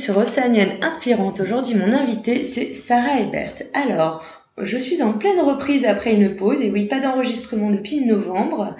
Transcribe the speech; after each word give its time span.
Sur 0.00 0.16
Océanienne 0.16 0.78
Inspirante. 0.80 1.40
Aujourd'hui, 1.40 1.74
mon 1.74 1.92
invité, 1.92 2.48
c'est 2.50 2.72
Sarah 2.72 3.20
Ebert. 3.20 3.52
Alors, 3.74 4.24
je 4.56 4.78
suis 4.78 5.02
en 5.02 5.12
pleine 5.12 5.40
reprise 5.40 5.84
après 5.84 6.14
une 6.14 6.36
pause, 6.36 6.62
et 6.62 6.70
oui, 6.70 6.86
pas 6.86 7.00
d'enregistrement 7.00 7.68
depuis 7.68 8.00
novembre. 8.06 8.76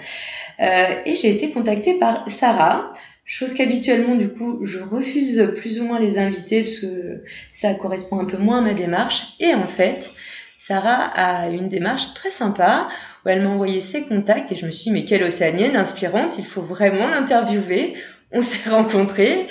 Euh, 0.59 0.85
et 1.05 1.15
j'ai 1.15 1.29
été 1.29 1.51
contactée 1.51 1.99
par 1.99 2.27
Sarah, 2.27 2.93
chose 3.23 3.53
qu'habituellement, 3.53 4.15
du 4.15 4.29
coup, 4.29 4.65
je 4.65 4.79
refuse 4.79 5.47
plus 5.55 5.79
ou 5.79 5.85
moins 5.85 5.99
les 5.99 6.17
invités 6.17 6.63
parce 6.63 6.79
que 6.79 7.23
ça 7.53 7.75
correspond 7.75 8.19
un 8.19 8.25
peu 8.25 8.37
moins 8.37 8.57
à 8.57 8.61
ma 8.61 8.73
démarche. 8.73 9.35
Et 9.39 9.53
en 9.53 9.67
fait, 9.67 10.13
Sarah 10.57 11.03
a 11.13 11.49
une 11.49 11.69
démarche 11.69 12.15
très 12.15 12.31
sympa 12.31 12.89
où 13.23 13.29
elle 13.29 13.43
m'a 13.43 13.49
envoyé 13.49 13.79
ses 13.79 14.05
contacts 14.05 14.51
et 14.51 14.55
je 14.55 14.65
me 14.65 14.71
suis 14.71 14.85
dit, 14.85 14.91
mais 14.91 15.05
quelle 15.05 15.23
océanienne 15.23 15.75
inspirante, 15.75 16.39
il 16.39 16.45
faut 16.45 16.63
vraiment 16.63 17.07
l'interviewer 17.07 17.93
on 18.33 18.41
s'est 18.41 18.69
rencontrés, 18.69 19.47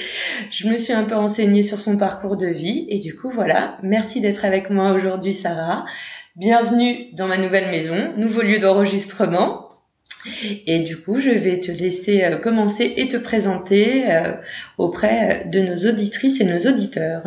je 0.50 0.66
me 0.66 0.78
suis 0.78 0.92
un 0.92 1.04
peu 1.04 1.14
renseignée 1.14 1.62
sur 1.62 1.78
son 1.78 1.98
parcours 1.98 2.36
de 2.36 2.46
vie 2.46 2.86
et 2.88 2.98
du 2.98 3.14
coup 3.14 3.30
voilà, 3.30 3.78
merci 3.82 4.20
d'être 4.20 4.44
avec 4.44 4.70
moi 4.70 4.92
aujourd'hui 4.92 5.34
Sarah. 5.34 5.84
Bienvenue 6.36 7.12
dans 7.12 7.26
ma 7.26 7.36
nouvelle 7.36 7.70
maison, 7.70 8.14
nouveau 8.16 8.40
lieu 8.42 8.58
d'enregistrement. 8.58 9.68
Et 10.66 10.80
du 10.80 11.00
coup, 11.00 11.18
je 11.18 11.30
vais 11.30 11.60
te 11.60 11.72
laisser 11.72 12.22
euh, 12.22 12.36
commencer 12.36 12.92
et 12.96 13.06
te 13.06 13.16
présenter 13.16 14.10
euh, 14.10 14.34
auprès 14.76 15.46
de 15.46 15.60
nos 15.60 15.90
auditrices 15.90 16.40
et 16.40 16.44
nos 16.44 16.58
auditeurs. 16.58 17.22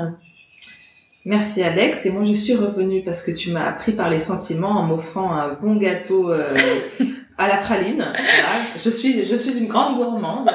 Merci 1.25 1.63
Alex. 1.63 2.05
Et 2.05 2.11
moi, 2.11 2.23
je 2.23 2.33
suis 2.33 2.53
revenue 2.53 3.03
parce 3.03 3.23
que 3.23 3.31
tu 3.31 3.49
m'as 3.49 3.65
appris 3.65 3.93
par 3.93 4.11
les 4.11 4.19
sentiments 4.19 4.79
en 4.79 4.83
m'offrant 4.83 5.31
un 5.31 5.53
bon 5.53 5.75
gâteau 5.75 6.31
euh, 6.31 6.55
à 7.37 7.47
la 7.47 7.57
praline. 7.57 8.13
Je 8.83 8.89
suis, 8.91 9.25
je 9.25 9.35
suis 9.35 9.57
une 9.57 9.67
grande 9.67 9.95
gourmande. 9.95 10.51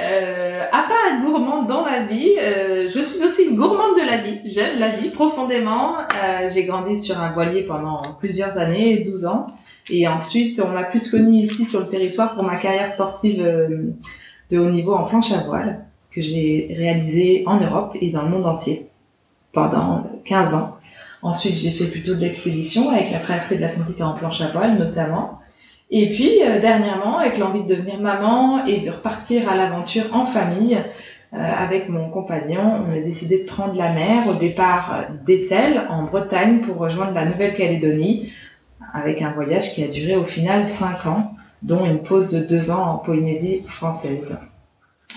Euh, 0.00 0.64
à 0.72 0.82
part 0.82 1.12
être 1.12 1.22
gourmande 1.22 1.68
dans 1.68 1.84
la 1.84 2.00
vie, 2.00 2.32
euh, 2.40 2.88
je 2.92 3.00
suis 3.00 3.24
aussi 3.24 3.44
une 3.44 3.56
gourmande 3.56 3.96
de 3.96 4.04
la 4.04 4.16
vie. 4.16 4.40
J'aime 4.44 4.80
la 4.80 4.88
vie 4.88 5.10
profondément. 5.10 5.98
Euh, 5.98 6.48
j'ai 6.52 6.64
grandi 6.64 6.98
sur 6.98 7.20
un 7.20 7.30
voilier 7.30 7.62
pendant 7.62 8.02
plusieurs 8.18 8.58
années, 8.58 8.98
12 9.00 9.26
ans. 9.26 9.46
Et 9.90 10.08
ensuite, 10.08 10.60
on 10.64 10.70
m'a 10.70 10.82
plus 10.82 11.10
connue 11.10 11.38
ici 11.38 11.64
sur 11.64 11.80
le 11.80 11.86
territoire 11.86 12.34
pour 12.34 12.42
ma 12.42 12.56
carrière 12.56 12.88
sportive 12.88 13.40
euh, 13.40 13.92
de 14.50 14.58
haut 14.58 14.70
niveau 14.70 14.94
en 14.94 15.04
planche 15.04 15.30
à 15.32 15.38
voile, 15.44 15.84
que 16.10 16.22
j'ai 16.22 16.74
réalisée 16.76 17.44
en 17.46 17.58
Europe 17.58 17.96
et 18.00 18.10
dans 18.10 18.22
le 18.22 18.30
monde 18.30 18.46
entier 18.46 18.88
pendant 19.52 20.10
15 20.24 20.54
ans. 20.54 20.78
Ensuite, 21.22 21.54
j'ai 21.54 21.70
fait 21.70 21.86
plutôt 21.86 22.14
de 22.14 22.20
l'expédition 22.20 22.90
avec 22.90 23.10
la 23.10 23.18
traversée 23.18 23.56
de 23.56 23.62
l'Atlantique 23.62 24.00
en 24.00 24.14
planche 24.14 24.40
à 24.40 24.48
voile 24.48 24.76
notamment. 24.76 25.38
Et 25.96 26.08
puis, 26.08 26.42
euh, 26.42 26.60
dernièrement, 26.60 27.18
avec 27.18 27.38
l'envie 27.38 27.62
de 27.62 27.68
devenir 27.68 28.00
maman 28.00 28.66
et 28.66 28.80
de 28.80 28.90
repartir 28.90 29.48
à 29.48 29.54
l'aventure 29.54 30.06
en 30.12 30.24
famille, 30.24 30.76
euh, 30.76 31.36
avec 31.38 31.88
mon 31.88 32.10
compagnon, 32.10 32.84
on 32.84 32.92
a 32.92 33.00
décidé 33.00 33.44
de 33.44 33.46
prendre 33.46 33.76
la 33.76 33.92
mer 33.92 34.26
au 34.26 34.34
départ 34.34 35.06
d'Etel, 35.24 35.86
en 35.88 36.02
Bretagne, 36.02 36.62
pour 36.62 36.78
rejoindre 36.78 37.14
la 37.14 37.26
Nouvelle-Calédonie, 37.26 38.32
avec 38.92 39.22
un 39.22 39.30
voyage 39.30 39.72
qui 39.72 39.84
a 39.84 39.86
duré 39.86 40.16
au 40.16 40.24
final 40.24 40.68
5 40.68 41.06
ans, 41.06 41.36
dont 41.62 41.86
une 41.86 42.02
pause 42.02 42.28
de 42.28 42.40
2 42.40 42.72
ans 42.72 42.94
en 42.94 42.98
Polynésie 42.98 43.62
française. 43.64 44.40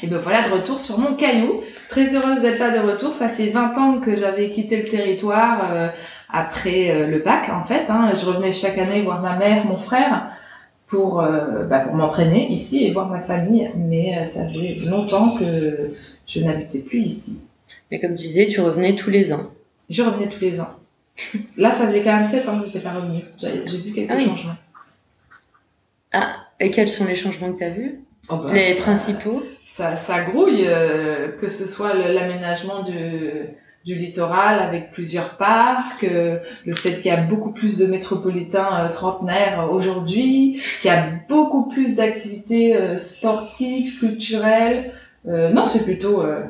Et 0.03 0.05
ben 0.05 0.19
voilà, 0.19 0.47
de 0.47 0.53
retour 0.53 0.79
sur 0.79 0.99
mon 0.99 1.15
caillou. 1.15 1.63
Très 1.89 2.15
heureuse 2.15 2.41
d'être 2.43 2.59
là 2.59 2.69
de 2.69 2.87
retour. 2.87 3.13
Ça 3.13 3.27
fait 3.27 3.49
20 3.49 3.77
ans 3.79 3.99
que 3.99 4.15
j'avais 4.15 4.51
quitté 4.51 4.83
le 4.83 4.87
territoire 4.87 5.71
euh, 5.71 5.87
après 6.29 6.91
euh, 6.91 7.07
le 7.07 7.17
bac, 7.17 7.49
en 7.49 7.63
fait. 7.63 7.85
Hein. 7.89 8.11
Je 8.13 8.27
revenais 8.27 8.53
chaque 8.53 8.77
année 8.77 9.01
voir 9.01 9.23
ma 9.23 9.37
mère, 9.37 9.65
mon 9.65 9.75
frère 9.75 10.36
pour, 10.87 11.21
euh, 11.21 11.63
bah, 11.63 11.79
pour 11.79 11.95
m'entraîner 11.95 12.51
ici 12.51 12.85
et 12.85 12.91
voir 12.91 13.09
ma 13.09 13.19
famille, 13.19 13.69
mais 13.75 14.17
euh, 14.17 14.25
ça 14.25 14.47
faisait 14.47 14.75
longtemps 14.75 15.37
que 15.37 15.91
je 16.25 16.39
n'habitais 16.39 16.79
plus 16.79 17.01
ici. 17.01 17.41
Mais 17.91 17.99
comme 17.99 18.15
tu 18.15 18.25
disais, 18.25 18.47
tu 18.47 18.61
revenais 18.61 18.95
tous 18.95 19.09
les 19.09 19.33
ans. 19.33 19.51
Je 19.89 20.01
revenais 20.01 20.29
tous 20.29 20.41
les 20.41 20.61
ans. 20.61 20.79
Là, 21.57 21.71
ça 21.71 21.87
faisait 21.87 22.03
quand 22.03 22.15
même 22.15 22.25
7 22.25 22.47
ans 22.47 22.55
que 22.57 22.63
je 22.63 22.67
n'étais 22.67 22.79
pas 22.79 22.93
revenue. 22.93 23.23
J'ai 23.37 23.77
vu 23.77 23.93
quelques 23.93 24.11
ah 24.11 24.15
oui. 24.17 24.25
changements. 24.25 24.55
Ah, 26.13 26.35
et 26.59 26.71
quels 26.71 26.89
sont 26.89 27.05
les 27.05 27.15
changements 27.15 27.51
que 27.51 27.57
tu 27.57 27.63
as 27.63 27.69
vus? 27.69 27.99
Oh 28.29 28.37
bah, 28.37 28.53
Les 28.53 28.75
ça, 28.75 28.81
principaux? 28.83 29.43
Ça, 29.65 29.97
ça 29.97 30.23
grouille, 30.23 30.65
euh, 30.67 31.31
que 31.33 31.49
ce 31.49 31.67
soit 31.67 31.93
l'aménagement 31.93 32.81
du, 32.81 32.93
du 33.87 33.95
littoral 33.95 34.59
avec 34.59 34.91
plusieurs 34.91 35.37
parcs, 35.37 36.03
euh, 36.03 36.39
le 36.65 36.73
fait 36.73 36.97
qu'il 36.97 37.05
y 37.05 37.09
a 37.09 37.21
beaucoup 37.21 37.51
plus 37.51 37.77
de 37.77 37.85
métropolitains 37.85 38.85
euh, 38.85 38.89
trentenaires 38.89 39.69
aujourd'hui, 39.71 40.61
qu'il 40.81 40.91
y 40.91 40.93
a 40.93 41.09
beaucoup 41.29 41.69
plus 41.69 41.95
d'activités 41.95 42.75
euh, 42.75 42.97
sportives, 42.97 43.97
culturelles. 43.97 44.91
Euh, 45.27 45.51
non, 45.51 45.65
c'est 45.65 45.85
plutôt 45.85 46.21
euh, 46.21 46.43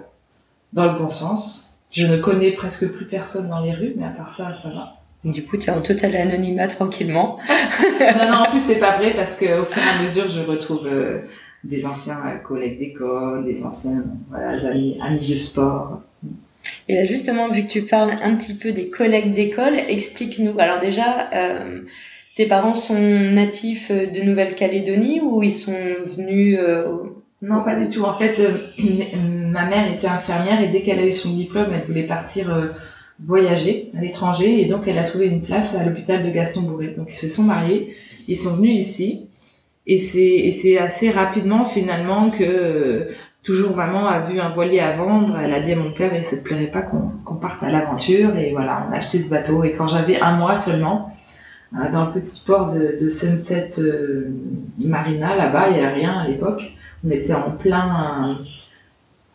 dans 0.73 0.91
le 0.91 0.97
bon 0.97 1.09
sens. 1.09 1.77
Je 1.91 2.07
ne 2.07 2.17
connais 2.17 2.53
presque 2.53 2.91
plus 2.91 3.05
personne 3.05 3.49
dans 3.49 3.61
les 3.61 3.73
rues, 3.73 3.93
mais 3.95 4.05
à 4.05 4.09
part 4.09 4.31
ça, 4.31 4.55
ça 4.55 4.69
va. 4.69 4.95
Du 5.23 5.43
coup, 5.43 5.57
tu 5.57 5.69
es 5.69 5.73
en 5.73 5.81
total 5.81 6.15
anonymat 6.15 6.67
tranquillement. 6.67 7.37
non, 8.17 8.31
non, 8.31 8.37
en 8.37 8.49
plus, 8.49 8.61
c'est 8.61 8.79
pas 8.79 8.97
vrai 8.97 9.13
parce 9.15 9.37
que 9.37 9.61
au 9.61 9.65
fur 9.65 9.83
et 9.83 9.87
à 9.87 10.01
mesure, 10.01 10.27
je 10.27 10.41
retrouve 10.41 10.87
euh, 10.87 11.19
des 11.63 11.85
anciens 11.85 12.25
euh, 12.25 12.37
collègues 12.37 12.79
d'école, 12.79 13.45
des 13.45 13.63
anciens 13.63 14.05
voilà, 14.29 14.57
amis, 14.69 14.97
amis 15.01 15.19
de 15.19 15.37
sport. 15.37 16.01
Et 16.89 16.95
là, 16.95 17.05
justement, 17.05 17.49
vu 17.49 17.63
que 17.63 17.71
tu 17.71 17.81
parles 17.83 18.11
un 18.21 18.35
petit 18.35 18.53
peu 18.53 18.71
des 18.71 18.89
collègues 18.89 19.33
d'école, 19.33 19.73
explique-nous. 19.89 20.57
Alors 20.59 20.79
déjà, 20.79 21.29
euh, 21.33 21.81
tes 22.37 22.45
parents 22.45 22.75
sont 22.75 22.99
natifs 22.99 23.91
de 23.91 24.21
Nouvelle-Calédonie 24.21 25.21
ou 25.21 25.41
ils 25.41 25.51
sont 25.51 25.73
venus 26.05 26.59
euh, 26.61 26.85
Non, 27.41 27.63
pas 27.63 27.75
du 27.75 27.89
tout. 27.89 28.03
En 28.03 28.13
fait, 28.13 28.39
euh, 28.39 28.59
ma 29.17 29.65
mère 29.65 29.91
était 29.91 30.07
infirmière 30.07 30.61
et 30.61 30.67
dès 30.67 30.83
qu'elle 30.83 30.99
a 30.99 31.05
eu 31.07 31.11
son 31.11 31.33
diplôme, 31.33 31.73
elle 31.73 31.87
voulait 31.87 32.05
partir 32.05 32.53
euh, 32.53 32.67
voyager 33.25 33.91
à 33.97 34.01
l'étranger 34.01 34.61
et 34.61 34.65
donc 34.65 34.87
elle 34.87 34.99
a 34.99 35.03
trouvé 35.03 35.25
une 35.25 35.41
place 35.41 35.73
à 35.73 35.83
l'hôpital 35.83 36.23
de 36.23 36.29
Gaston 36.29 36.61
Bourré. 36.61 36.93
Donc 36.95 37.07
ils 37.09 37.15
se 37.15 37.27
sont 37.27 37.41
mariés, 37.41 37.95
ils 38.27 38.37
sont 38.37 38.55
venus 38.57 38.75
ici 38.75 39.27
et 39.87 39.97
c'est 39.97 40.77
assez 40.77 41.09
rapidement 41.09 41.65
finalement 41.65 42.29
que 42.29 43.07
toujours 43.47 43.77
maman 43.77 44.05
a 44.05 44.19
vu 44.19 44.41
un 44.41 44.49
voilier 44.49 44.81
à 44.81 44.97
vendre, 44.97 45.37
elle 45.41 45.53
a 45.53 45.61
dit 45.61 45.71
à 45.71 45.77
mon 45.77 45.91
père 45.93 46.13
et 46.13 46.21
ça 46.21 46.35
te 46.35 46.43
plairait 46.43 46.67
pas 46.67 46.81
qu'on 46.81 47.35
parte 47.35 47.63
à 47.63 47.71
l'aventure 47.71 48.35
et 48.35 48.51
voilà, 48.51 48.85
on 48.89 48.93
a 48.93 48.97
acheté 48.97 49.23
ce 49.23 49.29
bateau 49.29 49.63
et 49.63 49.71
quand 49.71 49.87
j'avais 49.87 50.19
un 50.19 50.35
mois 50.35 50.57
seulement 50.57 51.15
euh, 51.73 51.89
dans 51.89 52.07
le 52.07 52.11
petit 52.11 52.43
port 52.45 52.73
de, 52.73 53.07
Sunset 53.09 53.69
euh, 53.79 54.27
Marina 54.81 55.33
là-bas, 55.37 55.69
il 55.69 55.77
y 55.77 55.79
a 55.79 55.89
rien 55.89 56.19
à 56.19 56.27
l'époque. 56.27 56.73
On 57.05 57.09
était 57.09 57.33
en 57.33 57.51
plein 57.51 58.39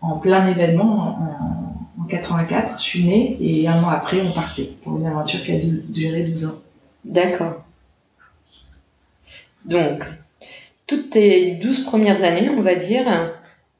en 0.02 0.18
plein 0.18 0.46
événement 0.46 1.86
en, 1.98 2.02
en 2.02 2.04
84, 2.04 2.74
je 2.78 2.82
suis 2.82 3.04
née 3.06 3.38
et 3.40 3.66
un 3.66 3.80
mois 3.80 3.92
après 3.92 4.20
on 4.20 4.32
partait 4.32 4.72
pour 4.84 4.98
une 4.98 5.06
aventure 5.06 5.42
qui 5.42 5.52
a 5.52 5.58
du- 5.58 5.80
duré 5.88 6.24
12 6.24 6.46
ans. 6.46 6.58
D'accord. 7.06 7.62
Donc, 9.64 10.04
toutes 10.86 11.08
tes 11.10 11.52
douze 11.54 11.84
premières 11.84 12.22
années, 12.24 12.50
on 12.50 12.60
va 12.60 12.74
dire, 12.74 13.31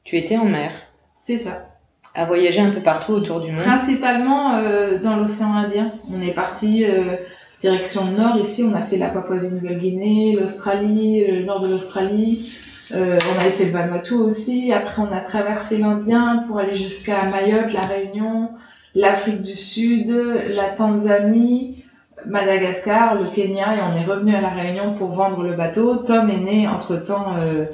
tu 0.03 0.17
étais 0.17 0.37
en 0.37 0.45
mer, 0.45 0.71
C'est 1.15 1.37
ça. 1.37 1.69
à 2.15 2.25
voyager 2.25 2.61
un 2.61 2.69
peu 2.69 2.81
partout 2.81 3.13
autour 3.13 3.39
du 3.41 3.51
monde. 3.51 3.63
Principalement 3.63 4.55
euh, 4.55 4.99
dans 4.99 5.15
l'océan 5.15 5.53
Indien. 5.53 5.91
On 6.13 6.21
est 6.21 6.33
parti 6.33 6.85
euh, 6.85 7.15
direction 7.61 8.03
nord 8.17 8.37
ici, 8.37 8.63
on 8.69 8.75
a 8.75 8.81
fait 8.81 8.97
la 8.97 9.09
Papouasie-Nouvelle-Guinée, 9.09 10.37
l'Australie, 10.39 11.25
le 11.25 11.43
nord 11.45 11.61
de 11.61 11.69
l'Australie. 11.69 12.55
Euh, 12.93 13.17
on 13.33 13.39
avait 13.39 13.51
fait 13.51 13.65
le 13.65 13.71
Vanuatu 13.71 14.13
aussi. 14.15 14.71
Après, 14.73 15.01
on 15.01 15.11
a 15.11 15.21
traversé 15.21 15.77
l'Indien 15.77 16.43
pour 16.47 16.59
aller 16.59 16.75
jusqu'à 16.75 17.23
Mayotte, 17.23 17.73
la 17.73 17.85
Réunion, 17.87 18.49
l'Afrique 18.93 19.41
du 19.41 19.55
Sud, 19.55 20.09
la 20.09 20.69
Tanzanie, 20.77 21.83
Madagascar, 22.27 23.15
le 23.15 23.29
Kenya, 23.31 23.75
et 23.75 23.79
on 23.81 23.97
est 23.97 24.05
revenu 24.05 24.35
à 24.35 24.41
la 24.41 24.49
Réunion 24.49 24.93
pour 24.93 25.11
vendre 25.13 25.43
le 25.43 25.55
bateau. 25.55 25.95
Tom 25.97 26.29
est 26.29 26.37
né 26.37 26.67
entre-temps 26.67 27.35
euh, 27.37 27.65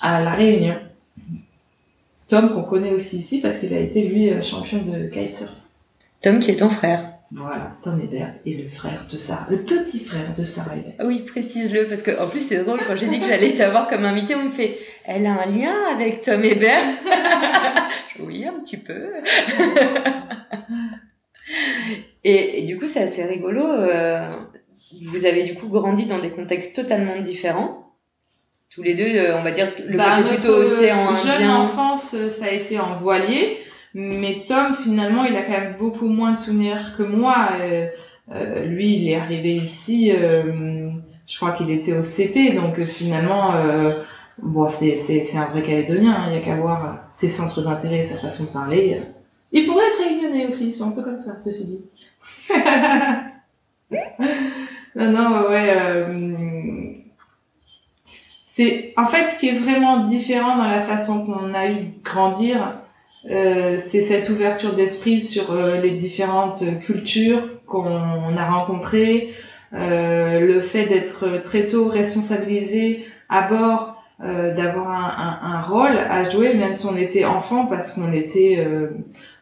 à 0.00 0.22
la 0.22 0.30
Réunion. 0.30 0.76
Tom 2.32 2.48
qu'on 2.54 2.62
connaît 2.62 2.92
aussi 2.92 3.18
ici 3.18 3.42
parce 3.42 3.58
qu'il 3.58 3.74
a 3.74 3.78
été 3.78 4.08
lui 4.08 4.30
euh, 4.30 4.40
champion 4.40 4.78
de 4.78 5.06
kitesurf. 5.08 5.52
Tom 6.22 6.38
qui 6.38 6.50
est 6.52 6.56
ton 6.56 6.70
frère. 6.70 7.12
Voilà, 7.30 7.74
Tom 7.84 8.00
Hébert 8.00 8.32
est 8.46 8.54
le 8.54 8.70
frère 8.70 9.06
de 9.06 9.18
Sarah, 9.18 9.48
le 9.50 9.62
petit 9.62 9.98
frère 10.02 10.34
de 10.34 10.42
Sarah 10.42 10.76
Hébert. 10.76 10.94
Oui, 11.04 11.18
précise-le, 11.26 11.86
parce 11.86 12.02
qu'en 12.02 12.26
plus 12.26 12.40
c'est 12.40 12.64
drôle, 12.64 12.80
quand 12.86 12.96
j'ai 12.96 13.08
dit 13.08 13.20
que 13.20 13.26
j'allais 13.26 13.52
t'avoir 13.54 13.86
comme 13.86 14.06
invité, 14.06 14.34
on 14.34 14.44
me 14.44 14.50
fait 14.50 14.78
«Elle 15.04 15.26
a 15.26 15.42
un 15.42 15.46
lien 15.50 15.74
avec 15.94 16.22
Tom 16.22 16.42
Hébert?» 16.42 16.80
Oui, 18.20 18.46
un 18.46 18.58
petit 18.60 18.78
peu. 18.78 19.12
et, 22.24 22.60
et, 22.60 22.62
du 22.62 22.78
coup, 22.78 22.86
c'est 22.86 23.02
assez 23.02 23.24
rigolo. 23.24 23.66
Euh, 23.66 24.36
vous 25.02 25.26
avez 25.26 25.42
du 25.42 25.54
coup 25.54 25.68
grandi 25.68 26.06
dans 26.06 26.18
des 26.18 26.30
contextes 26.30 26.74
totalement 26.76 27.20
différents. 27.20 27.81
Tous 28.74 28.82
les 28.82 28.94
deux, 28.94 29.04
euh, 29.04 29.38
on 29.38 29.42
va 29.42 29.50
dire, 29.50 29.68
le 29.86 29.98
bah, 29.98 30.16
côté 30.22 30.36
plutôt 30.36 30.54
océan 30.54 31.08
Indien. 31.10 31.32
jeune 31.38 31.50
enfance, 31.50 32.16
ça 32.28 32.46
a 32.46 32.50
été 32.50 32.78
en 32.78 32.94
voilier. 33.00 33.58
Mais 33.94 34.44
Tom, 34.48 34.74
finalement, 34.74 35.24
il 35.24 35.36
a 35.36 35.42
quand 35.42 35.52
même 35.52 35.76
beaucoup 35.78 36.06
moins 36.06 36.32
de 36.32 36.38
souvenirs 36.38 36.94
que 36.96 37.02
moi. 37.02 37.50
Euh, 37.60 37.86
euh, 38.34 38.64
lui, 38.64 38.96
il 38.96 39.08
est 39.08 39.16
arrivé 39.16 39.54
ici, 39.54 40.12
euh, 40.14 40.90
je 41.26 41.36
crois 41.36 41.52
qu'il 41.52 41.70
était 41.70 41.92
au 41.92 42.02
CP, 42.02 42.52
donc 42.52 42.78
euh, 42.78 42.84
finalement, 42.84 43.54
euh, 43.54 43.92
bon, 44.38 44.68
c'est, 44.68 44.96
c'est, 44.96 45.24
c'est 45.24 45.38
un 45.38 45.46
vrai 45.46 45.62
Calédonien, 45.62 46.12
hein. 46.14 46.24
il 46.28 46.32
n'y 46.32 46.38
a 46.38 46.40
qu'à 46.40 46.54
voir 46.56 46.98
ses 47.12 47.28
centres 47.28 47.62
d'intérêt, 47.62 48.02
sa 48.02 48.16
façon 48.16 48.44
de 48.44 48.50
parler. 48.50 49.02
Il 49.50 49.66
pourrait 49.66 49.86
être 49.86 49.98
réunionnais 50.08 50.46
aussi, 50.46 50.68
ils 50.68 50.72
sont 50.72 50.88
un 50.88 50.92
peu 50.92 51.02
comme 51.02 51.20
ça, 51.20 51.32
ceci 51.44 51.66
dit. 51.66 51.84
non, 54.96 55.10
non, 55.10 55.48
ouais. 55.50 56.91
C'est 58.54 58.92
en 58.98 59.06
fait 59.06 59.28
ce 59.28 59.38
qui 59.38 59.48
est 59.48 59.58
vraiment 59.58 60.04
différent 60.04 60.58
dans 60.58 60.68
la 60.68 60.82
façon 60.82 61.24
qu'on 61.24 61.54
a 61.54 61.68
eu 61.70 61.74
de 61.76 62.02
grandir 62.04 62.74
euh, 63.30 63.78
c'est 63.78 64.02
cette 64.02 64.28
ouverture 64.28 64.74
d'esprit 64.74 65.22
sur 65.22 65.52
euh, 65.52 65.80
les 65.80 65.92
différentes 65.92 66.62
cultures 66.84 67.64
qu'on 67.66 68.36
a 68.36 68.44
rencontrées, 68.44 69.32
euh, 69.72 70.40
le 70.40 70.60
fait 70.60 70.84
d'être 70.84 71.40
très 71.42 71.66
tôt 71.66 71.88
responsabilisé 71.88 73.06
à 73.30 73.48
bord, 73.48 74.04
euh, 74.22 74.54
d'avoir 74.54 74.90
un, 74.90 75.38
un, 75.42 75.54
un, 75.54 75.62
rôle 75.62 75.96
à 75.96 76.22
jouer, 76.24 76.52
même 76.52 76.74
si 76.74 76.84
on 76.84 76.96
était 76.96 77.24
enfant, 77.24 77.64
parce 77.64 77.92
qu'on 77.92 78.12
était 78.12 78.68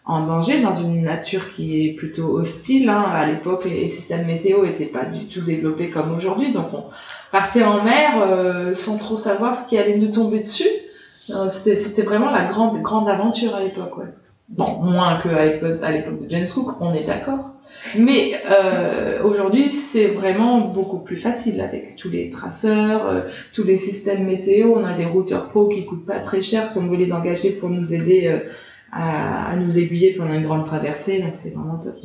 en 0.05 0.27
danger 0.27 0.61
dans 0.61 0.73
une 0.73 1.03
nature 1.03 1.51
qui 1.51 1.87
est 1.87 1.93
plutôt 1.93 2.39
hostile. 2.39 2.89
Hein. 2.89 3.05
À 3.13 3.27
l'époque, 3.27 3.65
les 3.65 3.89
systèmes 3.89 4.27
météo 4.27 4.65
étaient 4.65 4.87
pas 4.87 5.05
du 5.05 5.27
tout 5.27 5.41
développés 5.41 5.91
comme 5.91 6.17
aujourd'hui, 6.17 6.53
donc 6.53 6.73
on 6.73 6.85
partait 7.31 7.63
en 7.63 7.85
mer 7.85 8.75
sans 8.75 8.99
trop 8.99 9.17
savoir 9.17 9.55
ce 9.55 9.69
qui 9.69 9.79
allait 9.79 9.99
nous 9.99 10.11
tomber 10.11 10.41
dessus. 10.41 10.69
Euh, 11.35 11.49
c'était 11.49 12.03
vraiment 12.03 12.31
la 12.31 12.45
grande, 12.45 12.81
grande 12.83 13.09
aventure 13.09 13.55
à 13.55 13.61
l'époque, 13.61 13.97
ouais. 13.99 14.07
Bon, 14.49 14.79
moins 14.83 15.21
qu'à 15.21 15.47
l'époque 15.47 16.23
de 16.23 16.29
James 16.29 16.47
Cook, 16.53 16.81
on 16.81 16.93
est 16.93 17.05
d'accord. 17.05 17.51
Mais 17.99 18.35
euh, 18.51 19.23
aujourd'hui, 19.23 19.71
c'est 19.71 20.09
vraiment 20.09 20.61
beaucoup 20.61 20.99
plus 20.99 21.17
facile 21.17 21.61
avec 21.61 21.95
tous 21.97 22.11
les 22.11 22.31
traceurs, 22.31 23.07
euh, 23.07 23.21
tous 23.53 23.63
les 23.63 23.79
systèmes 23.79 24.27
météo. 24.27 24.73
On 24.75 24.85
a 24.85 24.93
des 24.93 25.05
routeurs 25.05 25.49
pro 25.49 25.69
qui 25.69 25.87
coûtent 25.87 26.05
pas 26.05 26.19
très 26.19 26.43
cher 26.43 26.69
si 26.69 26.79
on 26.79 26.89
veut 26.89 26.97
les 26.97 27.13
engager 27.13 27.51
pour 27.51 27.71
nous 27.71 27.95
aider 27.95 28.27
euh, 28.27 28.41
à, 28.93 29.51
à, 29.51 29.57
nous 29.57 29.79
aiguiller 29.79 30.15
pendant 30.15 30.35
une 30.35 30.45
grande 30.45 30.67
traversée. 30.67 31.21
Donc 31.21 31.33
c'est 31.35 31.51
vraiment 31.51 31.79
top. 31.79 31.97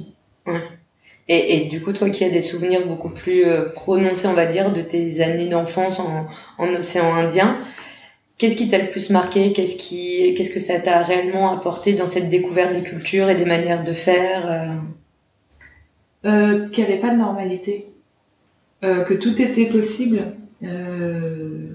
Et, 1.28 1.58
et, 1.58 1.66
du 1.70 1.82
coup, 1.82 1.92
toi 1.92 2.12
qui 2.12 2.24
as 2.24 2.30
des 2.30 2.42
souvenirs 2.42 2.86
beaucoup 2.86 3.10
plus 3.10 3.46
euh, 3.46 3.70
prononcés, 3.70 4.28
on 4.28 4.34
va 4.34 4.46
dire, 4.46 4.72
de 4.72 4.82
tes 4.82 5.24
années 5.24 5.48
d'enfance 5.48 6.00
en, 6.00 6.28
en 6.60 6.74
océan 6.76 7.16
Indien, 7.16 7.58
Qu'est-ce 8.38 8.58
qui 8.58 8.68
t'a 8.68 8.80
le 8.80 8.90
plus 8.90 9.12
marqué? 9.12 9.54
Qu'est-ce 9.54 9.78
qui, 9.78 10.34
qu'est-ce 10.34 10.54
que 10.54 10.60
ça 10.60 10.80
t'a 10.80 11.04
réellement 11.04 11.54
apporté 11.54 11.94
dans 11.94 12.08
cette 12.08 12.30
découverte 12.30 12.74
des 12.74 12.82
cultures 12.82 13.30
et 13.30 13.36
des 13.36 13.46
manières 13.46 13.84
de 13.86 13.94
faire 13.94 14.82
euh... 16.26 16.30
euh, 16.30 16.70
Qu'il 16.70 16.84
n'y 16.84 16.92
avait 16.92 17.02
pas 17.02 17.14
de 17.14 17.18
normalité, 17.18 17.88
euh, 18.84 19.04
que 19.06 19.14
tout 19.14 19.42
était 19.42 19.68
possible, 19.68 20.34
euh, 20.64 21.70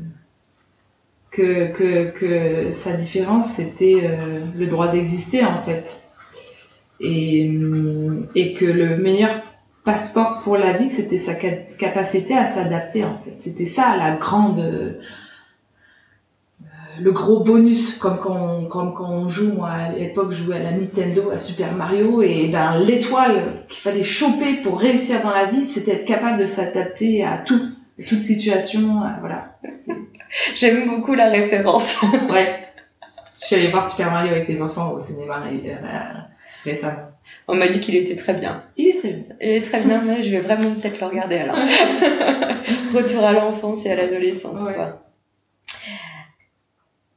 que, 1.30 1.72
que, 1.72 2.10
que 2.10 2.72
sa 2.72 2.92
différence 2.92 3.52
c'était 3.52 4.00
euh, 4.04 4.40
le 4.56 4.66
droit 4.66 4.88
d'exister 4.88 5.44
en 5.44 5.60
fait, 5.60 6.02
et, 7.00 7.50
et 8.34 8.54
que 8.54 8.64
le 8.64 8.96
meilleur 8.96 9.40
passeport 9.84 10.42
pour 10.42 10.56
la 10.56 10.74
vie 10.74 10.88
c'était 10.88 11.18
sa 11.18 11.34
capacité 11.34 12.36
à 12.36 12.46
s'adapter 12.46 13.04
en 13.04 13.18
fait. 13.18 13.36
C'était 13.38 13.64
ça 13.64 13.96
la 13.96 14.16
grande 14.16 14.98
le 17.00 17.12
gros 17.12 17.40
bonus, 17.40 17.96
comme 17.98 18.18
quand 18.18 18.64
comme 18.66 18.94
quand 18.94 19.10
on 19.10 19.28
joue, 19.28 19.54
moi 19.54 19.70
à 19.70 19.92
l'époque 19.92 20.32
je 20.32 20.44
jouais 20.44 20.56
à 20.56 20.62
la 20.62 20.72
Nintendo, 20.72 21.30
à 21.30 21.38
Super 21.38 21.72
Mario, 21.74 22.22
et 22.22 22.48
ben 22.48 22.78
l'étoile 22.80 23.54
qu'il 23.68 23.80
fallait 23.80 24.02
choper 24.02 24.56
pour 24.62 24.78
réussir 24.78 25.22
dans 25.22 25.30
la 25.30 25.46
vie, 25.46 25.64
c'était 25.64 25.92
être 25.92 26.04
capable 26.04 26.38
de 26.38 26.46
s'adapter 26.46 27.24
à 27.24 27.38
tout, 27.38 27.60
toute 28.08 28.22
situation, 28.22 29.02
voilà. 29.20 29.58
J'aime 30.56 30.86
beaucoup 30.86 31.14
la 31.14 31.28
référence. 31.28 32.02
ouais. 32.30 32.66
Je 33.40 33.46
suis 33.46 33.56
allée 33.56 33.68
voir 33.68 33.88
Super 33.88 34.10
Mario 34.10 34.32
avec 34.32 34.48
les 34.48 34.60
enfants 34.60 34.92
au 34.92 35.00
cinéma 35.00 35.42
euh, 35.46 36.20
récemment. 36.64 37.10
On 37.48 37.54
m'a 37.54 37.68
dit 37.68 37.80
qu'il 37.80 37.96
était 37.96 38.16
très 38.16 38.34
bien. 38.34 38.62
Il 38.76 38.88
est 38.88 38.98
très 38.98 39.12
bien. 39.12 39.36
Il 39.40 39.48
est 39.48 39.60
très 39.62 39.80
bien, 39.80 40.02
mais 40.02 40.22
je 40.22 40.30
vais 40.30 40.40
vraiment 40.40 40.74
peut-être 40.74 41.00
le 41.00 41.06
regarder 41.06 41.36
alors. 41.36 41.56
Retour 42.94 43.24
à 43.24 43.32
l'enfance 43.32 43.86
et 43.86 43.90
à 43.90 43.96
l'adolescence, 43.96 44.62
ouais. 44.62 44.74
quoi. 44.74 45.02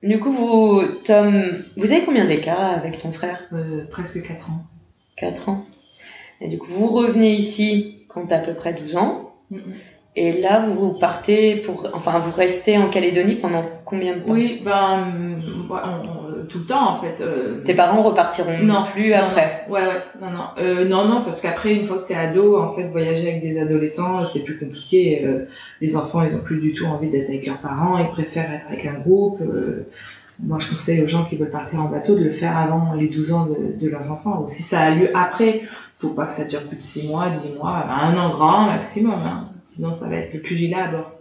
Du 0.01 0.19
coup, 0.19 0.31
vous, 0.31 0.83
Tom, 1.03 1.44
vous 1.77 1.91
avez 1.91 2.01
combien 2.01 2.25
d'écart 2.25 2.74
avec 2.74 3.00
ton 3.00 3.12
frère? 3.12 3.41
Euh, 3.53 3.85
Presque 3.89 4.25
4 4.25 4.50
ans. 4.50 4.63
4 5.18 5.50
ans. 5.50 5.65
Et 6.41 6.47
du 6.47 6.57
coup, 6.57 6.68
vous 6.68 6.88
revenez 6.88 7.33
ici 7.33 8.06
quand 8.07 8.27
t'as 8.27 8.38
à 8.38 8.41
peu 8.41 8.53
près 8.53 8.74
12 8.74 8.97
ans. 8.97 9.35
Mm. 9.50 9.59
Et 10.15 10.42
là, 10.42 10.60
vous 10.60 10.94
partez 10.94 11.56
pour, 11.56 11.88
enfin, 11.94 12.19
vous 12.19 12.31
restez 12.31 12.77
en 12.77 12.88
Calédonie 12.88 13.33
pendant 13.36 13.63
combien 13.83 14.13
de 14.15 14.19
temps? 14.19 14.33
Oui, 14.33 14.62
ben, 14.63 15.07
on, 15.71 16.45
tout 16.48 16.60
le 16.60 16.65
temps 16.65 16.92
en 16.92 16.98
fait. 16.98 17.21
Euh... 17.21 17.63
Tes 17.63 17.74
parents 17.74 18.04
repartiront 18.04 18.60
non 18.62 18.83
plus 18.83 19.10
non, 19.10 19.18
après? 19.18 19.65
Non. 19.68 19.74
Ouais, 19.74 19.88
ouais, 19.88 20.04
non, 20.21 20.30
non, 20.30 20.44
euh, 20.60 20.86
non, 20.86 21.06
non, 21.06 21.24
parce 21.24 21.42
qu'après, 21.42 21.74
une 21.74 21.86
fois 21.86 21.98
que 21.98 22.07
t'es 22.07 22.15
ado, 22.15 22.62
en 22.62 22.71
fait, 22.74 22.83
voyager 22.83 23.30
avec 23.30 23.42
des 23.42 23.60
adolescents, 23.60 24.24
c'est 24.25 24.44
plus 24.44 24.57
compliqué. 24.57 25.25
Euh, 25.25 25.45
les 25.81 25.98
enfants, 25.98 26.21
ils 26.21 26.36
ont 26.36 26.42
plus 26.42 26.59
du 26.59 26.74
tout 26.74 26.86
envie 26.86 27.09
d'être 27.09 27.30
avec 27.30 27.48
leurs 27.48 27.57
parents, 27.57 27.98
ils 27.98 28.09
préfèrent 28.09 28.54
être 28.54 28.68
avec 28.68 28.86
un 28.86 29.00
groupe. 29.00 29.42
Moi, 30.39 30.57
je 30.59 30.68
conseille 30.68 31.01
aux 31.04 31.07
gens 31.07 31.24
qui 31.25 31.38
veulent 31.38 31.51
partir 31.51 31.80
en 31.80 31.86
bateau 31.86 32.16
de 32.16 32.24
le 32.24 32.31
faire 32.31 32.57
avant 32.57 32.94
les 32.94 33.07
12 33.07 33.31
ans 33.31 33.45
de, 33.45 33.80
de 33.80 33.89
leurs 33.89 34.12
enfants. 34.12 34.44
Ou 34.44 34.48
si 34.48 34.63
ça 34.63 34.81
a 34.81 34.92
lieu 34.92 35.09
après, 35.16 35.62
faut 35.95 36.09
pas 36.09 36.25
que 36.25 36.33
ça 36.33 36.44
dure 36.45 36.68
plus 36.68 36.77
de 36.77 36.81
6 36.81 37.07
mois, 37.07 37.30
10 37.30 37.56
mois, 37.56 37.85
un 37.90 38.18
an 38.18 38.31
grand 38.31 38.66
maximum. 38.66 39.21
Hein. 39.26 39.49
Sinon, 39.73 39.92
ça 39.92 40.07
va 40.07 40.18
être 40.18 40.33
le 40.33 40.39
pugilat 40.39 40.85
à 40.85 40.92
bord. 40.92 41.11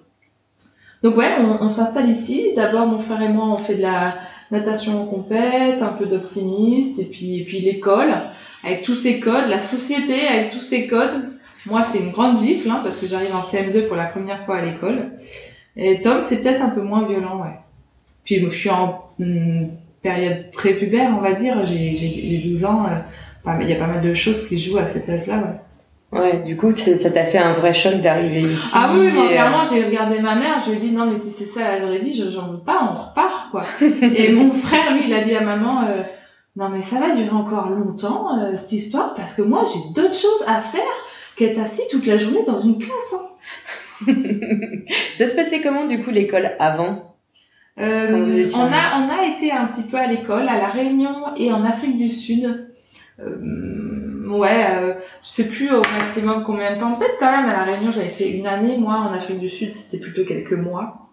Donc 1.03 1.17
ouais, 1.17 1.31
on, 1.61 1.69
s'installe 1.69 2.11
ici. 2.11 2.53
D'abord, 2.55 2.87
mon 2.87 2.99
frère 2.99 3.23
et 3.23 3.29
moi, 3.29 3.47
on 3.47 3.59
fait 3.59 3.75
de 3.77 3.83
la 3.83 4.15
natation 4.51 5.03
en 5.03 5.07
compète, 5.07 5.83
un 5.83 5.93
peu 5.93 6.07
d'optimiste, 6.07 6.99
et 6.99 7.05
puis, 7.05 7.41
et 7.41 7.45
puis 7.45 7.61
l'école, 7.61 8.13
avec 8.63 8.83
tous 8.83 8.95
ces 8.95 9.19
codes, 9.19 9.49
la 9.49 9.61
société 9.61 10.27
avec 10.29 10.53
tous 10.53 10.61
ces 10.61 10.87
codes. 10.87 11.31
Moi, 11.67 11.83
c'est 11.83 12.01
une 12.01 12.11
grande 12.11 12.37
gifle, 12.37 12.69
hein, 12.71 12.81
parce 12.83 12.99
que 12.99 13.07
j'arrive 13.07 13.35
en 13.35 13.41
CM2 13.41 13.87
pour 13.87 13.97
la 13.97 14.07
première 14.07 14.45
fois 14.45 14.59
à 14.59 14.65
l'école. 14.65 15.13
Et 15.77 16.01
Tom, 16.01 16.19
c'est 16.23 16.43
peut-être 16.43 16.63
un 16.63 16.71
peu 16.71 16.83
moins 16.83 17.07
violent, 17.07 17.41
ouais. 17.43 17.57
Puis 18.25 18.41
je 18.41 18.49
suis 18.51 18.71
en 18.71 19.07
hum, 19.19 19.69
période 20.03 20.51
prépubère, 20.53 21.15
on 21.17 21.21
va 21.21 21.33
dire. 21.35 21.65
J'ai 21.67 22.43
12 22.45 22.65
ans. 22.65 22.87
Euh, 22.87 23.53
il 23.61 23.69
y 23.69 23.73
a 23.73 23.77
pas 23.77 23.87
mal 23.87 24.03
de 24.03 24.15
choses 24.15 24.47
qui 24.47 24.59
jouent 24.59 24.79
à 24.79 24.87
cet 24.87 25.09
âge-là, 25.09 25.39
ouais. 25.39 25.61
Ouais, 26.13 26.43
du 26.43 26.59
coup, 26.59 26.77
ça 26.77 27.11
t'a 27.11 27.25
fait 27.25 27.39
un 27.39 27.55
vrai 27.55 27.73
choc 27.73 27.95
d'arriver 28.03 28.43
ici. 28.43 28.75
Ah 28.77 28.91
oui, 28.93 29.11
non, 29.15 29.27
clairement, 29.29 29.65
j'ai 29.65 29.83
regardé 29.83 30.21
ma 30.21 30.35
mère, 30.35 30.61
je 30.61 30.71
lui 30.71 30.77
ai 30.77 30.81
dit, 30.81 30.93
non, 30.93 31.11
mais 31.11 31.17
si 31.17 31.31
c'est 31.31 31.47
ça 31.47 31.79
la 31.79 31.87
vraie 31.87 32.01
vie, 32.01 32.13
j'en 32.13 32.49
veux 32.49 32.61
pas, 32.61 32.93
on 32.93 33.01
repart, 33.09 33.51
quoi. 33.51 33.65
et 34.15 34.31
mon 34.31 34.53
frère, 34.53 34.95
lui, 34.95 35.05
il 35.07 35.15
a 35.15 35.25
dit 35.25 35.35
à 35.35 35.41
maman, 35.41 35.85
euh, 35.89 36.03
non, 36.55 36.69
mais 36.69 36.83
ça 36.83 37.01
va 37.01 37.15
durer 37.15 37.31
encore 37.31 37.71
longtemps, 37.71 38.39
euh, 38.39 38.57
cette 38.57 38.73
histoire, 38.73 39.15
parce 39.15 39.35
que 39.35 39.41
moi, 39.41 39.65
j'ai 39.65 39.95
d'autres 39.95 40.15
choses 40.15 40.45
à 40.47 40.61
faire 40.61 40.83
qu'être 41.37 41.59
assis 41.59 41.83
toute 41.91 42.05
la 42.07 42.19
journée 42.19 42.45
dans 42.47 42.59
une 42.59 42.79
classe, 42.79 43.15
hein. 43.15 43.29
ça 45.17 45.27
se 45.27 45.35
passait 45.35 45.63
comment, 45.63 45.87
du 45.87 46.03
coup, 46.03 46.11
l'école 46.11 46.51
avant? 46.59 47.15
Euh, 47.79 48.25
vous 48.25 48.39
étiez 48.39 48.59
on 48.59 48.65
a, 48.65 49.01
on 49.01 49.09
a 49.09 49.27
été 49.35 49.51
un 49.51 49.65
petit 49.65 49.85
peu 49.85 49.97
à 49.97 50.07
l'école, 50.07 50.47
à 50.47 50.59
La 50.59 50.69
Réunion 50.69 51.35
et 51.37 51.51
en 51.53 51.65
Afrique 51.65 51.97
du 51.97 52.09
Sud. 52.09 52.72
Euh, 53.21 54.29
ouais, 54.29 54.67
euh, 54.71 54.95
je 55.23 55.29
sais 55.29 55.49
plus 55.49 55.71
au 55.71 55.83
maximum 55.99 56.45
combien 56.45 56.75
de 56.75 56.81
temps. 56.81 56.95
Peut-être 56.95 57.17
quand 57.19 57.31
même 57.31 57.49
à 57.49 57.53
la 57.53 57.65
Réunion, 57.65 57.93
j'avais 57.93 58.07
fait 58.09 58.31
une 58.31 58.47
année. 58.47 58.77
Moi, 58.79 58.95
en 58.95 59.13
Afrique 59.13 59.39
du 59.39 59.51
Sud, 59.51 59.73
c'était 59.73 59.99
plutôt 59.99 60.25
quelques 60.25 60.53
mois. 60.53 61.09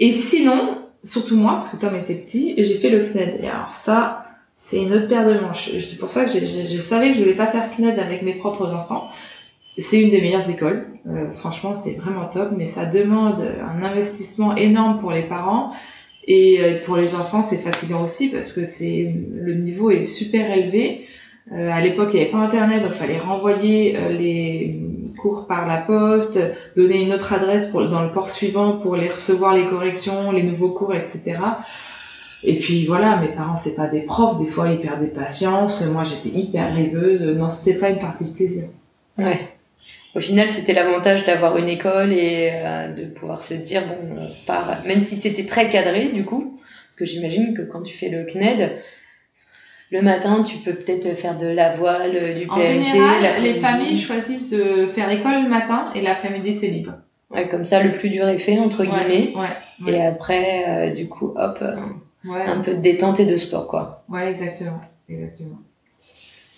Et 0.00 0.12
sinon, 0.12 0.82
surtout 1.04 1.36
moi, 1.36 1.52
parce 1.54 1.68
que 1.68 1.80
Tom 1.80 1.94
était 1.94 2.14
petit, 2.14 2.54
j'ai 2.56 2.74
fait 2.74 2.90
le 2.90 3.04
CNED. 3.04 3.40
Et 3.42 3.48
alors 3.48 3.74
ça, 3.74 4.26
c'est 4.56 4.82
une 4.82 4.92
autre 4.92 5.08
paire 5.08 5.26
de 5.26 5.38
manches. 5.40 5.70
C'est 5.80 5.98
pour 5.98 6.10
ça 6.10 6.24
que 6.24 6.30
je 6.30 6.80
savais 6.80 7.10
que 7.10 7.14
je 7.14 7.20
voulais 7.20 7.34
pas 7.34 7.46
faire 7.46 7.68
CNED 7.76 7.98
avec 7.98 8.22
mes 8.22 8.34
propres 8.34 8.74
enfants. 8.74 9.08
C'est 9.78 10.02
une 10.02 10.10
des 10.10 10.20
meilleures 10.20 10.50
écoles. 10.50 10.86
Euh, 11.06 11.30
franchement, 11.30 11.74
c'est 11.74 11.94
vraiment 11.94 12.26
top, 12.26 12.50
mais 12.56 12.66
ça 12.66 12.84
demande 12.84 13.40
un 13.40 13.82
investissement 13.82 14.54
énorme 14.56 15.00
pour 15.00 15.12
les 15.12 15.22
parents. 15.22 15.72
Et 16.24 16.60
euh, 16.60 16.78
pour 16.84 16.96
les 16.96 17.14
enfants, 17.14 17.42
c'est 17.42 17.56
fatigant 17.56 18.04
aussi 18.04 18.30
parce 18.30 18.52
que 18.52 18.64
c'est 18.64 19.14
le 19.34 19.54
niveau 19.54 19.90
est 19.90 20.04
super 20.04 20.52
élevé. 20.56 21.06
Euh, 21.50 21.70
à 21.70 21.80
l'époque, 21.80 22.10
il 22.12 22.16
n'y 22.16 22.22
avait 22.22 22.30
pas 22.30 22.38
Internet, 22.38 22.82
donc 22.82 22.92
il 22.92 22.98
fallait 22.98 23.18
renvoyer 23.18 23.96
euh, 23.96 24.10
les 24.10 24.78
cours 25.18 25.46
par 25.48 25.66
la 25.66 25.78
poste, 25.78 26.38
donner 26.76 27.02
une 27.02 27.12
autre 27.12 27.32
adresse 27.32 27.66
pour, 27.70 27.88
dans 27.88 28.02
le 28.02 28.12
port 28.12 28.28
suivant 28.28 28.74
pour 28.74 28.94
les 28.94 29.08
recevoir 29.08 29.54
les 29.54 29.66
corrections, 29.66 30.30
les 30.30 30.44
nouveaux 30.44 30.70
cours, 30.70 30.94
etc. 30.94 31.38
Et 32.44 32.58
puis 32.58 32.86
voilà, 32.86 33.16
mes 33.16 33.28
parents 33.28 33.56
c'est 33.56 33.74
pas 33.74 33.88
des 33.88 34.02
profs, 34.02 34.38
des 34.38 34.46
fois 34.46 34.68
ils 34.68 34.80
perdaient 34.80 35.08
patience. 35.08 35.84
Moi 35.88 36.04
j'étais 36.04 36.36
hyper 36.36 36.72
rêveuse. 36.74 37.24
Non, 37.24 37.48
c'était 37.48 37.78
pas 37.78 37.90
une 37.90 37.98
partie 37.98 38.24
de 38.24 38.34
plaisir. 38.34 38.64
Ouais. 39.18 39.51
Au 40.14 40.20
final, 40.20 40.48
c'était 40.48 40.74
l'avantage 40.74 41.24
d'avoir 41.24 41.56
une 41.56 41.68
école 41.68 42.12
et 42.12 42.50
euh, 42.52 42.92
de 42.92 43.04
pouvoir 43.04 43.40
se 43.40 43.54
dire 43.54 43.82
bon, 43.86 44.16
on 44.20 44.46
part, 44.46 44.82
même 44.84 45.00
si 45.00 45.16
c'était 45.16 45.46
très 45.46 45.68
cadré 45.68 46.06
du 46.06 46.24
coup, 46.24 46.60
parce 46.88 46.96
que 46.96 47.04
j'imagine 47.06 47.54
que 47.54 47.62
quand 47.62 47.82
tu 47.82 47.96
fais 47.96 48.10
le 48.10 48.26
CNED, 48.26 48.72
le 49.90 50.02
matin, 50.02 50.42
tu 50.42 50.58
peux 50.58 50.74
peut-être 50.74 51.14
faire 51.16 51.36
de 51.36 51.46
la 51.46 51.70
voile, 51.70 52.12
du 52.34 52.46
PLT. 52.46 52.50
En 52.50 52.62
général, 52.62 53.22
les 53.42 53.54
familles 53.54 53.98
choisissent 53.98 54.48
de 54.48 54.86
faire 54.86 55.10
école 55.10 55.44
le 55.44 55.48
matin 55.48 55.90
et 55.94 56.02
l'après-midi 56.02 56.52
c'est 56.52 56.68
libre. 56.68 56.94
Ouais, 57.30 57.48
comme 57.48 57.64
ça, 57.64 57.82
le 57.82 57.92
plus 57.92 58.10
dur 58.10 58.28
est 58.28 58.38
fait 58.38 58.58
entre 58.58 58.84
guillemets. 58.84 59.32
Ouais, 59.34 59.86
ouais. 59.86 59.92
Et 59.94 60.02
après, 60.02 60.64
euh, 60.68 60.94
du 60.94 61.08
coup, 61.08 61.32
hop, 61.34 61.58
euh, 61.62 61.76
un 62.28 62.58
peu 62.58 62.74
de 62.74 62.80
détente 62.80 63.20
et 63.20 63.24
de 63.24 63.36
sport, 63.36 63.66
quoi. 63.66 64.04
Ouais, 64.10 64.28
exactement, 64.28 64.80
exactement. 65.08 65.58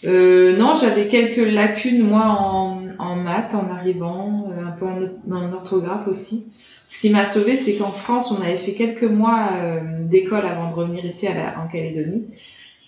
Euh, 0.07 0.57
non, 0.57 0.75
j'avais 0.75 1.09
quelques 1.09 1.53
lacunes 1.53 2.03
moi 2.03 2.27
en, 2.27 2.83
en 2.99 3.17
maths 3.17 3.55
en 3.55 3.73
arrivant, 3.73 4.49
euh, 4.51 4.67
un 4.67 4.73
peu 4.73 4.87
en, 4.87 5.35
en, 5.35 5.53
orthographe 5.53 6.07
aussi. 6.09 6.47
Ce 6.87 7.01
qui 7.01 7.11
m'a 7.11 7.25
sauvé, 7.25 7.57
c'est 7.57 7.75
qu'en 7.75 7.91
France, 7.91 8.31
on 8.31 8.43
avait 8.43 8.59
fait 8.59 8.73
quelques 8.73 9.05
mois 9.05 9.49
euh, 9.55 9.81
d'école 10.03 10.45
avant 10.45 10.71
de 10.71 10.75
revenir 10.75 11.05
ici 11.05 11.27
à 11.27 11.35
la, 11.35 11.59
en 11.59 11.69
Calédonie. 11.69 12.25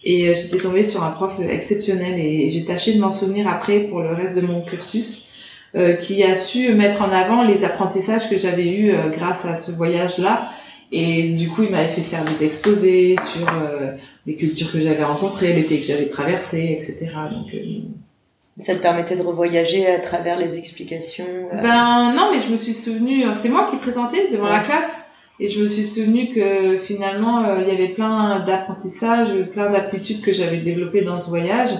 Et 0.04 0.28
euh, 0.28 0.34
j'étais 0.34 0.58
tombée 0.58 0.84
sur 0.84 1.02
un 1.02 1.10
prof 1.10 1.40
exceptionnel 1.40 2.18
et 2.18 2.50
j'ai 2.50 2.64
tâché 2.64 2.94
de 2.94 3.00
m'en 3.00 3.12
souvenir 3.12 3.48
après 3.48 3.80
pour 3.80 4.00
le 4.00 4.12
reste 4.12 4.40
de 4.40 4.46
mon 4.46 4.60
cursus, 4.62 5.30
euh, 5.74 5.94
qui 5.94 6.22
a 6.22 6.36
su 6.36 6.74
mettre 6.74 7.02
en 7.02 7.10
avant 7.10 7.42
les 7.42 7.64
apprentissages 7.64 8.28
que 8.28 8.36
j'avais 8.36 8.68
eus 8.68 8.92
grâce 9.12 9.46
à 9.46 9.56
ce 9.56 9.72
voyage-là. 9.72 10.50
Et 10.92 11.30
du 11.30 11.48
coup, 11.48 11.62
il 11.62 11.70
m'avait 11.70 11.88
fait 11.88 12.02
faire 12.02 12.24
des 12.24 12.44
exposés 12.44 13.16
sur 13.20 13.48
les 14.26 14.34
cultures 14.34 14.70
que 14.72 14.80
j'avais 14.80 15.04
rencontrées, 15.04 15.52
les 15.52 15.62
pays 15.62 15.80
que 15.80 15.86
j'avais 15.86 16.08
traversés, 16.08 16.72
etc. 16.72 17.10
Donc, 17.30 17.54
euh... 17.54 17.82
ça 18.58 18.74
te 18.74 18.82
permettait 18.82 19.16
de 19.16 19.22
revoyager 19.22 19.86
à 19.86 20.00
travers 20.00 20.38
les 20.38 20.58
explications. 20.58 21.24
Euh... 21.52 21.62
Ben 21.62 22.12
non, 22.14 22.30
mais 22.32 22.40
je 22.40 22.50
me 22.50 22.56
suis 22.56 22.72
souvenu, 22.72 23.24
c'est 23.34 23.48
moi 23.48 23.68
qui 23.70 23.76
présentais 23.76 24.28
devant 24.30 24.44
ouais. 24.44 24.52
la 24.52 24.60
classe, 24.60 25.06
et 25.38 25.48
je 25.48 25.62
me 25.62 25.68
suis 25.68 25.86
souvenu 25.86 26.32
que 26.32 26.78
finalement 26.78 27.44
euh, 27.44 27.58
il 27.62 27.68
y 27.68 27.76
avait 27.76 27.92
plein 27.92 28.44
d'apprentissages, 28.44 29.34
plein 29.52 29.70
d'aptitudes 29.70 30.22
que 30.22 30.32
j'avais 30.32 30.58
développées 30.58 31.02
dans 31.02 31.18
ce 31.18 31.28
voyage, 31.28 31.70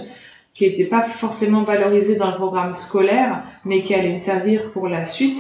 qui 0.54 0.68
n'étaient 0.68 0.84
pas 0.84 1.02
forcément 1.02 1.62
valorisées 1.62 2.16
dans 2.16 2.30
le 2.30 2.36
programme 2.36 2.74
scolaire, 2.74 3.42
mais 3.64 3.82
qui 3.82 3.94
allaient 3.94 4.12
me 4.12 4.18
servir 4.18 4.70
pour 4.72 4.88
la 4.88 5.04
suite. 5.04 5.38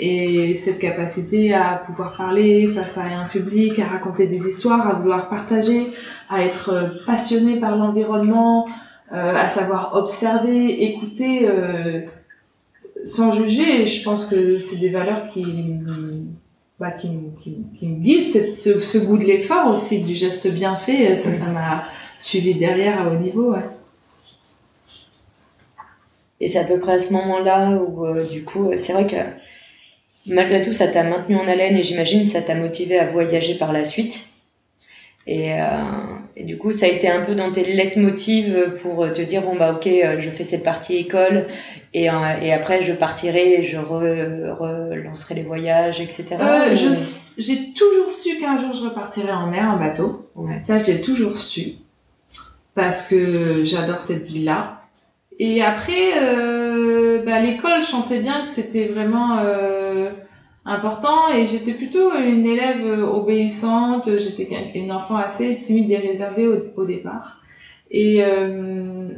Et 0.00 0.54
cette 0.54 0.78
capacité 0.78 1.52
à 1.52 1.82
pouvoir 1.84 2.16
parler 2.16 2.68
face 2.68 2.98
à 2.98 3.04
un 3.04 3.24
public, 3.24 3.78
à 3.80 3.86
raconter 3.86 4.28
des 4.28 4.46
histoires, 4.46 4.88
à 4.88 4.94
vouloir 5.00 5.28
partager, 5.28 5.88
à 6.28 6.44
être 6.44 7.02
passionné 7.04 7.58
par 7.58 7.76
l'environnement, 7.76 8.68
euh, 9.12 9.34
à 9.34 9.48
savoir 9.48 9.96
observer, 9.96 10.84
écouter, 10.84 11.48
euh, 11.48 12.02
sans 13.06 13.32
juger. 13.32 13.86
Je 13.86 14.04
pense 14.04 14.26
que 14.26 14.58
c'est 14.58 14.76
des 14.76 14.90
valeurs 14.90 15.26
qui, 15.26 15.44
bah, 16.78 16.92
qui, 16.92 17.08
me 17.08 18.00
guident, 18.00 18.26
ce, 18.26 18.98
goût 18.98 19.18
de 19.18 19.24
l'effort 19.24 19.72
aussi, 19.72 20.02
du 20.02 20.14
geste 20.14 20.52
bien 20.52 20.76
fait. 20.76 21.16
Ça, 21.16 21.50
m'a 21.50 21.82
suivi 22.18 22.54
derrière 22.54 23.00
à 23.00 23.10
haut 23.10 23.18
niveau. 23.18 23.54
Et 26.40 26.46
c'est 26.46 26.58
à 26.58 26.64
peu 26.64 26.78
près 26.78 26.92
à 26.92 26.98
ce 26.98 27.12
moment-là 27.14 27.70
où, 27.70 28.06
euh, 28.06 28.24
du 28.28 28.44
coup, 28.44 28.70
c'est 28.76 28.92
vrai 28.92 29.06
que 29.06 29.16
malgré 30.28 30.62
tout, 30.62 30.72
ça 30.72 30.88
t'a 30.88 31.04
maintenu 31.04 31.36
en 31.36 31.46
haleine 31.46 31.76
et 31.76 31.82
j'imagine 31.82 32.24
ça 32.24 32.42
t'a 32.42 32.54
motivé 32.54 32.98
à 32.98 33.06
voyager 33.06 33.54
par 33.54 33.72
la 33.72 33.84
suite. 33.84 34.28
Et, 35.26 35.52
euh, 35.52 35.64
et, 36.36 36.44
du 36.44 36.56
coup, 36.56 36.72
ça 36.72 36.86
a 36.86 36.88
été 36.88 37.06
un 37.06 37.20
peu 37.20 37.34
dans 37.34 37.52
tes 37.52 37.62
leitmotivs 37.62 38.72
pour 38.80 39.12
te 39.12 39.20
dire 39.20 39.42
bon 39.42 39.56
bah 39.56 39.72
ok, 39.72 39.86
je 40.18 40.30
fais 40.30 40.44
cette 40.44 40.64
partie 40.64 40.96
école 40.96 41.46
et, 41.94 42.10
euh, 42.10 42.14
et 42.42 42.52
après 42.52 42.82
je 42.82 42.92
partirai, 42.92 43.60
et 43.60 43.62
je 43.62 43.76
re, 43.76 44.58
relancerai 44.58 45.34
les 45.34 45.42
voyages, 45.42 46.00
etc. 46.00 46.36
Euh, 46.40 46.74
j'ai 47.38 47.72
toujours 47.72 48.08
su 48.08 48.38
qu'un 48.38 48.56
jour 48.56 48.72
je 48.72 48.84
repartirai 48.84 49.32
en 49.32 49.48
mer 49.48 49.70
en 49.70 49.78
bateau. 49.78 50.30
Ouais. 50.34 50.56
Ça, 50.56 50.82
je 50.82 50.92
l'ai 50.92 51.00
toujours 51.00 51.36
su 51.36 51.72
parce 52.74 53.08
que 53.08 53.64
j'adore 53.64 54.00
cette 54.00 54.24
ville-là. 54.24 54.82
Et 55.40 55.62
après, 55.62 56.12
euh, 56.78 57.22
bah, 57.24 57.40
l'école, 57.40 57.80
je 57.80 57.86
chantais 57.86 58.20
bien 58.20 58.40
que 58.40 58.46
c'était 58.46 58.86
vraiment 58.86 59.38
euh, 59.38 60.10
important 60.64 61.28
et 61.28 61.46
j'étais 61.46 61.72
plutôt 61.72 62.14
une 62.14 62.46
élève 62.46 63.02
obéissante. 63.02 64.10
J'étais 64.18 64.48
une 64.74 64.92
enfant 64.92 65.16
assez 65.16 65.56
timide 65.58 65.90
et 65.90 65.98
réservée 65.98 66.46
au, 66.76 66.84
départ. 66.84 67.40
Et 67.90 68.22
euh, 68.22 69.08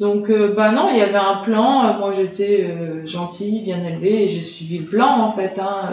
donc, 0.00 0.30
euh, 0.30 0.54
bah 0.54 0.72
non, 0.72 0.88
il 0.90 0.98
y 0.98 1.02
avait 1.02 1.18
un 1.18 1.36
plan. 1.36 1.98
Moi, 1.98 2.12
j'étais 2.12 2.64
euh, 2.70 3.04
gentille, 3.06 3.64
bien 3.64 3.84
élevée 3.84 4.24
et 4.24 4.28
j'ai 4.28 4.42
suivi 4.42 4.78
le 4.78 4.86
plan 4.86 5.20
en 5.20 5.30
fait. 5.30 5.58
Hein, 5.58 5.90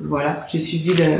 voilà, 0.00 0.40
j'ai 0.50 0.58
suivi 0.58 0.94
le, 0.94 1.18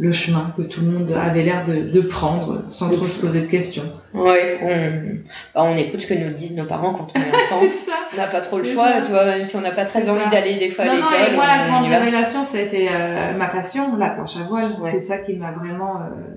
le 0.00 0.12
chemin 0.12 0.50
que 0.56 0.62
tout 0.62 0.80
le 0.80 0.92
monde 0.92 1.12
avait 1.12 1.42
l'air 1.42 1.64
de, 1.66 1.90
de, 1.90 2.00
prendre 2.00 2.64
sans 2.70 2.90
trop 2.90 3.04
se 3.04 3.20
poser 3.20 3.42
de 3.42 3.46
questions. 3.46 3.84
Ouais, 4.14 4.58
on, 4.62 5.18
bah 5.54 5.66
on 5.70 5.76
écoute 5.76 6.00
ce 6.00 6.06
que 6.06 6.14
nous 6.14 6.30
disent 6.30 6.56
nos 6.56 6.64
parents 6.64 6.94
quand 6.94 7.08
on 7.14 7.20
est 7.20 7.44
enfant. 7.52 7.66
on 8.14 8.16
n'a 8.16 8.26
pas 8.26 8.40
trop 8.40 8.58
le 8.58 8.64
choix, 8.64 8.88
ça. 8.88 9.02
tu 9.02 9.10
vois, 9.10 9.26
même 9.26 9.44
si 9.44 9.56
on 9.56 9.60
n'a 9.60 9.72
pas 9.72 9.84
très 9.84 10.08
envie 10.08 10.28
d'aller 10.30 10.56
des 10.56 10.70
fois 10.70 10.86
non, 10.86 10.92
à 10.92 10.94
l'école. 10.94 11.10
Non, 11.10 11.32
et 11.32 11.36
moi, 11.36 11.46
la 11.46 11.66
grande 11.66 11.86
révélation, 11.86 12.44
ça 12.44 12.56
a 12.56 12.60
été 12.62 12.88
euh, 12.90 13.34
ma 13.34 13.48
passion, 13.48 13.96
la 13.98 14.08
planche 14.08 14.36
à 14.38 14.44
voile. 14.44 14.70
Ouais. 14.80 14.92
C'est 14.92 15.00
ça 15.00 15.18
qui 15.18 15.36
m'a 15.36 15.52
vraiment 15.52 15.96
euh, 15.96 16.34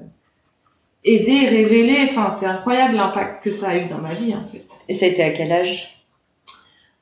aidé, 1.05 1.47
révélé. 1.47 2.05
Enfin, 2.09 2.29
c'est 2.37 2.45
incroyable 2.45 2.95
l'impact 2.95 3.41
que 3.41 3.51
ça 3.51 3.69
a 3.69 3.77
eu 3.77 3.85
dans 3.85 3.99
ma 3.99 4.13
vie, 4.13 4.35
en 4.35 4.43
fait. 4.43 4.65
Et 4.89 4.93
ça 4.93 5.05
a 5.05 5.09
été 5.09 5.23
à 5.23 5.29
quel 5.29 5.53
âge? 5.53 6.02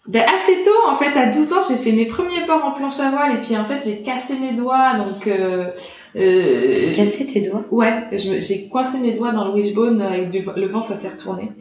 Ben, 0.08 0.24
assez 0.24 0.64
tôt, 0.64 0.90
en 0.90 0.96
fait, 0.96 1.18
à 1.18 1.28
12 1.28 1.54
ans, 1.54 1.62
j'ai 1.70 1.76
fait 1.76 1.92
mes 1.92 2.06
premiers 2.06 2.46
pas 2.48 2.58
en 2.66 2.72
planche 2.72 3.00
à 3.00 3.12
voile 3.12 3.36
et 3.36 3.42
puis 3.42 3.56
en 3.56 3.64
fait, 3.64 3.84
j'ai 3.86 4.02
cassé 4.02 4.34
mes 4.40 4.54
doigts, 4.54 4.96
donc... 4.96 5.28
Euh, 5.28 5.68
euh, 6.16 6.92
cassé 6.92 7.28
tes 7.28 7.42
doigts 7.42 7.64
Ouais, 7.72 7.94
j'ai 8.12 8.68
coincé 8.68 8.98
mes 8.98 9.12
doigts 9.12 9.32
dans 9.32 9.46
le 9.46 9.54
wishbone, 9.54 10.02
avec 10.02 10.32
du, 10.32 10.44
le 10.56 10.68
vent, 10.68 10.82
ça 10.82 10.96
s'est 10.96 11.10
retourné. 11.10 11.52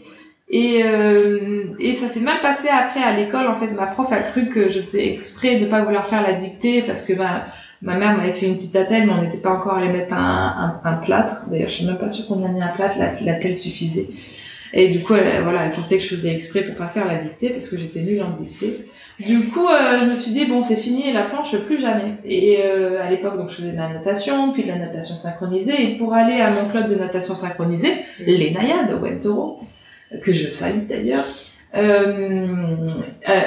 Et, 0.48 0.80
euh, 0.84 1.64
et 1.78 1.92
ça 1.92 2.08
s'est 2.08 2.20
mal 2.20 2.40
passé 2.40 2.68
après 2.68 3.02
à 3.02 3.14
l'école, 3.14 3.46
en 3.46 3.56
fait, 3.56 3.68
ma 3.72 3.86
prof 3.86 4.10
a 4.10 4.20
cru 4.20 4.46
que 4.46 4.68
je 4.68 4.80
faisais 4.80 5.12
exprès 5.12 5.56
de 5.56 5.66
pas 5.66 5.84
vouloir 5.84 6.08
faire 6.08 6.22
la 6.22 6.32
dictée 6.32 6.82
parce 6.82 7.02
que 7.02 7.12
ma, 7.12 7.44
ma 7.82 7.96
mère 7.98 8.16
m'avait 8.16 8.32
fait 8.32 8.46
une 8.46 8.56
petite 8.56 8.74
attelle, 8.74 9.06
mais 9.06 9.12
on 9.12 9.22
n'était 9.22 9.38
pas 9.38 9.52
encore 9.52 9.74
allé 9.74 9.90
mettre 9.90 10.14
un, 10.14 10.80
un, 10.82 10.90
un 10.90 10.94
plâtre. 10.94 11.44
D'ailleurs, 11.48 11.68
je 11.68 11.74
suis 11.74 11.86
même 11.86 11.98
pas 11.98 12.08
sûre 12.08 12.26
qu'on 12.26 12.44
a 12.44 12.48
mis 12.48 12.62
un 12.62 12.68
plâtre, 12.68 12.96
la, 12.98 13.12
la 13.20 13.34
telle 13.34 13.56
suffisait. 13.56 14.08
Et 14.72 14.88
du 14.88 15.00
coup, 15.00 15.14
elle, 15.14 15.42
voilà, 15.42 15.64
elle 15.64 15.72
pensait 15.72 15.96
que 15.96 16.02
je 16.02 16.08
faisais 16.08 16.34
exprès 16.34 16.62
pour 16.62 16.76
pas 16.76 16.88
faire 16.88 17.06
la 17.06 17.16
dictée 17.16 17.50
parce 17.50 17.68
que 17.68 17.76
j'étais 17.78 18.00
nulle 18.00 18.22
en 18.22 18.30
dictée. 18.30 18.78
Du 19.26 19.40
coup, 19.48 19.66
euh, 19.68 20.00
je 20.00 20.06
me 20.06 20.14
suis 20.14 20.32
dit 20.32 20.46
bon, 20.46 20.62
c'est 20.62 20.76
fini 20.76 21.12
la 21.12 21.24
planche, 21.24 21.54
plus 21.66 21.78
jamais. 21.78 22.14
Et 22.24 22.60
euh, 22.62 23.02
à 23.02 23.10
l'époque, 23.10 23.36
donc 23.36 23.50
je 23.50 23.56
faisais 23.56 23.72
de 23.72 23.76
la 23.76 23.88
natation, 23.88 24.52
puis 24.52 24.62
de 24.62 24.68
la 24.68 24.78
natation 24.78 25.14
synchronisée. 25.14 25.82
Et 25.82 25.98
pour 25.98 26.14
aller 26.14 26.40
à 26.40 26.50
mon 26.50 26.66
club 26.68 26.88
de 26.88 26.94
natation 26.94 27.34
synchronisée, 27.34 27.92
les 28.20 28.50
Nayades, 28.50 28.98
Wentoro, 29.00 29.60
que 30.22 30.32
je 30.32 30.48
salue 30.48 30.86
d'ailleurs. 30.88 31.24
Euh, 31.76 32.76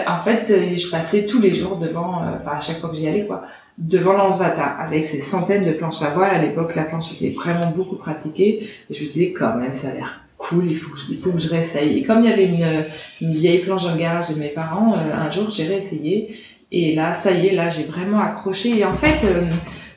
en 0.08 0.24
fait, 0.24 0.76
je 0.78 0.90
passais 0.90 1.26
tous 1.26 1.42
les 1.42 1.56
jours 1.56 1.78
devant, 1.78 2.22
enfin 2.36 2.58
à 2.58 2.60
chaque 2.60 2.80
fois 2.80 2.90
que 2.90 2.96
j'y 2.96 3.08
allais 3.08 3.26
quoi, 3.26 3.44
devant 3.78 4.14
Lansvata 4.14 4.64
avec 4.64 5.04
ses 5.06 5.20
centaines 5.20 5.66
de 5.66 5.72
planches 5.72 6.04
à 6.04 6.12
voile. 6.12 6.36
À 6.36 6.42
l'époque, 6.42 6.76
la 6.76 6.84
planche 6.84 7.14
était 7.14 7.34
vraiment 7.34 7.72
beaucoup 7.72 7.96
pratiquée. 7.96 8.70
Et 8.90 8.94
je 8.94 9.02
me 9.02 9.08
disais 9.08 9.32
quand 9.32 9.56
même, 9.56 9.74
ça 9.74 9.90
a 9.90 9.94
l'air 9.96 10.23
cool, 10.44 10.66
il 10.70 10.78
faut 10.78 10.96
il 11.10 11.18
faut 11.18 11.32
que 11.32 11.40
je 11.40 11.50
réessaye. 11.50 12.04
Comme 12.04 12.24
il 12.24 12.30
y 12.30 12.34
avait 12.34 12.46
une, 12.46 12.86
une 13.22 13.36
vieille 13.36 13.64
planche 13.64 13.88
le 13.90 13.98
garage 13.98 14.30
de 14.30 14.36
mes 14.36 14.50
parents, 14.50 14.94
euh, 14.94 15.26
un 15.26 15.30
jour 15.32 15.50
j'ai 15.50 15.68
réessayé. 15.68 16.36
Et 16.72 16.96
là, 16.96 17.14
ça 17.14 17.32
y 17.32 17.48
est, 17.48 17.54
là 17.54 17.70
j'ai 17.70 17.84
vraiment 17.84 18.20
accroché. 18.20 18.78
Et 18.78 18.86
en 18.86 18.94
fait, 18.94 19.26
euh, 19.26 19.44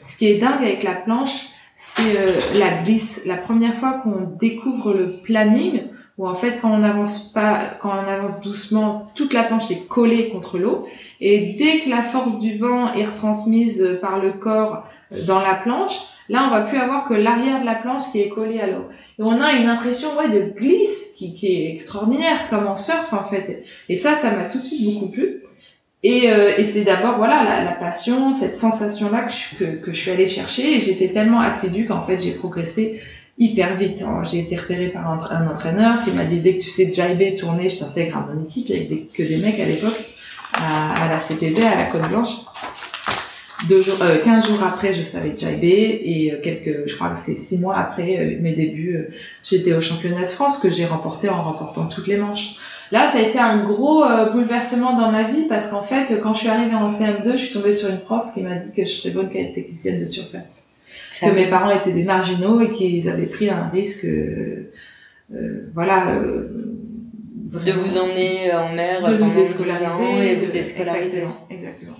ce 0.00 0.16
qui 0.18 0.26
est 0.26 0.38
dingue 0.38 0.62
avec 0.62 0.82
la 0.82 0.94
planche, 0.94 1.46
c'est 1.74 2.16
euh, 2.16 2.58
la 2.58 2.82
glisse. 2.82 3.24
La 3.26 3.36
première 3.36 3.74
fois 3.74 4.00
qu'on 4.02 4.36
découvre 4.38 4.92
le 4.92 5.20
planning, 5.22 5.82
où 6.18 6.26
en 6.26 6.34
fait 6.34 6.58
quand 6.60 6.70
on 6.70 6.82
avance 6.82 7.32
pas, 7.32 7.72
quand 7.80 7.90
on 7.90 8.08
avance 8.08 8.40
doucement, 8.40 9.10
toute 9.14 9.32
la 9.34 9.42
planche 9.42 9.70
est 9.70 9.86
collée 9.88 10.30
contre 10.30 10.58
l'eau. 10.58 10.86
Et 11.20 11.56
dès 11.58 11.80
que 11.80 11.90
la 11.90 12.02
force 12.02 12.40
du 12.40 12.56
vent 12.56 12.94
est 12.94 13.04
retransmise 13.04 13.98
par 14.00 14.18
le 14.18 14.32
corps 14.32 14.84
dans 15.26 15.40
la 15.40 15.54
planche, 15.54 15.98
Là, 16.28 16.44
on 16.46 16.50
va 16.50 16.62
plus 16.62 16.78
avoir 16.78 17.06
que 17.08 17.14
l'arrière 17.14 17.60
de 17.60 17.66
la 17.66 17.76
planche 17.76 18.10
qui 18.10 18.20
est 18.20 18.28
collée 18.28 18.60
à 18.60 18.66
l'eau. 18.66 18.86
Et 19.18 19.22
on 19.22 19.40
a 19.40 19.52
une 19.52 19.68
impression 19.68 20.08
ouais, 20.18 20.28
de 20.28 20.58
glisse 20.58 21.14
qui, 21.16 21.34
est 21.42 21.72
extraordinaire, 21.72 22.48
comme 22.50 22.66
en 22.66 22.76
surf 22.76 23.12
en 23.12 23.22
fait. 23.22 23.64
Et 23.88 23.96
ça, 23.96 24.16
ça 24.16 24.32
m'a 24.32 24.44
tout 24.44 24.58
de 24.58 24.64
suite 24.64 24.84
beaucoup 24.84 25.08
plu. 25.08 25.42
Et, 26.02 26.30
euh, 26.30 26.52
c'est 26.64 26.84
d'abord 26.84 27.16
voilà 27.16 27.64
la, 27.64 27.72
passion, 27.72 28.32
cette 28.32 28.56
sensation-là 28.56 29.22
que 29.22 29.92
je, 29.92 29.98
suis 29.98 30.10
allée 30.10 30.28
chercher. 30.28 30.76
Et 30.76 30.80
j'étais 30.80 31.08
tellement 31.08 31.40
assidue 31.40 31.86
qu'en 31.86 32.02
fait 32.02 32.20
j'ai 32.20 32.32
progressé 32.32 33.00
hyper 33.38 33.76
vite. 33.76 34.04
J'ai 34.24 34.40
été 34.40 34.56
repérée 34.56 34.88
par 34.88 35.10
un, 35.10 35.48
entraîneur 35.48 36.02
qui 36.04 36.10
m'a 36.10 36.24
dit 36.24 36.40
dès 36.40 36.58
que 36.58 36.62
tu 36.62 36.70
sais 36.70 36.92
jiber, 36.92 37.36
tourner, 37.36 37.68
je 37.68 37.78
t'intègre 37.78 38.18
à 38.18 38.28
mon 38.28 38.44
équipe. 38.44 38.68
Y 38.68 38.74
avait 38.74 39.06
que 39.12 39.22
des 39.22 39.36
mecs 39.38 39.60
à 39.60 39.64
l'époque 39.64 40.10
à, 40.52 41.08
la 41.08 41.20
CPB, 41.20 41.62
à 41.62 41.76
la 41.76 41.84
Côte 41.84 42.08
Blanche. 42.08 42.30
Deux 43.68 43.80
jours, 43.80 43.96
euh, 44.02 44.18
15 44.22 44.48
jours 44.48 44.62
après, 44.62 44.92
je 44.92 45.02
savais 45.02 45.32
jiber 45.36 46.02
et 46.04 46.32
euh, 46.32 46.40
quelques, 46.42 46.88
je 46.88 46.94
crois 46.94 47.08
que 47.08 47.18
c'est 47.18 47.36
six 47.36 47.58
mois 47.58 47.76
après 47.76 48.18
euh, 48.18 48.38
mes 48.40 48.52
débuts, 48.52 48.96
euh, 48.96 49.14
j'étais 49.42 49.72
au 49.72 49.80
championnat 49.80 50.22
de 50.22 50.30
France 50.30 50.58
que 50.58 50.70
j'ai 50.70 50.84
remporté 50.84 51.30
en 51.30 51.42
remportant 51.42 51.86
toutes 51.86 52.06
les 52.06 52.18
manches. 52.18 52.56
Là, 52.92 53.06
ça 53.06 53.18
a 53.18 53.22
été 53.22 53.38
un 53.38 53.64
gros 53.64 54.04
bouleversement 54.32 54.96
dans 54.96 55.10
ma 55.10 55.24
vie 55.24 55.46
parce 55.48 55.70
qu'en 55.70 55.82
fait, 55.82 56.20
quand 56.22 56.34
je 56.34 56.40
suis 56.40 56.48
arrivée 56.48 56.76
en 56.76 56.88
CM2, 56.88 57.32
je 57.32 57.36
suis 57.36 57.52
tombée 57.52 57.72
sur 57.72 57.88
une 57.88 57.98
prof 57.98 58.32
qui 58.32 58.42
m'a 58.42 58.54
dit 58.54 58.72
que 58.72 58.84
je 58.84 58.90
serais 58.90 59.10
bonne 59.10 59.28
technicienne 59.28 59.98
de 59.98 60.04
surface 60.04 60.68
que 61.20 61.34
mes 61.34 61.46
parents 61.46 61.70
étaient 61.70 61.92
des 61.92 62.04
marginaux 62.04 62.60
et 62.60 62.70
qu'ils 62.70 63.08
avaient 63.08 63.26
pris 63.26 63.48
un 63.48 63.68
risque, 63.68 64.04
euh, 64.04 64.72
euh 65.34 65.70
voilà. 65.74 66.08
Euh, 66.10 66.72
de 67.64 67.72
vous 67.72 67.96
emmener 67.96 68.52
en 68.52 68.72
mer 68.74 69.08
de 69.08 69.18
nous 69.18 69.32
déscolariser 69.32 70.32
et 70.32 70.34
vous 70.34 70.50
déscolariser. 70.50 71.22
Exactement. 71.48 71.94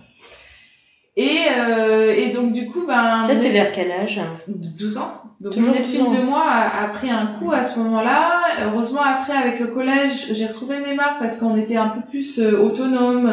Et, 1.17 1.39
euh, 1.59 2.15
et 2.15 2.31
donc 2.31 2.53
du 2.53 2.67
coup, 2.67 2.85
ben... 2.87 3.23
Ça, 3.27 3.35
c'est 3.41 3.51
vers 3.51 3.73
quel 3.73 3.91
âge 3.91 4.21
12 4.49 4.99
ans. 4.99 5.23
Donc 5.41 5.57
mon 5.57 5.73
estime 5.75 6.15
de 6.15 6.23
moi 6.23 6.43
a, 6.47 6.85
a, 6.85 6.89
pris 6.89 7.11
un 7.11 7.27
coup 7.39 7.53
à 7.53 7.63
ce 7.63 7.79
moment-là. 7.81 8.43
Heureusement, 8.67 9.03
après, 9.03 9.35
avec 9.35 9.61
le 9.61 9.69
collège, 9.69 10.33
j'ai 10.33 10.47
retrouvé 10.47 10.81
mes 10.81 10.95
marques 10.95 11.19
parce 11.19 11.39
qu'on 11.39 11.57
était 11.57 11.77
un 11.77 11.89
peu 11.89 12.01
plus 12.09 12.39
euh, 12.39 12.59
autonome 12.59 13.31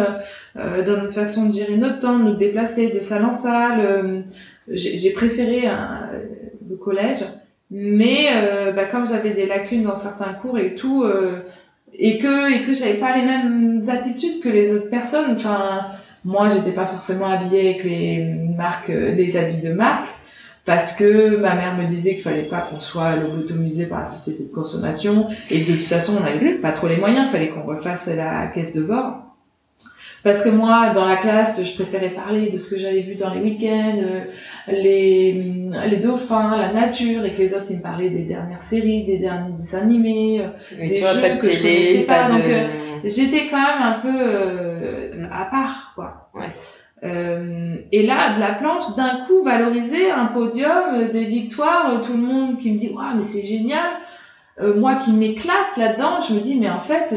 euh, 0.58 0.84
dans 0.84 1.02
notre 1.02 1.14
façon 1.14 1.50
de 1.50 1.54
gérer 1.54 1.78
notre 1.78 2.00
temps, 2.00 2.18
de 2.18 2.24
nous 2.24 2.36
déplacer 2.36 2.92
de 2.94 3.00
salle 3.00 3.26
en 3.26 3.34
salle 3.34 4.24
j'ai 4.72 5.12
préféré 5.12 5.70
le 6.70 6.76
collège, 6.76 7.26
mais 7.72 8.28
euh, 8.32 8.72
bah, 8.72 8.86
comme 8.86 9.08
j'avais 9.08 9.32
des 9.32 9.46
lacunes 9.46 9.84
dans 9.84 9.96
certains 9.96 10.34
cours 10.34 10.58
et 10.58 10.76
tout, 10.76 11.04
euh, 11.04 11.40
et 11.94 12.18
que 12.18 12.52
et 12.52 12.66
que 12.66 12.74
j'avais 12.74 12.96
pas 12.96 13.16
les 13.16 13.24
mêmes 13.24 13.82
attitudes 13.88 14.42
que 14.42 14.50
les 14.50 14.76
autres 14.76 14.90
personnes. 14.90 15.32
Enfin, 15.34 15.88
moi, 16.26 16.50
j'étais 16.50 16.72
pas 16.72 16.86
forcément 16.86 17.28
habillée 17.28 17.70
avec 17.70 17.84
les 17.84 18.36
marques, 18.58 18.90
les 18.90 19.38
habits 19.38 19.62
de 19.62 19.74
marque, 19.74 20.08
parce 20.66 20.96
que 20.96 21.38
ma 21.38 21.56
mère 21.56 21.76
me 21.76 21.86
disait 21.86 22.14
qu'il 22.14 22.24
fallait 22.24 22.44
pas 22.44 22.62
qu'on 22.62 22.80
soit 22.80 23.18
lobotomisé 23.18 23.88
par 23.88 24.00
la 24.00 24.06
société 24.06 24.46
de 24.46 24.54
consommation, 24.54 25.28
et 25.52 25.60
de 25.60 25.66
toute 25.66 25.86
façon, 25.86 26.14
on 26.22 26.26
avait 26.26 26.54
pas 26.56 26.72
trop 26.72 26.88
les 26.88 26.98
moyens, 26.98 27.26
il 27.28 27.32
fallait 27.32 27.50
qu'on 27.50 27.64
refasse 27.64 28.14
la 28.16 28.48
caisse 28.48 28.74
de 28.74 28.84
bord. 28.84 29.20
Parce 30.24 30.42
que 30.42 30.50
moi, 30.50 30.92
dans 30.96 31.06
la 31.06 31.18
classe, 31.18 31.62
je 31.66 31.76
préférais 31.76 32.12
parler 32.12 32.50
de 32.50 32.58
ce 32.58 32.74
que 32.74 32.80
j'avais 32.80 33.02
vu 33.02 33.16
dans 33.16 33.34
les 33.34 33.42
week-ends, 33.42 33.98
euh, 33.98 34.22
les, 34.70 35.70
les 35.90 35.98
dauphins, 35.98 36.56
la 36.58 36.72
nature, 36.72 37.26
et 37.26 37.34
que 37.34 37.40
les 37.40 37.54
autres, 37.54 37.66
ils 37.70 37.78
me 37.78 37.82
parlaient 37.82 38.10
des 38.10 38.24
dernières 38.24 38.62
séries, 38.62 39.04
des 39.04 39.18
derniers 39.18 39.52
dessins 39.58 39.80
animés, 39.80 40.40
euh, 40.40 40.78
des 40.78 40.96
jeux 40.96 41.22
pas 41.22 41.30
de 41.30 41.42
que 41.42 41.48
télé, 41.48 41.98
je 42.00 42.06
pas. 42.06 42.30
Donc, 42.30 42.42
euh, 42.48 42.68
j'étais 43.04 43.48
quand 43.52 43.58
même 43.58 43.82
un 43.82 44.00
peu 44.00 44.73
à 45.32 45.46
part, 45.46 45.94
quoi. 45.96 46.30
Ouais. 46.34 46.50
Euh, 47.04 47.78
et 47.92 48.06
là, 48.06 48.34
de 48.34 48.40
la 48.40 48.54
planche, 48.54 48.96
d'un 48.96 49.26
coup, 49.26 49.44
valoriser 49.44 50.10
un 50.10 50.28
podium, 50.28 51.10
des 51.12 51.26
victoires, 51.26 52.02
tout 52.02 52.14
le 52.14 52.20
monde 52.20 52.58
qui 52.58 52.72
me 52.72 52.78
dit, 52.78 52.90
waouh, 52.90 53.18
mais 53.18 53.24
c'est 53.24 53.44
génial. 53.44 53.90
moi 54.78 54.96
qui 54.96 55.12
m'éclate 55.12 55.78
là-dedans, 55.78 56.22
je 56.22 56.36
me 56.36 56.40
dis, 56.40 56.56
mais 56.56 56.70
en 56.70 56.80
fait, 56.80 57.14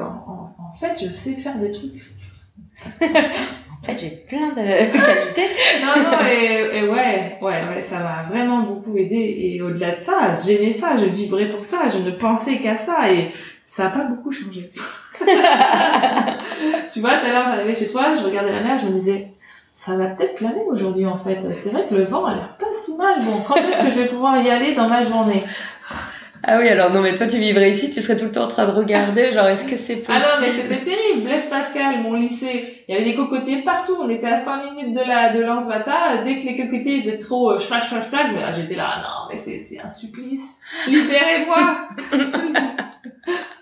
en, 0.00 0.52
en, 0.58 0.74
fait, 0.74 1.04
je 1.04 1.10
sais 1.12 1.34
faire 1.34 1.58
des 1.58 1.70
trucs 1.70 2.00
en 3.80 3.86
fait, 3.86 3.98
j'ai 3.98 4.10
plein 4.10 4.50
de 4.50 4.54
qualités. 5.02 5.48
non, 5.82 6.02
non, 6.02 6.18
et, 6.26 6.88
ouais, 6.88 7.38
ouais, 7.40 7.68
ouais, 7.68 7.80
ça 7.80 7.98
m'a 8.00 8.22
vraiment 8.28 8.62
beaucoup 8.62 8.96
aidé. 8.96 9.16
Et 9.16 9.62
au-delà 9.62 9.94
de 9.94 10.00
ça, 10.00 10.34
j'aimais 10.34 10.72
ça, 10.72 10.96
je 10.96 11.06
vibrais 11.06 11.48
pour 11.48 11.64
ça, 11.64 11.88
je 11.88 11.98
ne 11.98 12.10
pensais 12.10 12.58
qu'à 12.58 12.76
ça, 12.76 13.10
et 13.12 13.30
ça 13.64 13.84
n'a 13.84 13.90
pas 13.90 14.04
beaucoup 14.04 14.32
changé. 14.32 14.68
tu 16.92 17.00
vois, 17.00 17.16
tout 17.18 17.26
à 17.26 17.32
l'heure, 17.32 17.46
j'arrivais 17.46 17.74
chez 17.74 17.88
toi, 17.88 18.14
je 18.14 18.24
regardais 18.24 18.52
la 18.52 18.60
mer, 18.60 18.78
je 18.78 18.86
me 18.86 18.92
disais, 18.92 19.28
ça 19.72 19.96
va 19.96 20.06
peut-être 20.06 20.34
planer 20.34 20.62
aujourd'hui, 20.68 21.06
en 21.06 21.18
fait. 21.18 21.38
C'est 21.52 21.70
vrai 21.70 21.86
que 21.88 21.94
le 21.94 22.04
vent 22.04 22.26
a 22.26 22.34
l'air 22.34 22.56
pas 22.58 22.72
si 22.72 22.94
mal. 22.96 23.22
Bon, 23.24 23.40
quand 23.46 23.56
est-ce 23.56 23.84
que 23.84 23.90
je 23.90 24.00
vais 24.00 24.08
pouvoir 24.08 24.40
y 24.42 24.50
aller 24.50 24.74
dans 24.74 24.88
ma 24.88 25.02
journée? 25.04 25.42
Ah 26.42 26.56
oui, 26.58 26.68
alors 26.68 26.90
non, 26.90 27.02
mais 27.02 27.14
toi, 27.14 27.26
tu 27.26 27.36
vivrais 27.38 27.70
ici, 27.70 27.90
tu 27.90 28.00
serais 28.00 28.16
tout 28.16 28.24
le 28.24 28.32
temps 28.32 28.44
en 28.44 28.48
train 28.48 28.66
de 28.66 28.72
regarder, 28.72 29.30
genre, 29.32 29.48
est-ce 29.48 29.66
que 29.66 29.76
c'est 29.76 29.96
possible 29.96 30.18
Ah 30.18 30.40
non, 30.40 30.46
mais 30.46 30.50
c'était 30.50 30.82
terrible. 30.82 31.22
Blaise 31.24 31.48
Pascal, 31.50 32.00
mon 32.02 32.14
lycée, 32.14 32.82
il 32.88 32.94
y 32.94 32.96
avait 32.96 33.04
des 33.04 33.14
cocotiers 33.14 33.62
partout. 33.62 33.96
On 34.02 34.08
était 34.08 34.26
à 34.26 34.38
5 34.38 34.72
minutes 34.72 34.94
de 34.96 35.06
la, 35.06 35.34
de 35.34 35.40
Lansvata. 35.40 36.22
Dès 36.24 36.38
que 36.38 36.44
les 36.44 36.56
cocotiers 36.56 36.98
étaient 36.98 37.18
trop 37.18 37.52
euh, 37.52 37.58
schlag, 37.58 37.82
schlag, 37.82 38.02
schlag, 38.08 38.32
mais 38.34 38.40
j'étais 38.54 38.74
là, 38.74 39.02
non, 39.02 39.28
mais 39.30 39.36
c'est 39.36 39.78
un 39.80 39.90
supplice. 39.90 40.60
Libérez-moi! 40.86 41.88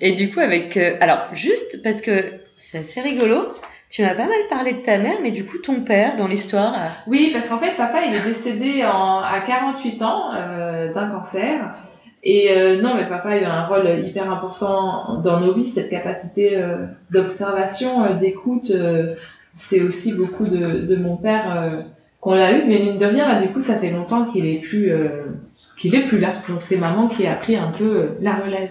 Et 0.00 0.12
du 0.12 0.30
coup, 0.30 0.40
avec, 0.40 0.76
euh, 0.76 0.96
alors, 1.00 1.26
juste 1.32 1.82
parce 1.82 2.00
que 2.00 2.12
c'est 2.56 2.78
assez 2.78 3.00
rigolo, 3.00 3.54
tu 3.90 4.02
m'as 4.02 4.14
pas 4.14 4.26
mal 4.26 4.38
parlé 4.48 4.72
de 4.72 4.78
ta 4.78 4.98
mère, 4.98 5.16
mais 5.22 5.32
du 5.32 5.44
coup, 5.44 5.58
ton 5.58 5.80
père, 5.82 6.16
dans 6.16 6.26
l'histoire. 6.26 6.74
Oui, 7.06 7.30
parce 7.32 7.48
qu'en 7.48 7.58
fait, 7.58 7.76
papa, 7.76 8.00
il 8.06 8.14
est 8.14 8.24
décédé 8.24 8.84
en, 8.84 9.18
à 9.18 9.40
48 9.46 10.02
ans 10.02 10.32
euh, 10.34 10.88
d'un 10.88 11.10
cancer. 11.10 11.70
Et 12.24 12.52
euh, 12.52 12.80
non, 12.80 12.94
mais 12.94 13.08
papa 13.08 13.30
a 13.30 13.38
eu 13.38 13.44
un 13.44 13.64
rôle 13.64 13.88
hyper 14.06 14.30
important 14.30 15.20
dans 15.20 15.40
nos 15.40 15.52
vies, 15.52 15.64
cette 15.64 15.90
capacité 15.90 16.56
euh, 16.56 16.86
d'observation, 17.10 18.04
euh, 18.04 18.14
d'écoute. 18.14 18.70
Euh, 18.70 19.14
c'est 19.54 19.82
aussi 19.82 20.14
beaucoup 20.14 20.46
de, 20.46 20.86
de 20.86 20.96
mon 20.96 21.16
père 21.16 21.84
qu'on 22.20 22.32
l'a 22.32 22.52
eu, 22.52 22.64
mais 22.66 22.78
mine 22.78 22.96
de 22.96 23.04
rien, 23.04 23.28
là, 23.28 23.42
du 23.42 23.52
coup, 23.52 23.60
ça 23.60 23.76
fait 23.76 23.90
longtemps 23.90 24.24
qu'il 24.24 24.46
est 24.46 24.62
plus 24.62 24.90
qu'il 25.76 25.94
est 25.94 26.06
plus 26.06 26.18
là. 26.18 26.36
Donc 26.48 26.62
c'est 26.62 26.78
maman 26.78 27.06
qui 27.06 27.26
a 27.26 27.34
pris 27.34 27.56
un 27.56 27.70
peu 27.70 28.12
la 28.20 28.36
relève. 28.36 28.70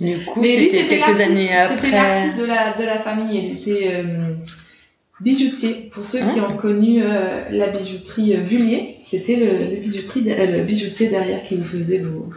Du 0.00 0.16
coup, 0.24 0.44
c'était 0.44 0.86
quelques 0.86 1.20
années 1.20 1.52
après. 1.52 1.76
C'était 1.76 1.90
l'artiste 1.90 2.38
de 2.38 2.44
la, 2.44 2.72
de 2.74 2.84
la 2.84 2.98
famille. 2.98 3.38
Il 3.38 3.52
était 3.58 3.96
euh, 3.96 4.34
bijoutier. 5.20 5.90
Pour 5.92 6.04
ceux 6.04 6.20
qui 6.20 6.38
ah. 6.38 6.50
ont 6.50 6.56
connu 6.56 7.02
euh, 7.02 7.48
la 7.50 7.68
bijouterie 7.68 8.36
euh, 8.36 8.40
Vullier, 8.40 8.98
c'était 9.02 9.36
le, 9.36 9.74
le, 9.74 9.80
bijouterie, 9.80 10.22
le 10.22 10.60
bijoutier 10.62 11.08
derrière 11.08 11.42
qui 11.42 11.56
vous 11.56 11.62
faisait 11.62 11.98
vos, 11.98 12.30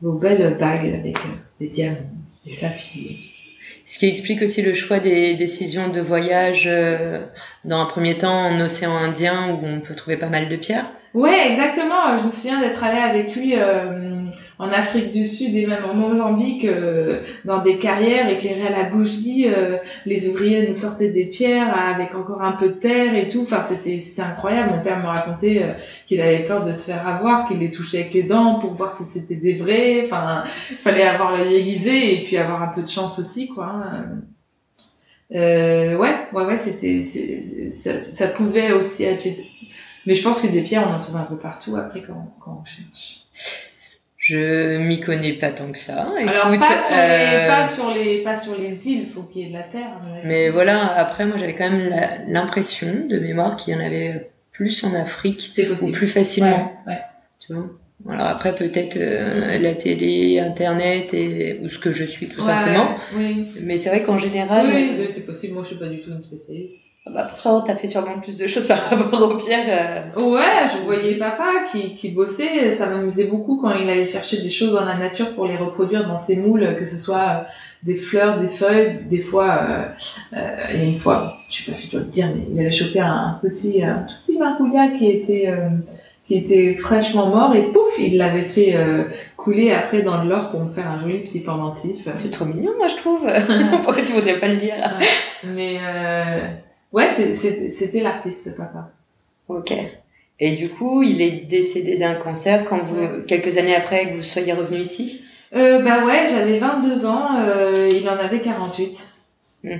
vos 0.00 0.12
belles 0.12 0.56
bagues 0.58 0.94
avec 0.94 1.18
des 1.60 1.68
diamants, 1.68 1.96
des 2.46 2.52
saphirs. 2.52 3.16
Ce 3.84 3.98
qui 3.98 4.06
explique 4.06 4.40
aussi 4.42 4.62
le 4.62 4.72
choix 4.72 4.98
des 4.98 5.34
décisions 5.34 5.88
de 5.88 6.00
voyage 6.00 6.68
dans 7.64 7.78
un 7.78 7.84
premier 7.84 8.16
temps 8.16 8.46
en 8.46 8.58
océan 8.60 8.96
Indien 8.96 9.50
où 9.50 9.64
on 9.64 9.80
peut 9.80 9.94
trouver 9.94 10.16
pas 10.16 10.28
mal 10.28 10.48
de 10.48 10.56
pierres. 10.56 10.86
Ouais, 11.16 11.50
exactement. 11.50 12.18
Je 12.18 12.26
me 12.26 12.30
souviens 12.30 12.60
d'être 12.60 12.84
allée 12.84 13.00
avec 13.00 13.34
lui 13.34 13.54
euh, 13.56 14.26
en 14.58 14.68
Afrique 14.68 15.10
du 15.10 15.24
Sud 15.24 15.54
et 15.54 15.66
même 15.66 15.82
en 15.86 15.94
Mozambique 15.94 16.66
euh, 16.66 17.22
dans 17.46 17.62
des 17.62 17.78
carrières 17.78 18.28
éclairées 18.28 18.66
à 18.66 18.82
la 18.82 18.90
bougie. 18.90 19.46
Euh, 19.48 19.78
les 20.04 20.28
ouvriers 20.28 20.68
nous 20.68 20.74
sortaient 20.74 21.08
des 21.08 21.24
pierres 21.24 21.74
avec 21.74 22.14
encore 22.14 22.42
un 22.42 22.52
peu 22.52 22.68
de 22.68 22.74
terre 22.74 23.14
et 23.16 23.28
tout. 23.28 23.40
Enfin, 23.44 23.62
c'était 23.66 23.96
c'était 23.96 24.20
incroyable. 24.20 24.72
Mon 24.72 24.82
père 24.82 24.98
me 24.98 25.06
racontait 25.06 25.76
qu'il 26.06 26.20
avait 26.20 26.44
peur 26.44 26.66
de 26.66 26.72
se 26.72 26.90
faire 26.90 27.08
avoir, 27.08 27.48
qu'il 27.48 27.60
les 27.60 27.70
touchait 27.70 28.00
avec 28.00 28.12
les 28.12 28.24
dents 28.24 28.58
pour 28.58 28.74
voir 28.74 28.94
si 28.94 29.04
c'était 29.04 29.36
des 29.36 29.54
vrais. 29.54 30.02
Enfin, 30.04 30.44
fallait 30.80 31.06
avoir 31.06 31.34
l'œil 31.34 31.56
aiguisé 31.56 32.20
et 32.20 32.24
puis 32.24 32.36
avoir 32.36 32.62
un 32.62 32.68
peu 32.68 32.82
de 32.82 32.88
chance 32.88 33.18
aussi, 33.18 33.48
quoi. 33.48 33.72
Ouais, 35.30 35.96
ouais, 35.96 36.44
ouais, 36.44 36.56
c'était, 36.58 37.00
ça 37.70 38.28
pouvait 38.28 38.72
aussi 38.72 39.04
être 39.04 39.26
mais 40.06 40.14
je 40.14 40.22
pense 40.22 40.42
que 40.42 40.46
des 40.46 40.62
pierres, 40.62 40.86
on 40.88 40.94
en 40.94 40.98
trouve 40.98 41.16
un 41.16 41.24
peu 41.24 41.36
partout 41.36 41.76
après 41.76 42.02
quand, 42.02 42.34
quand 42.40 42.62
on 42.62 42.64
cherche. 42.64 43.26
Je 44.16 44.78
m'y 44.78 45.00
connais 45.00 45.34
pas 45.34 45.50
tant 45.50 45.70
que 45.70 45.78
ça. 45.78 46.08
Alors 46.18 46.58
pas 46.58 46.80
sur, 46.80 46.96
les, 46.96 47.02
euh, 47.02 47.48
pas 47.48 47.64
sur 47.64 47.94
les 47.94 48.22
pas 48.24 48.36
sur 48.36 48.58
les 48.58 48.88
îles, 48.88 49.06
faut 49.08 49.22
qu'il 49.22 49.42
y 49.42 49.44
ait 49.44 49.48
de 49.50 49.54
la 49.54 49.62
terre. 49.62 50.00
Mais 50.24 50.50
voilà, 50.50 50.96
après 50.96 51.26
moi 51.26 51.36
j'avais 51.38 51.54
quand 51.54 51.70
même 51.70 51.94
l'impression 52.26 53.06
de 53.08 53.18
mémoire 53.18 53.56
qu'il 53.56 53.74
y 53.74 53.76
en 53.76 53.80
avait 53.80 54.30
plus 54.50 54.82
en 54.82 54.94
Afrique 54.94 55.52
ou 55.80 55.92
plus 55.92 56.08
facilement. 56.08 56.76
Ouais, 56.86 56.94
ouais. 56.94 57.00
Tu 57.38 57.54
vois? 57.54 57.68
Alors 58.08 58.26
après 58.26 58.52
peut-être 58.52 58.96
euh, 58.96 59.58
la 59.58 59.74
télé, 59.76 60.40
internet 60.40 61.14
et 61.14 61.60
ou 61.62 61.68
ce 61.68 61.78
que 61.78 61.92
je 61.92 62.02
suis 62.02 62.28
tout 62.28 62.40
simplement. 62.40 62.88
Oui. 63.14 63.46
Mais 63.62 63.78
c'est 63.78 63.90
vrai 63.90 64.02
qu'en 64.02 64.18
général. 64.18 64.66
Oui, 64.66 64.90
oui 64.98 65.06
c'est 65.08 65.24
possible. 65.24 65.54
Moi 65.54 65.62
je 65.62 65.68
suis 65.68 65.78
pas 65.78 65.88
du 65.88 66.00
tout 66.00 66.10
une 66.10 66.22
spécialiste. 66.22 66.85
Ah 67.06 67.10
bah 67.14 67.26
pourtant, 67.30 67.60
t'as 67.60 67.76
fait 67.76 67.86
sûrement 67.86 68.18
plus 68.20 68.36
de 68.36 68.46
choses 68.46 68.66
par 68.66 68.82
rapport 68.90 69.22
aux 69.22 69.36
pierres. 69.36 70.04
Euh. 70.16 70.20
Ouais, 70.20 70.68
je 70.72 70.84
voyais 70.84 71.14
papa 71.14 71.64
qui, 71.70 71.94
qui 71.94 72.10
bossait. 72.10 72.72
Ça 72.72 72.86
m'amusait 72.86 73.28
beaucoup 73.28 73.60
quand 73.60 73.72
il 73.74 73.88
allait 73.88 74.04
chercher 74.04 74.42
des 74.42 74.50
choses 74.50 74.72
dans 74.72 74.84
la 74.84 74.98
nature 74.98 75.34
pour 75.34 75.46
les 75.46 75.56
reproduire 75.56 76.08
dans 76.08 76.18
ses 76.18 76.36
moules, 76.36 76.76
que 76.78 76.84
ce 76.84 76.96
soit 76.96 77.16
euh, 77.16 77.42
des 77.86 77.96
fleurs, 77.96 78.40
des 78.40 78.48
feuilles. 78.48 79.00
Des 79.08 79.20
fois, 79.20 79.60
euh, 79.60 79.84
euh, 80.36 80.56
il 80.74 80.80
y 80.80 80.82
a 80.82 80.84
une 80.84 80.96
fois, 80.96 81.38
je 81.48 81.56
sais 81.56 81.70
pas 81.70 81.74
si 81.74 81.88
tu 81.88 81.96
dois 81.96 82.04
le 82.04 82.10
dire, 82.10 82.28
mais 82.34 82.42
il 82.52 82.60
avait 82.60 82.70
chopé 82.70 83.00
un 83.00 83.38
petit, 83.40 83.82
un 83.82 84.04
tout 84.08 84.14
petit 84.22 84.38
marcoulia 84.38 84.88
qui 84.98 85.08
était, 85.08 85.48
euh, 85.48 85.68
qui 86.26 86.36
était 86.36 86.74
fraîchement 86.74 87.28
mort 87.28 87.54
et 87.54 87.62
pouf, 87.72 87.98
il 88.00 88.18
l'avait 88.18 88.42
fait 88.42 88.74
couler 89.36 89.72
après 89.72 90.02
dans 90.02 90.24
de 90.24 90.28
l'or 90.28 90.50
pour 90.50 90.60
me 90.60 90.66
faire 90.66 90.90
un 90.90 91.00
joli 91.00 91.20
petit 91.20 91.40
pendentif. 91.40 92.08
C'est 92.16 92.32
trop 92.32 92.46
mignon, 92.46 92.72
moi 92.76 92.88
je 92.88 92.96
trouve. 92.96 93.24
Pourquoi 93.84 94.02
tu 94.02 94.12
voudrais 94.12 94.38
pas 94.40 94.48
le 94.48 94.56
dire? 94.56 94.74
Mais 95.54 95.78
Ouais, 96.92 97.08
c'était 97.10 98.00
l'artiste, 98.00 98.56
papa. 98.56 98.90
Ok. 99.48 99.72
Et 100.38 100.52
du 100.54 100.68
coup, 100.68 101.02
il 101.02 101.22
est 101.22 101.46
décédé 101.46 101.96
d'un 101.96 102.14
cancer 102.14 102.64
quand 102.64 102.78
vous, 102.78 103.22
quelques 103.26 103.56
années 103.58 103.74
après 103.74 104.10
que 104.10 104.16
vous 104.16 104.22
soyez 104.22 104.52
revenu 104.52 104.80
ici? 104.80 105.22
Euh, 105.54 105.80
Bah 105.80 106.04
ouais, 106.04 106.26
j'avais 106.28 106.58
22 106.58 107.06
ans, 107.06 107.38
euh, 107.38 107.88
il 107.90 108.08
en 108.08 108.16
avait 108.16 108.40
48. 108.40 109.08
Hmm. 109.64 109.70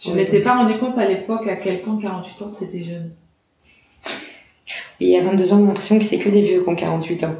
Je 0.00 0.10
ne 0.10 0.16
m'étais 0.16 0.42
pas 0.42 0.56
rendu 0.56 0.74
compte 0.74 0.98
à 0.98 1.06
l'époque 1.06 1.46
à 1.48 1.56
quel 1.56 1.82
point 1.82 1.98
48 2.00 2.42
ans 2.42 2.52
c'était 2.52 2.84
jeune. 2.84 3.10
Il 5.00 5.08
y 5.08 5.16
a 5.16 5.22
22 5.22 5.52
ans, 5.52 5.58
on 5.58 5.64
a 5.64 5.66
l'impression 5.68 5.98
que 5.98 6.04
c'est 6.04 6.18
que 6.18 6.28
des 6.28 6.42
vieux 6.42 6.62
qui 6.62 6.68
ont 6.68 6.74
48 6.74 7.24
ans. 7.24 7.36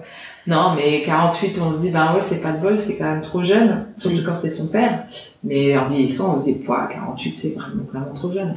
Non, 0.47 0.75
mais 0.75 1.03
48, 1.03 1.61
on 1.61 1.75
se 1.75 1.81
dit, 1.83 1.91
ben 1.91 2.15
ouais, 2.15 2.23
c'est 2.23 2.41
pas 2.41 2.53
de 2.53 2.59
bol, 2.59 2.81
c'est 2.81 2.97
quand 2.97 3.05
même 3.05 3.21
trop 3.21 3.43
jeune, 3.43 3.87
surtout 3.97 4.23
quand 4.25 4.37
c'est 4.37 4.51
son 4.51 4.69
père. 4.69 5.07
Mais 5.45 5.77
en 5.77 5.89
vieillissant, 5.89 6.37
on 6.37 6.39
se 6.39 6.45
dit, 6.45 6.61
48, 6.65 7.37
c'est 7.37 7.55
vraiment, 7.55 7.85
vraiment 7.85 8.15
trop 8.15 8.33
jeune. 8.33 8.55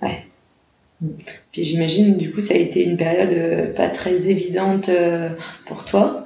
Ouais. 0.00 0.26
Mm. 1.00 1.08
Puis 1.50 1.64
j'imagine, 1.64 2.16
du 2.16 2.30
coup, 2.30 2.40
ça 2.40 2.54
a 2.54 2.58
été 2.58 2.84
une 2.84 2.96
période 2.96 3.32
euh, 3.32 3.74
pas 3.74 3.88
très 3.88 4.30
évidente 4.30 4.88
euh, 4.88 5.30
pour 5.66 5.84
toi. 5.84 6.24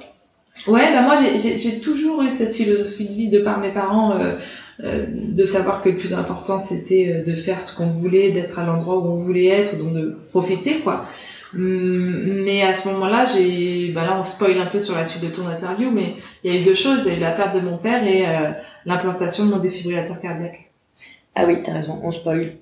Ouais, 0.67 0.91
bah 0.91 1.03
moi, 1.03 1.15
j'ai 1.35 1.79
toujours 1.79 2.23
eu 2.23 2.31
cette 2.31 2.53
philosophie 2.53 3.05
de 3.05 3.13
vie 3.13 3.29
de 3.29 3.39
par 3.39 3.59
mes 3.59 3.71
parents, 3.71 4.19
euh, 4.83 5.05
de 5.07 5.45
savoir 5.45 5.83
que 5.83 5.89
le 5.89 5.97
plus 5.97 6.15
important, 6.15 6.59
c'était 6.59 7.23
de 7.25 7.33
faire 7.35 7.61
ce 7.61 7.77
qu'on 7.77 7.85
voulait, 7.85 8.31
d'être 8.31 8.57
à 8.57 8.65
l'endroit 8.65 8.97
où 8.97 9.05
on 9.05 9.17
voulait 9.17 9.45
être, 9.45 9.77
donc 9.77 9.93
de 9.93 10.17
profiter, 10.31 10.79
quoi. 10.79 11.05
Hum, 11.57 12.43
mais 12.45 12.61
à 12.61 12.73
ce 12.73 12.87
moment-là, 12.89 13.25
j'ai, 13.25 13.89
bah 13.89 14.03
là, 14.03 14.17
on 14.19 14.23
spoil 14.23 14.59
un 14.59 14.67
peu 14.67 14.79
sur 14.79 14.95
la 14.95 15.03
suite 15.03 15.23
de 15.23 15.29
ton 15.29 15.47
interview, 15.47 15.89
mais 15.89 16.15
il 16.43 16.53
y 16.53 16.57
a 16.57 16.61
eu 16.61 16.63
deux 16.63 16.75
choses, 16.75 16.99
la 17.19 17.31
perte 17.31 17.55
de 17.55 17.61
mon 17.61 17.77
père 17.77 18.03
et 18.03 18.27
euh, 18.27 18.51
l'implantation 18.85 19.45
de 19.45 19.51
mon 19.51 19.57
défibrillateur 19.57 20.19
cardiaque. 20.21 20.69
Ah 21.33 21.45
oui, 21.45 21.61
t'as 21.63 21.73
raison, 21.73 21.99
on 22.03 22.11
spoil. 22.11 22.57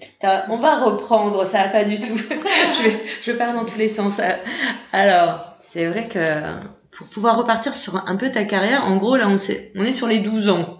On 0.49 0.57
va 0.57 0.79
reprendre, 0.83 1.45
ça 1.45 1.63
va 1.63 1.69
pas 1.69 1.83
du 1.83 1.97
tout. 1.97 2.17
je, 2.17 2.83
vais, 2.83 3.03
je 3.21 3.31
pars 3.31 3.53
dans 3.53 3.65
tous 3.65 3.77
les 3.77 3.87
sens. 3.87 4.19
Alors, 4.91 5.55
c'est 5.59 5.85
vrai 5.85 6.07
que 6.07 6.19
pour 6.91 7.07
pouvoir 7.07 7.37
repartir 7.37 7.73
sur 7.73 8.03
un 8.07 8.15
peu 8.15 8.31
ta 8.31 8.43
carrière, 8.43 8.85
en 8.85 8.97
gros, 8.97 9.15
là, 9.17 9.27
on, 9.27 9.37
sait, 9.37 9.71
on 9.75 9.83
est 9.83 9.93
sur 9.93 10.07
les 10.07 10.19
12 10.19 10.49
ans. 10.49 10.77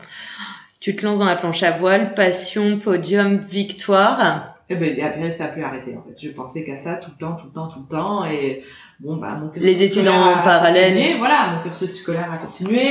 Tu 0.80 0.96
te 0.96 1.06
lances 1.06 1.20
dans 1.20 1.26
la 1.26 1.36
planche 1.36 1.64
à 1.64 1.72
voile, 1.72 2.14
passion, 2.14 2.80
podium, 2.80 3.38
victoire. 3.38 4.55
Et 4.68 4.76
ben 4.76 5.00
après 5.02 5.32
ça 5.32 5.46
a 5.46 5.48
pu 5.50 5.62
arrêter 5.62 5.96
en 5.96 6.02
fait. 6.02 6.20
Je 6.20 6.32
pensais 6.34 6.64
qu'à 6.64 6.78
ça 6.78 6.96
tout 6.96 7.12
le 7.12 7.18
temps, 7.18 7.36
tout 7.36 7.46
le 7.46 7.54
temps, 7.54 7.68
tout 7.68 7.80
le 7.80 7.88
temps 7.88 8.26
et 8.26 8.64
bon 9.00 9.18
bah 9.18 9.40
mon 9.40 9.52
les 9.56 9.84
études 9.84 10.08
en 10.08 10.34
parallèle. 10.44 11.18
Voilà, 11.20 11.52
mon 11.56 11.64
cursus 11.64 12.02
scolaire 12.02 12.32
a 12.34 12.38
continué. 12.38 12.90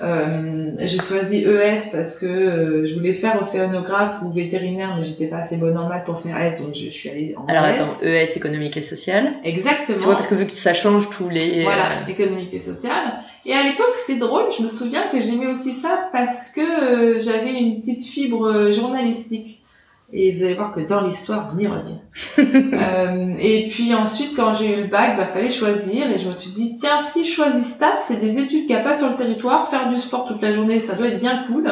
Euh, 0.00 0.70
j'ai 0.78 0.98
choisi 0.98 1.38
ES 1.38 1.90
parce 1.90 2.20
que 2.20 2.26
euh, 2.26 2.86
je 2.86 2.94
voulais 2.94 3.14
faire 3.14 3.40
océanographe 3.40 4.22
ou 4.22 4.30
vétérinaire, 4.30 4.94
mais 4.96 5.02
j'étais 5.02 5.26
pas 5.26 5.38
assez 5.38 5.56
bonne 5.56 5.76
en 5.76 5.88
maths 5.88 6.04
pour 6.04 6.20
faire 6.20 6.40
S, 6.40 6.62
donc 6.62 6.72
je, 6.76 6.88
suis 6.88 7.08
allée 7.08 7.34
en 7.36 7.44
Alors 7.46 7.64
attends, 7.64 8.04
ES 8.04 8.36
économique 8.36 8.76
et 8.76 8.82
social. 8.82 9.32
Exactement. 9.42 9.98
Tu 9.98 10.04
vois 10.04 10.14
parce 10.14 10.28
que 10.28 10.36
vu 10.36 10.46
que 10.46 10.56
ça 10.56 10.72
change 10.72 11.10
tous 11.10 11.28
les. 11.28 11.62
Voilà, 11.62 11.86
euh, 11.86 12.10
économique 12.10 12.54
et 12.54 12.60
social. 12.60 13.18
Et 13.44 13.52
à 13.52 13.64
l'époque 13.64 13.94
c'est 13.96 14.18
drôle, 14.18 14.44
je 14.56 14.62
me 14.62 14.68
souviens 14.68 15.02
que 15.10 15.18
j'aimais 15.18 15.48
aussi 15.48 15.72
ça 15.72 16.10
parce 16.12 16.52
que 16.52 16.60
euh, 16.60 17.20
j'avais 17.20 17.54
une 17.54 17.80
petite 17.80 18.04
fibre 18.04 18.70
journalistique. 18.70 19.62
Et 20.12 20.32
vous 20.32 20.42
allez 20.42 20.54
voir 20.54 20.72
que 20.72 20.80
dans 20.80 21.06
l'histoire, 21.06 21.50
on 21.54 21.58
y 21.58 21.66
revient. 21.66 21.98
euh, 22.72 23.36
et 23.38 23.68
puis 23.68 23.92
ensuite, 23.92 24.34
quand 24.34 24.54
j'ai 24.54 24.78
eu 24.78 24.82
le 24.82 24.88
bac, 24.88 25.18
bah 25.18 25.26
fallait 25.26 25.50
choisir. 25.50 26.10
Et 26.10 26.18
je 26.18 26.28
me 26.28 26.34
suis 26.34 26.50
dit, 26.50 26.76
tiens, 26.78 27.02
si 27.02 27.26
je 27.26 27.30
choisis 27.30 27.74
STAPS, 27.74 28.00
c'est 28.00 28.20
des 28.20 28.38
études 28.38 28.66
qu'il 28.66 28.74
n'y 28.74 28.80
a 28.80 28.84
pas 28.84 28.96
sur 28.96 29.10
le 29.10 29.16
territoire. 29.16 29.68
Faire 29.68 29.90
du 29.90 29.98
sport 29.98 30.26
toute 30.26 30.40
la 30.40 30.52
journée, 30.52 30.80
ça 30.80 30.94
doit 30.94 31.08
être 31.08 31.20
bien 31.20 31.44
cool. 31.46 31.70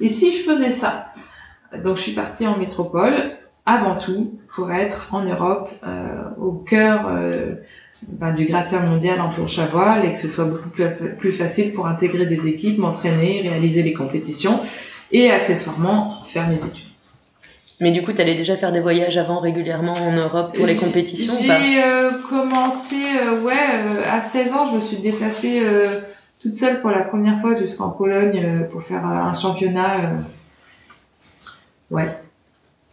Et 0.00 0.08
si 0.08 0.34
je 0.34 0.42
faisais 0.42 0.70
ça? 0.70 1.10
Donc 1.82 1.96
je 1.96 2.02
suis 2.02 2.12
partie 2.12 2.46
en 2.46 2.56
métropole, 2.56 3.32
avant 3.66 3.96
tout, 3.96 4.38
pour 4.54 4.72
être 4.72 5.08
en 5.12 5.22
Europe, 5.24 5.70
euh, 5.86 6.22
au 6.40 6.52
cœur 6.52 7.06
euh, 7.08 7.56
bah, 8.08 8.32
du 8.32 8.44
gratin 8.44 8.80
mondial 8.80 9.20
en 9.20 9.28
planche 9.28 9.58
à 9.58 9.66
voile, 9.66 10.06
et 10.06 10.12
que 10.12 10.18
ce 10.18 10.28
soit 10.28 10.44
beaucoup 10.46 10.68
plus, 10.70 10.86
plus 11.18 11.32
facile 11.32 11.74
pour 11.74 11.86
intégrer 11.86 12.24
des 12.24 12.46
équipes, 12.46 12.78
m'entraîner, 12.78 13.40
réaliser 13.42 13.82
les 13.82 13.92
compétitions, 13.92 14.60
et 15.12 15.30
accessoirement 15.30 16.22
faire 16.24 16.48
mes 16.48 16.64
études. 16.64 16.83
Mais 17.80 17.90
du 17.90 18.02
coup, 18.02 18.12
tu 18.12 18.20
allais 18.20 18.34
déjà 18.36 18.56
faire 18.56 18.72
des 18.72 18.80
voyages 18.80 19.16
avant 19.16 19.40
régulièrement 19.40 19.94
en 19.94 20.12
Europe 20.12 20.54
pour 20.54 20.66
les 20.66 20.76
compétitions 20.76 21.34
ou 21.34 21.46
pas 21.46 21.60
J'ai 21.60 21.82
euh, 21.82 22.10
commencé, 22.28 22.94
euh, 23.20 23.40
ouais, 23.42 23.52
euh, 23.52 24.02
à 24.08 24.22
16 24.22 24.52
ans, 24.52 24.68
je 24.70 24.76
me 24.76 24.80
suis 24.80 24.98
déplacée 24.98 25.62
toute 26.40 26.54
seule 26.54 26.80
pour 26.80 26.90
la 26.90 27.02
première 27.02 27.40
fois 27.40 27.54
jusqu'en 27.54 27.90
Pologne 27.90 28.66
pour 28.70 28.82
faire 28.82 29.04
un 29.04 29.34
championnat. 29.34 30.12
ouais. 31.90 32.08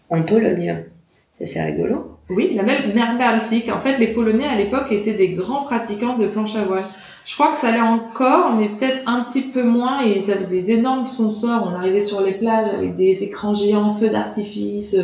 En 0.10 0.24
Pologne 0.24 0.86
Ça, 1.34 1.46
c'est 1.46 1.63
rigolo. 1.63 2.17
Oui, 2.30 2.54
la 2.56 2.63
mer 2.63 3.17
Baltique. 3.17 3.70
En 3.70 3.80
fait, 3.80 3.98
les 3.98 4.08
Polonais 4.08 4.48
à 4.48 4.56
l'époque 4.56 4.91
étaient 4.91 5.13
des 5.13 5.34
grands 5.34 5.63
pratiquants 5.63 6.17
de 6.17 6.28
planche 6.28 6.56
à 6.56 6.63
voile. 6.63 6.86
Je 7.26 7.36
crois 7.36 7.52
que 7.52 7.58
ça 7.58 7.70
allait 7.70 7.82
encore, 7.82 8.56
mais 8.56 8.70
peut-être 8.70 9.04
un 9.06 9.24
petit 9.24 9.42
peu 9.42 9.64
moins. 9.64 10.06
Et 10.06 10.20
ils 10.20 10.32
avaient 10.32 10.46
des 10.46 10.72
énormes 10.72 11.06
sponsors. 11.06 11.72
On 11.72 11.76
arrivait 11.76 12.00
sur 12.00 12.22
les 12.22 12.34
plages 12.34 12.74
avec 12.74 12.96
des 12.96 13.24
écrans 13.24 13.54
géants, 13.54 13.94
feux 13.94 14.10
d'artifice. 14.10 14.98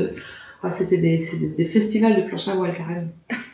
Enfin, 0.60 0.72
c'était 0.72 0.98
des, 0.98 1.20
des, 1.56 1.66
festivals 1.66 2.16
de 2.16 2.28
planche 2.28 2.48
à 2.48 2.56
voile 2.56 2.74
carrément. 2.74 3.12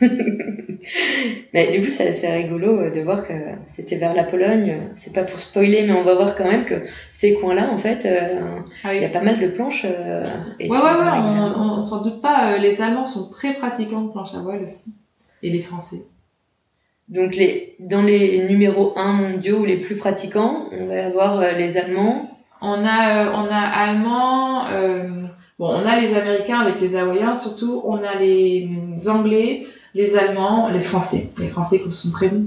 mais 1.52 1.70
du 1.72 1.84
coup, 1.84 1.90
c'est 1.90 2.08
assez 2.08 2.26
rigolo 2.28 2.80
euh, 2.80 2.90
de 2.90 3.00
voir 3.00 3.28
que 3.28 3.34
c'était 3.66 3.96
vers 3.96 4.14
la 4.14 4.24
Pologne. 4.24 4.90
C'est 4.94 5.12
pas 5.12 5.24
pour 5.24 5.38
spoiler, 5.38 5.86
mais 5.86 5.92
on 5.92 6.02
va 6.02 6.14
voir 6.14 6.34
quand 6.34 6.46
même 6.46 6.64
que 6.64 6.76
ces 7.10 7.34
coins-là, 7.34 7.70
en 7.70 7.76
fait, 7.76 8.06
euh, 8.06 8.58
ah 8.84 8.94
il 8.94 9.02
y 9.02 9.04
a 9.04 9.10
pas 9.10 9.20
mal 9.20 9.38
de 9.38 9.48
planches. 9.48 9.84
Euh, 9.84 10.24
ouais, 10.58 10.70
ouais, 10.70 10.78
ouais, 10.78 11.18
on, 11.18 11.78
on, 11.78 11.82
s'en 11.82 12.02
doute 12.02 12.22
pas. 12.22 12.56
Les 12.56 12.80
Allemands 12.80 13.04
sont 13.04 13.28
très 13.28 13.52
pratiquants 13.52 14.02
de 14.02 14.10
planche 14.10 14.34
à 14.34 14.38
voile 14.38 14.62
aussi. 14.62 14.94
Et 15.42 15.50
les 15.50 15.60
Français. 15.60 16.06
Donc 17.08 17.34
les, 17.34 17.76
dans 17.80 18.02
les 18.02 18.46
numéros 18.48 18.94
1 18.96 19.12
mondiaux 19.12 19.60
ou 19.60 19.64
les 19.64 19.76
plus 19.76 19.96
pratiquants, 19.96 20.68
on 20.72 20.86
va 20.86 21.06
avoir 21.06 21.38
euh, 21.38 21.52
les 21.52 21.76
Allemands. 21.76 22.30
On 22.62 22.84
a, 22.84 23.26
euh, 23.26 23.32
on 23.34 23.46
a 23.50 23.58
Allemands, 23.58 24.66
euh, 24.68 25.26
bon, 25.58 25.68
on 25.68 25.84
a 25.84 26.00
les 26.00 26.14
Américains 26.14 26.60
avec 26.60 26.80
les 26.80 26.96
Hawaïens 26.96 27.34
surtout, 27.34 27.82
on 27.84 27.98
a 27.98 28.14
les 28.18 28.70
Anglais, 29.06 29.66
les 29.94 30.16
Allemands, 30.16 30.68
les 30.70 30.80
Français. 30.80 31.30
Les 31.38 31.48
Français 31.48 31.80
qui 31.80 31.92
sont 31.92 32.10
très 32.10 32.28
bons. 32.28 32.46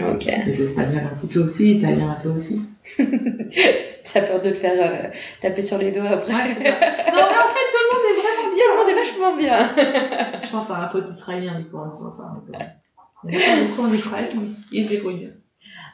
Ok. 0.00 0.26
Les 0.46 0.62
Espagnols 0.62 1.02
un 1.12 1.16
petit 1.16 1.32
peu 1.32 1.40
aussi, 1.40 1.76
Italiens 1.76 2.16
un 2.18 2.20
peu 2.20 2.30
aussi. 2.30 2.62
T'as 4.12 4.22
peur 4.22 4.42
de 4.42 4.50
te 4.50 4.54
faire 4.54 5.10
taper 5.40 5.62
sur 5.62 5.78
les 5.78 5.92
doigts 5.92 6.08
après. 6.08 6.32
Ouais, 6.32 6.54
c'est 6.56 6.64
ça. 6.64 6.70
non 6.70 7.26
mais 7.28 7.38
en 7.38 7.48
fait 7.48 7.68
tout 7.70 7.84
le 7.84 7.94
monde 7.94 8.06
est 8.08 8.20
vraiment 8.20 8.54
bien. 8.54 8.64
Tout 8.64 8.72
le 8.72 8.78
monde 8.78 8.88
est 8.88 9.04
vachement 9.04 9.36
bien. 9.36 10.40
Je 10.42 10.50
pense 10.50 10.70
à 10.70 10.84
un 10.84 10.86
pote 10.88 11.08
israélien 11.08 11.58
du 11.60 11.66
coup 11.66 11.76
en 11.76 11.88
disant 11.88 12.10
ça. 12.10 12.34
Pas 13.22 13.64
beaucoup 13.66 13.82
en 13.82 13.92
Israël, 13.92 14.28
mais 14.34 14.48
il 14.72 14.88
se 14.88 14.94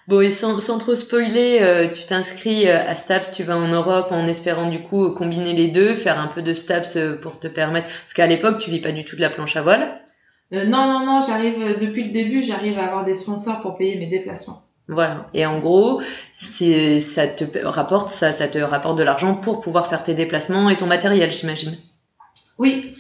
Bon, 0.09 0.21
et 0.21 0.31
sans, 0.31 0.61
sans 0.61 0.79
trop 0.79 0.95
spoiler, 0.95 1.59
euh, 1.62 1.89
tu 1.89 2.05
t'inscris 2.05 2.69
euh, 2.69 2.79
à 2.87 2.95
STAPS, 2.95 3.33
tu 3.33 3.43
vas 3.43 3.57
en 3.57 3.67
Europe 3.67 4.09
en 4.12 4.29
espérant 4.29 4.71
du 4.71 4.81
coup 4.81 5.12
combiner 5.15 5.53
les 5.53 5.67
deux, 5.67 5.97
faire 5.97 6.21
un 6.21 6.29
peu 6.29 6.43
de 6.43 6.55
STAPS 6.55 6.97
euh, 6.97 7.17
pour 7.17 7.41
te 7.41 7.49
permettre... 7.49 7.89
Parce 7.89 8.15
qu'à 8.15 8.29
l'époque, 8.29 8.59
tu 8.59 8.71
vis 8.71 8.81
pas 8.81 8.93
du 8.93 9.05
tout 9.05 9.17
de 9.17 9.21
la 9.21 9.31
planche 9.31 9.57
à 9.57 9.62
voile. 9.62 10.01
Euh, 10.53 10.65
non, 10.65 10.87
non, 10.87 11.05
non, 11.05 11.21
j'arrive, 11.27 11.81
depuis 11.81 12.05
le 12.05 12.12
début, 12.12 12.45
j'arrive 12.45 12.79
à 12.79 12.85
avoir 12.85 13.05
des 13.05 13.17
sponsors 13.17 13.62
pour 13.62 13.77
payer 13.77 13.99
mes 13.99 14.07
déplacements. 14.07 14.62
Voilà. 14.87 15.29
Et 15.35 15.45
en 15.45 15.59
gros, 15.59 16.01
c'est, 16.33 17.01
ça 17.01 17.27
te 17.27 17.45
rapporte, 17.67 18.11
ça, 18.11 18.31
ça 18.31 18.47
te 18.47 18.59
rapporte 18.59 18.99
de 18.99 19.03
l'argent 19.03 19.35
pour 19.35 19.59
pouvoir 19.59 19.89
faire 19.89 20.05
tes 20.05 20.15
déplacements 20.15 20.71
et 20.71 20.77
ton 20.77 20.87
matériel, 20.87 21.33
j'imagine. 21.33 21.77
Oui, 22.59 22.95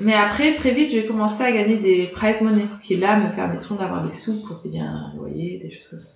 mais 0.00 0.14
après, 0.14 0.54
très 0.54 0.72
vite, 0.72 0.90
j'ai 0.90 1.06
commencé 1.06 1.42
à 1.42 1.52
gagner 1.52 1.76
des 1.76 2.06
prize 2.06 2.40
money 2.40 2.64
qui 2.82 2.96
là 2.96 3.18
me 3.18 3.34
permettront 3.34 3.74
d'avoir 3.74 4.02
des 4.02 4.12
sous 4.12 4.42
pour 4.42 4.62
payer 4.62 4.80
un 4.80 5.12
loyer, 5.16 5.60
des 5.62 5.70
choses 5.70 5.88
comme 5.88 6.00
ça. 6.00 6.12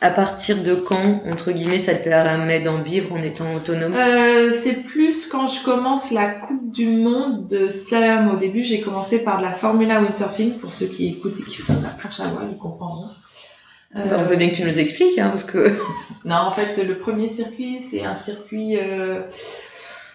À 0.00 0.10
partir 0.10 0.62
de 0.62 0.74
quand, 0.74 1.22
entre 1.30 1.52
guillemets, 1.52 1.78
ça 1.78 1.94
te 1.94 2.04
permet 2.04 2.60
d'en 2.60 2.82
vivre 2.82 3.12
en 3.12 3.22
étant 3.22 3.54
autonome? 3.54 3.94
Euh, 3.94 4.52
C'est 4.52 4.82
plus 4.82 5.26
quand 5.26 5.48
je 5.48 5.62
commence 5.64 6.10
la 6.10 6.28
Coupe 6.30 6.72
du 6.72 6.88
Monde 6.88 7.46
de 7.46 7.68
slalom. 7.68 8.34
Au 8.34 8.36
début, 8.36 8.64
j'ai 8.64 8.80
commencé 8.80 9.22
par 9.22 9.38
de 9.38 9.42
la 9.42 9.52
Formula 9.52 10.00
Windsurfing, 10.00 10.58
pour 10.58 10.72
ceux 10.72 10.86
qui 10.86 11.08
écoutent 11.08 11.38
et 11.40 11.44
qui 11.44 11.56
font 11.56 11.80
la 11.82 11.90
planche 11.90 12.20
à 12.20 12.24
voile, 12.24 12.48
ils 12.50 12.58
comprendront. 12.58 13.08
Euh... 13.96 14.00
On 14.18 14.24
veut 14.24 14.36
bien 14.36 14.50
que 14.50 14.56
tu 14.56 14.64
nous 14.64 14.78
expliques, 14.78 15.18
hein, 15.18 15.28
parce 15.28 15.44
que... 15.44 15.78
non, 16.24 16.36
en 16.36 16.50
fait, 16.50 16.82
le 16.82 16.98
premier 16.98 17.28
circuit, 17.28 17.80
c'est 17.80 18.04
un 18.04 18.14
circuit... 18.14 18.78
Euh 18.78 19.20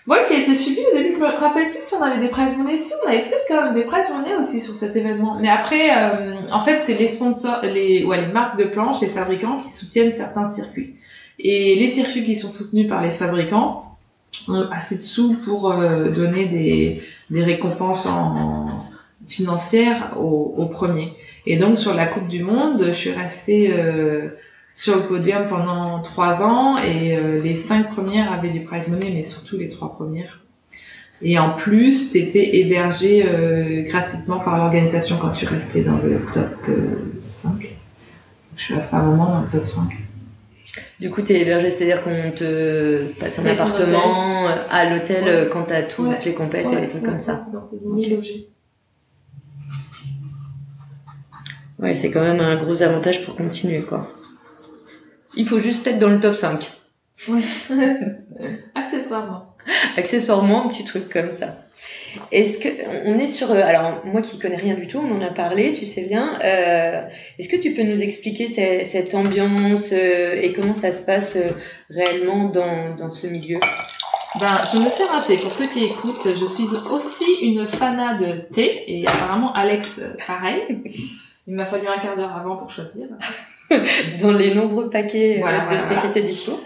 Ouais, 0.10 0.26
qui 0.28 0.34
a 0.34 0.40
été 0.40 0.56
suivi 0.56 0.80
au 0.92 0.98
début. 0.98 1.14
Je 1.14 1.20
me 1.20 1.28
rappelle 1.28 1.70
plus 1.70 1.82
si 1.86 1.94
on 1.94 2.02
avait 2.02 2.20
des 2.20 2.30
prize 2.30 2.58
money. 2.58 2.78
Si, 2.78 2.94
on 3.06 3.08
avait 3.08 3.20
peut-être 3.20 3.46
quand 3.48 3.64
même 3.64 3.76
des 3.76 3.84
prize 3.84 4.10
money 4.10 4.36
aussi 4.40 4.60
sur 4.60 4.74
cet 4.74 4.96
événement. 4.96 5.38
Mais 5.40 5.50
après, 5.50 5.92
euh, 5.96 6.50
en 6.52 6.62
fait, 6.62 6.82
c'est 6.82 6.98
les 6.98 7.08
sponsors, 7.08 7.60
les, 7.62 8.04
ouais, 8.04 8.26
les 8.26 8.34
marques 8.34 8.58
de 8.58 8.64
planches, 8.64 9.02
les 9.02 9.08
fabricants 9.08 9.60
qui 9.60 9.70
soutiennent 9.70 10.12
certains 10.12 10.46
circuits. 10.46 10.96
Et 11.38 11.76
les 11.76 11.88
circuits 11.88 12.26
qui 12.26 12.36
sont 12.36 12.50
soutenus 12.50 12.90
par 12.90 13.04
les 13.04 13.12
fabricants 13.12 13.98
ont 14.48 14.66
assez 14.72 14.98
de 14.98 15.04
sous 15.04 15.36
pour 15.46 15.72
euh, 15.72 16.10
donner 16.10 16.46
des, 16.46 17.04
des 17.30 17.44
récompenses 17.44 18.08
en, 18.08 18.66
financières 19.28 20.16
aux, 20.20 20.56
aux, 20.58 20.66
premiers. 20.66 21.14
Et 21.46 21.58
donc, 21.58 21.78
sur 21.78 21.94
la 21.94 22.08
Coupe 22.08 22.28
du 22.28 22.42
Monde, 22.44 22.84
je 22.88 22.94
suis 22.94 23.12
restée... 23.12 23.74
Euh, 23.74 24.30
sur 24.74 24.96
le 24.96 25.04
podium 25.04 25.48
pendant 25.48 26.02
trois 26.02 26.44
ans 26.44 26.78
et 26.78 27.18
euh, 27.18 27.42
les 27.42 27.56
cinq 27.56 27.92
premières 27.92 28.32
avaient 28.32 28.50
du 28.50 28.64
prize 28.64 28.88
money, 28.88 29.12
mais 29.14 29.24
surtout 29.24 29.58
les 29.58 29.70
trois 29.70 29.96
premières. 29.96 30.40
Et 31.22 31.38
en 31.38 31.56
plus, 31.56 32.12
tu 32.12 32.20
étais 32.20 32.58
hébergé 32.58 33.26
euh, 33.28 33.84
gratuitement 33.84 34.40
par 34.40 34.58
l'organisation 34.58 35.18
quand 35.20 35.32
tu 35.32 35.46
restais 35.46 35.82
dans 35.82 35.98
le 35.98 36.22
top 36.34 36.70
5. 37.22 37.52
Je 38.56 38.64
suis 38.64 38.74
restée 38.74 38.96
un 38.96 39.04
moment 39.04 39.26
dans 39.32 39.42
le 39.42 39.48
top 39.48 39.68
5. 39.68 39.90
Du 41.02 41.10
coup, 41.10 41.22
tu 41.22 41.34
es 41.34 41.42
hébergé, 41.42 41.70
c'est-à-dire 41.70 42.02
qu'on 42.02 42.32
te 42.32 43.04
passe 43.20 43.40
un 43.40 43.46
appartement 43.46 44.48
à 44.70 44.90
l'hôtel 44.90 45.50
quand 45.50 45.66
tu 45.66 45.74
as 45.74 45.84
toutes 45.84 46.24
les 46.24 46.34
compètes 46.34 46.72
et 46.72 46.80
les 46.80 46.88
trucs 46.88 47.04
comme 47.04 47.20
ça. 47.20 47.44
Ouais, 51.80 51.94
c'est 51.94 52.12
quand 52.12 52.22
même 52.22 52.42
un 52.42 52.56
gros 52.58 52.82
avantage 52.82 53.26
pour 53.26 53.36
continuer, 53.36 53.82
quoi. 53.82 54.10
Il 55.36 55.48
faut 55.48 55.60
juste 55.60 55.86
être 55.88 56.00
dans 56.00 56.10
le 56.10 56.20
top 56.20 56.36
5. 56.36 56.72
Ouais. 57.28 57.42
Accessoirement. 58.76 59.56
Accessoirement, 59.98 60.66
un 60.66 60.70
petit 60.70 60.86
truc 60.86 61.10
comme 61.10 61.32
ça. 61.32 61.56
Est-ce 62.32 62.60
que 62.60 62.70
on 63.06 63.18
est 63.20 63.32
sur 63.32 63.52
alors 63.52 64.02
moi 64.06 64.22
qui 64.22 64.40
connais 64.40 64.56
rien 64.56 64.74
du 64.74 64.88
tout, 64.88 65.00
on 65.00 65.18
en 65.18 65.22
a 65.22 65.30
parlé, 65.30 65.74
tu 65.74 65.86
sais 65.86 66.04
bien. 66.04 66.40
Euh, 66.44 67.04
est-ce 67.38 67.48
que 67.50 67.56
tu 67.56 67.74
peux 67.74 67.84
nous 67.84 68.02
expliquer 68.02 68.48
cette, 68.84 69.14
ambiance 69.14 69.90
euh, 69.94 70.40
et 70.42 70.52
comment 70.54 70.74
ça 70.74 70.92
se 70.92 71.06
passe 71.06 71.36
euh, 71.36 71.52
réellement 71.90 72.46
dans, 72.46 72.96
dans 72.96 73.12
ce 73.12 73.28
milieu? 73.28 73.60
Ben, 74.40 74.62
je 74.74 74.80
me 74.80 74.90
sers 74.90 75.12
un 75.12 75.22
thé. 75.22 75.38
Pour 75.38 75.52
ceux 75.52 75.68
qui 75.68 75.86
écoutent, 75.86 76.28
je 76.40 76.46
suis 76.46 76.68
aussi 76.92 77.26
une 77.42 77.66
fana 77.66 78.16
de 78.16 78.42
thé 78.52 78.84
et 78.88 79.08
apparemment 79.08 79.54
Alex 79.54 80.02
pareil. 80.26 80.62
Il 81.48 81.56
m'a 81.56 81.66
fallu 81.66 81.88
un 81.88 81.98
quart 82.00 82.16
d'heure 82.16 82.36
avant 82.36 82.58
pour 82.58 82.70
choisir. 82.70 83.08
dans 84.22 84.32
les 84.32 84.54
nombreux 84.54 84.90
paquets 84.90 85.40
de 85.40 85.90
thé 85.90 86.00
qui 86.02 86.08
étaient 86.08 86.28
dispo. 86.28 86.60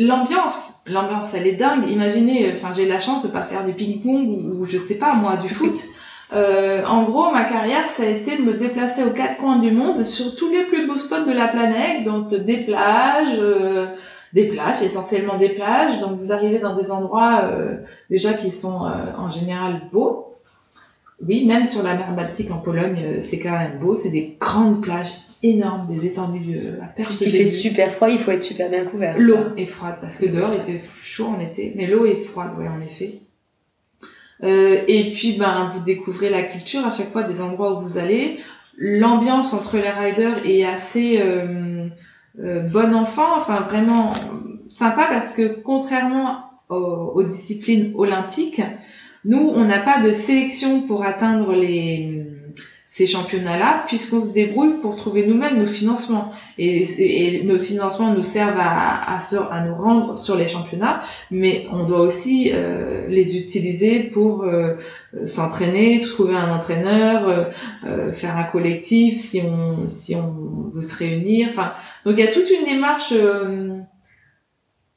L'ambiance, 0.00 0.84
l'ambiance, 0.86 1.34
elle 1.34 1.48
est 1.48 1.56
dingue. 1.56 1.90
Imaginez, 1.90 2.48
enfin, 2.54 2.72
j'ai 2.72 2.86
la 2.86 3.00
chance 3.00 3.26
de 3.26 3.32
pas 3.32 3.42
faire 3.42 3.66
du 3.66 3.72
ping-pong 3.72 4.28
ou, 4.28 4.64
je 4.64 4.78
sais 4.78 4.96
pas 4.96 5.14
moi, 5.14 5.36
du 5.36 5.48
foot. 5.48 5.84
Euh, 6.30 6.84
en 6.84 7.04
gros, 7.04 7.30
ma 7.32 7.44
carrière, 7.44 7.88
ça 7.88 8.02
a 8.02 8.06
été 8.06 8.36
de 8.36 8.42
me 8.42 8.52
déplacer 8.52 9.02
aux 9.02 9.12
quatre 9.12 9.38
coins 9.38 9.56
du 9.56 9.70
monde 9.70 10.04
sur 10.04 10.36
tous 10.36 10.50
les 10.50 10.66
plus 10.66 10.86
beaux 10.86 10.98
spots 10.98 11.24
de 11.24 11.32
la 11.32 11.48
planète, 11.48 12.04
donc 12.04 12.28
des 12.34 12.66
plages, 12.66 13.38
euh, 13.38 13.86
des 14.34 14.46
plages, 14.46 14.82
essentiellement 14.82 15.38
des 15.38 15.54
plages. 15.54 16.00
Donc 16.00 16.20
vous 16.20 16.30
arrivez 16.30 16.58
dans 16.58 16.76
des 16.76 16.90
endroits 16.90 17.44
euh, 17.44 17.78
déjà 18.10 18.34
qui 18.34 18.50
sont 18.50 18.90
en 19.16 19.30
général 19.30 19.80
beaux. 19.90 20.34
Oui, 21.26 21.44
même 21.46 21.66
sur 21.66 21.82
la 21.82 21.94
mer 21.96 22.14
Baltique 22.14 22.50
en 22.50 22.58
Pologne, 22.58 23.20
c'est 23.20 23.40
quand 23.40 23.58
même 23.58 23.78
beau. 23.80 23.94
C'est 23.94 24.10
des 24.10 24.36
grandes 24.38 24.82
plages 24.82 25.12
énorme, 25.42 25.86
des 25.88 26.06
étendues 26.06 26.52
de, 26.52 26.80
à 26.82 26.86
perte 26.86 27.20
Il 27.20 27.30
fait 27.30 27.46
super 27.46 27.92
froid, 27.94 28.08
il 28.08 28.18
faut 28.18 28.30
être 28.30 28.42
super 28.42 28.70
bien 28.70 28.84
couvert. 28.84 29.18
L'eau 29.18 29.56
est 29.56 29.66
froide, 29.66 29.96
parce 30.00 30.18
que 30.18 30.26
dehors 30.26 30.52
il 30.54 30.60
fait 30.60 30.82
chaud 31.02 31.26
en 31.26 31.40
été, 31.40 31.72
mais 31.76 31.86
l'eau 31.86 32.06
est 32.06 32.20
froide, 32.20 32.50
oui, 32.58 32.66
en 32.66 32.80
effet. 32.80 33.14
Euh, 34.44 34.82
et 34.86 35.12
puis, 35.12 35.36
ben, 35.38 35.70
vous 35.72 35.80
découvrez 35.80 36.28
la 36.28 36.42
culture 36.42 36.84
à 36.86 36.90
chaque 36.90 37.10
fois 37.10 37.22
des 37.22 37.40
endroits 37.40 37.76
où 37.76 37.80
vous 37.80 37.98
allez. 37.98 38.38
L'ambiance 38.76 39.52
entre 39.54 39.76
les 39.76 39.90
riders 39.90 40.46
est 40.46 40.64
assez 40.64 41.20
euh, 41.20 41.88
euh, 42.40 42.60
bon 42.68 42.94
enfant, 42.94 43.36
enfin 43.36 43.60
vraiment 43.60 44.12
sympa 44.68 45.06
parce 45.08 45.34
que 45.34 45.60
contrairement 45.62 46.44
aux 46.68 47.22
disciplines 47.22 47.94
olympiques, 47.96 48.60
nous, 49.24 49.52
on 49.54 49.64
n'a 49.64 49.80
pas 49.80 50.00
de 50.00 50.12
sélection 50.12 50.82
pour 50.82 51.04
atteindre 51.04 51.52
les 51.52 52.28
ces 52.98 53.06
championnats-là, 53.06 53.84
puisqu'on 53.86 54.20
se 54.20 54.32
débrouille 54.32 54.80
pour 54.82 54.96
trouver 54.96 55.24
nous-mêmes 55.24 55.56
nos 55.56 55.68
financements. 55.68 56.32
Et, 56.58 57.44
nos 57.44 57.60
financements 57.60 58.12
nous 58.12 58.24
servent 58.24 58.58
à, 58.58 59.16
à, 59.16 59.20
à, 59.52 59.64
nous 59.64 59.76
rendre 59.76 60.18
sur 60.18 60.34
les 60.34 60.48
championnats, 60.48 61.02
mais 61.30 61.68
on 61.70 61.84
doit 61.84 62.00
aussi 62.00 62.50
euh, 62.52 63.06
les 63.06 63.38
utiliser 63.38 64.00
pour 64.00 64.42
euh, 64.42 64.74
s'entraîner, 65.24 66.00
trouver 66.00 66.34
un 66.34 66.52
entraîneur, 66.52 67.28
euh, 67.86 68.12
faire 68.12 68.36
un 68.36 68.42
collectif 68.42 69.20
si 69.20 69.42
on, 69.42 69.86
si 69.86 70.16
on 70.16 70.72
veut 70.74 70.82
se 70.82 70.96
réunir. 70.96 71.50
Enfin, 71.50 71.74
donc 72.04 72.14
il 72.18 72.24
y 72.24 72.26
a 72.26 72.32
toute 72.32 72.50
une 72.50 72.64
démarche 72.64 73.14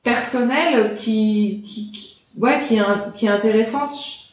personnelle 0.02 0.96
qui, 0.98 1.64
qui, 1.68 1.92
qui, 1.92 2.11
ouais, 2.38 2.62
qui, 2.68 2.78
est, 2.78 2.82
qui 3.16 3.26
est 3.26 3.30
intéressante 3.30 4.28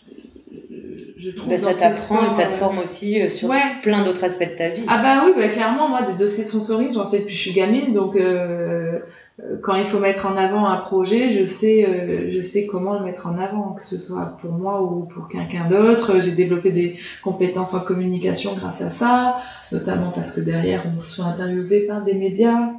je 1.17 1.31
trouve. 1.33 1.51
Bah, 1.51 1.59
ça 1.59 1.75
t'apprend 1.75 2.25
et 2.25 2.29
ça 2.29 2.45
te 2.45 2.53
forme 2.53 2.79
aussi 2.79 3.21
euh, 3.21 3.29
sur 3.29 3.51
plein 3.83 4.05
d'autres 4.05 4.23
aspects 4.23 4.49
de 4.49 4.57
ta 4.57 4.69
vie. 4.69 4.85
Ah 4.87 5.03
bah 5.03 5.25
oui, 5.27 5.33
bah, 5.37 5.49
clairement, 5.49 5.89
moi, 5.89 6.03
des 6.03 6.13
dossiers 6.13 6.45
sensoriques, 6.45 6.93
j'en 6.93 7.09
fais 7.09 7.19
depuis 7.19 7.33
que 7.33 7.37
je 7.37 7.43
suis 7.43 7.53
gamine, 7.53 7.93
donc 7.93 8.15
euh, 8.15 9.01
euh, 9.41 9.57
quand 9.63 9.77
il 9.77 9.87
faut 9.87 9.99
mettre 9.99 10.27
en 10.27 10.37
avant 10.37 10.67
un 10.67 10.77
projet, 10.79 11.31
je 11.31 11.45
sais, 11.45 11.85
euh, 11.85 12.31
je 12.31 12.41
sais 12.41 12.67
comment 12.67 12.99
le 12.99 13.05
mettre 13.05 13.27
en 13.27 13.39
avant, 13.39 13.73
que 13.73 13.83
ce 13.83 13.97
soit 13.97 14.37
pour 14.41 14.53
moi 14.53 14.83
ou 14.83 15.05
pour 15.05 15.29
quelqu'un 15.29 15.67
d'autre. 15.69 16.21
J'ai 16.21 16.33
développé 16.33 16.71
des 16.71 16.99
compétences 17.23 17.75
en 17.75 17.81
communication 17.81 18.55
grâce 18.55 18.83
à 18.83 18.91
ça, 18.91 19.37
notamment 19.71 20.11
parce 20.11 20.33
que 20.33 20.41
derrière, 20.41 20.83
on 20.97 21.01
se 21.01 21.17
fait 21.17 21.29
interviewer 21.29 21.81
par 21.81 22.03
des 22.03 22.15
médias. 22.15 22.71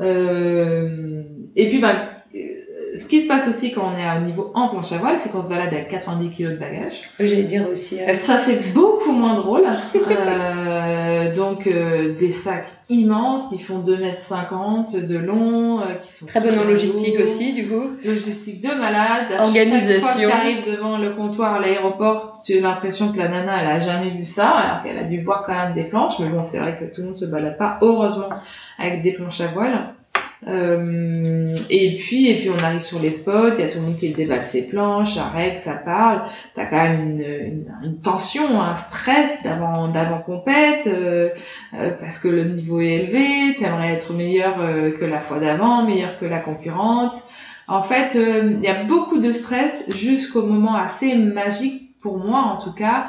Euh, 0.00 1.22
et 1.56 1.68
puis, 1.68 1.78
bah, 1.78 1.94
ce 2.94 3.06
qui 3.06 3.20
se 3.22 3.28
passe 3.28 3.48
aussi 3.48 3.72
quand 3.72 3.90
on 3.94 3.98
est 3.98 4.04
à 4.04 4.12
un 4.12 4.20
niveau 4.20 4.52
en 4.54 4.68
planche 4.68 4.92
à 4.92 4.98
voile, 4.98 5.16
c'est 5.18 5.30
qu'on 5.30 5.40
se 5.40 5.48
balade 5.48 5.72
avec 5.72 5.88
90 5.88 6.30
kg 6.30 6.50
de 6.50 6.56
bagages. 6.56 7.00
J'allais 7.18 7.44
dire 7.44 7.66
aussi. 7.70 7.98
Euh... 8.00 8.14
Ça, 8.20 8.36
c'est 8.36 8.72
beaucoup 8.74 9.12
moins 9.12 9.34
drôle. 9.34 9.64
euh, 9.94 11.34
donc, 11.34 11.66
euh, 11.66 12.14
des 12.16 12.32
sacs 12.32 12.68
immenses 12.90 13.48
qui 13.48 13.58
font 13.58 13.78
2 13.78 13.96
mètres 13.96 14.20
50 14.20 15.06
de 15.06 15.16
long, 15.16 15.80
euh, 15.80 15.94
qui 16.02 16.12
sont 16.12 16.26
très 16.26 16.40
bonne 16.40 16.58
en 16.58 16.64
logistique 16.64 17.18
aussi, 17.22 17.54
du 17.54 17.66
coup. 17.66 17.92
Logistique 18.04 18.62
de 18.62 18.74
malade. 18.74 19.26
Organisation. 19.40 20.28
Chaque 20.28 20.30
fois 20.30 20.62
que 20.62 20.70
devant 20.70 20.98
le 20.98 21.10
comptoir 21.14 21.54
à 21.54 21.60
l'aéroport, 21.60 22.42
tu 22.44 22.58
as 22.58 22.60
l'impression 22.60 23.10
que 23.12 23.18
la 23.18 23.28
nana, 23.28 23.62
elle 23.62 23.70
a 23.70 23.80
jamais 23.80 24.10
vu 24.10 24.24
ça, 24.24 24.50
alors 24.50 24.82
qu'elle 24.82 24.98
a 24.98 25.04
dû 25.04 25.22
voir 25.22 25.44
quand 25.46 25.54
même 25.54 25.72
des 25.72 25.84
planches. 25.84 26.18
Mais 26.18 26.28
bon, 26.28 26.44
c'est 26.44 26.58
vrai 26.58 26.76
que 26.78 26.94
tout 26.94 27.00
le 27.00 27.06
monde 27.06 27.16
se 27.16 27.26
balade 27.26 27.56
pas, 27.56 27.78
heureusement, 27.80 28.28
avec 28.78 29.02
des 29.02 29.12
planches 29.12 29.40
à 29.40 29.46
voile. 29.46 29.94
Euh, 30.48 31.54
et 31.70 31.96
puis, 31.96 32.28
et 32.28 32.34
puis 32.40 32.50
on 32.50 32.64
arrive 32.64 32.80
sur 32.80 32.98
les 32.98 33.12
spots, 33.12 33.54
il 33.54 33.60
y 33.60 33.62
a 33.62 33.68
tout 33.68 33.78
le 33.78 33.86
monde 33.86 33.96
qui 33.96 34.12
déballe 34.12 34.44
ses 34.44 34.68
planches, 34.68 35.16
règle, 35.34 35.58
ça 35.58 35.74
parle. 35.74 36.22
T'as 36.54 36.66
quand 36.66 36.82
même 36.82 37.20
une, 37.84 37.98
tension, 38.00 38.60
un 38.60 38.74
stress 38.74 39.44
d'avant, 39.44 39.88
d'avant 39.88 40.18
compète, 40.18 40.88
euh, 40.88 41.30
euh, 41.74 41.90
parce 42.00 42.18
que 42.18 42.28
le 42.28 42.44
niveau 42.44 42.80
est 42.80 42.94
élevé. 42.94 43.56
T'aimerais 43.58 43.92
être 43.92 44.12
meilleur 44.12 44.56
que 44.98 45.04
la 45.04 45.20
fois 45.20 45.38
d'avant, 45.38 45.84
meilleur 45.84 46.18
que 46.18 46.24
la 46.24 46.40
concurrente. 46.40 47.22
En 47.68 47.82
fait, 47.82 48.18
il 48.18 48.60
y 48.60 48.68
a 48.68 48.82
beaucoup 48.84 49.18
de 49.18 49.32
stress 49.32 49.94
jusqu'au 49.96 50.42
moment 50.42 50.74
assez 50.74 51.14
magique 51.14 52.00
pour 52.00 52.18
moi 52.18 52.40
en 52.40 52.58
tout 52.58 52.72
cas 52.72 53.06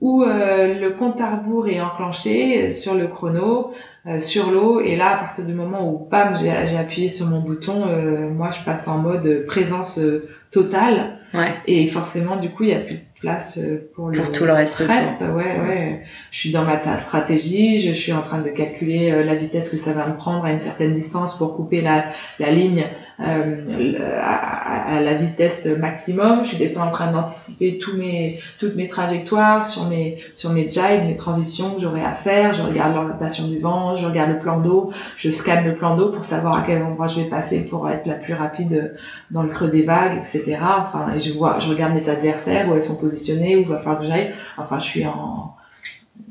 où 0.00 0.24
le 0.24 0.90
compte 0.90 1.20
à 1.20 1.36
rebours 1.36 1.68
est 1.68 1.80
enclenché 1.80 2.72
sur 2.72 2.94
le 2.94 3.06
chrono. 3.06 3.72
Euh, 4.08 4.18
sur 4.18 4.50
l'eau. 4.50 4.80
Et 4.80 4.96
là, 4.96 5.10
à 5.10 5.18
partir 5.18 5.44
du 5.44 5.54
moment 5.54 5.88
où, 5.88 5.98
pam, 5.98 6.36
j'ai 6.36 6.50
appuyé 6.50 7.08
sur 7.08 7.26
mon 7.26 7.40
bouton, 7.40 7.86
euh, 7.86 8.28
moi, 8.28 8.50
je 8.50 8.64
passe 8.64 8.88
en 8.88 8.98
mode 8.98 9.44
présence 9.46 9.98
euh, 9.98 10.28
totale. 10.50 11.18
Ouais. 11.32 11.52
Et 11.66 11.86
forcément, 11.86 12.34
du 12.34 12.50
coup, 12.50 12.64
il 12.64 12.70
n'y 12.70 12.74
a 12.74 12.80
plus 12.80 12.96
de 12.96 13.00
place 13.20 13.60
pour, 13.94 14.08
le, 14.08 14.18
tout 14.32 14.44
le 14.44 14.52
reste. 14.52 14.80
reste. 14.80 15.20
Ouais, 15.20 15.60
ouais. 15.60 16.02
Je 16.32 16.38
suis 16.38 16.50
dans 16.50 16.64
ma 16.64 16.98
stratégie, 16.98 17.78
je 17.78 17.92
suis 17.92 18.12
en 18.12 18.22
train 18.22 18.40
de 18.40 18.48
calculer 18.48 19.22
la 19.24 19.36
vitesse 19.36 19.70
que 19.70 19.76
ça 19.76 19.92
va 19.92 20.08
me 20.08 20.16
prendre 20.16 20.44
à 20.44 20.50
une 20.50 20.60
certaine 20.60 20.92
distance 20.92 21.38
pour 21.38 21.54
couper 21.54 21.80
la, 21.80 22.04
la 22.40 22.50
ligne 22.50 22.84
euh, 23.24 24.18
à, 24.20 24.96
à, 24.96 25.00
la 25.00 25.14
vitesse 25.14 25.66
maximum. 25.78 26.44
Je 26.44 26.56
suis 26.56 26.78
en 26.78 26.90
train 26.90 27.10
d'anticiper 27.10 27.78
tous 27.78 27.96
mes, 27.96 28.40
toutes 28.58 28.74
mes 28.74 28.88
trajectoires 28.88 29.64
sur 29.64 29.86
mes, 29.88 30.18
sur 30.34 30.50
mes 30.50 30.68
jives, 30.68 31.04
mes 31.06 31.14
transitions 31.14 31.74
que 31.74 31.80
j'aurai 31.80 32.02
à 32.02 32.14
faire. 32.14 32.52
Je 32.52 32.62
regarde 32.62 32.94
l'orientation 32.94 33.46
du 33.48 33.58
vent, 33.58 33.94
je 33.94 34.06
regarde 34.06 34.30
le 34.30 34.38
plan 34.38 34.60
d'eau, 34.60 34.92
je 35.16 35.30
scanne 35.30 35.64
le 35.64 35.76
plan 35.76 35.96
d'eau 35.96 36.10
pour 36.10 36.24
savoir 36.24 36.58
à 36.58 36.64
quel 36.66 36.82
endroit 36.82 37.06
je 37.06 37.20
vais 37.20 37.28
passer 37.28 37.66
pour 37.66 37.88
être 37.88 38.06
la 38.06 38.14
plus 38.14 38.34
rapide 38.34 38.96
dans 39.30 39.42
le 39.42 39.48
creux 39.48 39.68
des 39.68 39.84
vagues, 39.84 40.18
etc. 40.18 40.56
Enfin, 40.60 41.12
et 41.14 41.20
je 41.20 41.32
vois, 41.32 41.58
je 41.58 41.68
regarde 41.68 41.94
mes 41.94 42.08
adversaires, 42.08 42.68
où 42.68 42.74
elles 42.74 42.82
sont 42.82 42.98
positionnées, 42.98 43.56
où 43.56 43.60
il 43.60 43.68
va 43.68 43.78
falloir 43.78 44.00
que 44.00 44.06
j'aille. 44.06 44.32
Enfin, 44.58 44.78
je 44.80 44.84
suis 44.84 45.06
en, 45.06 45.54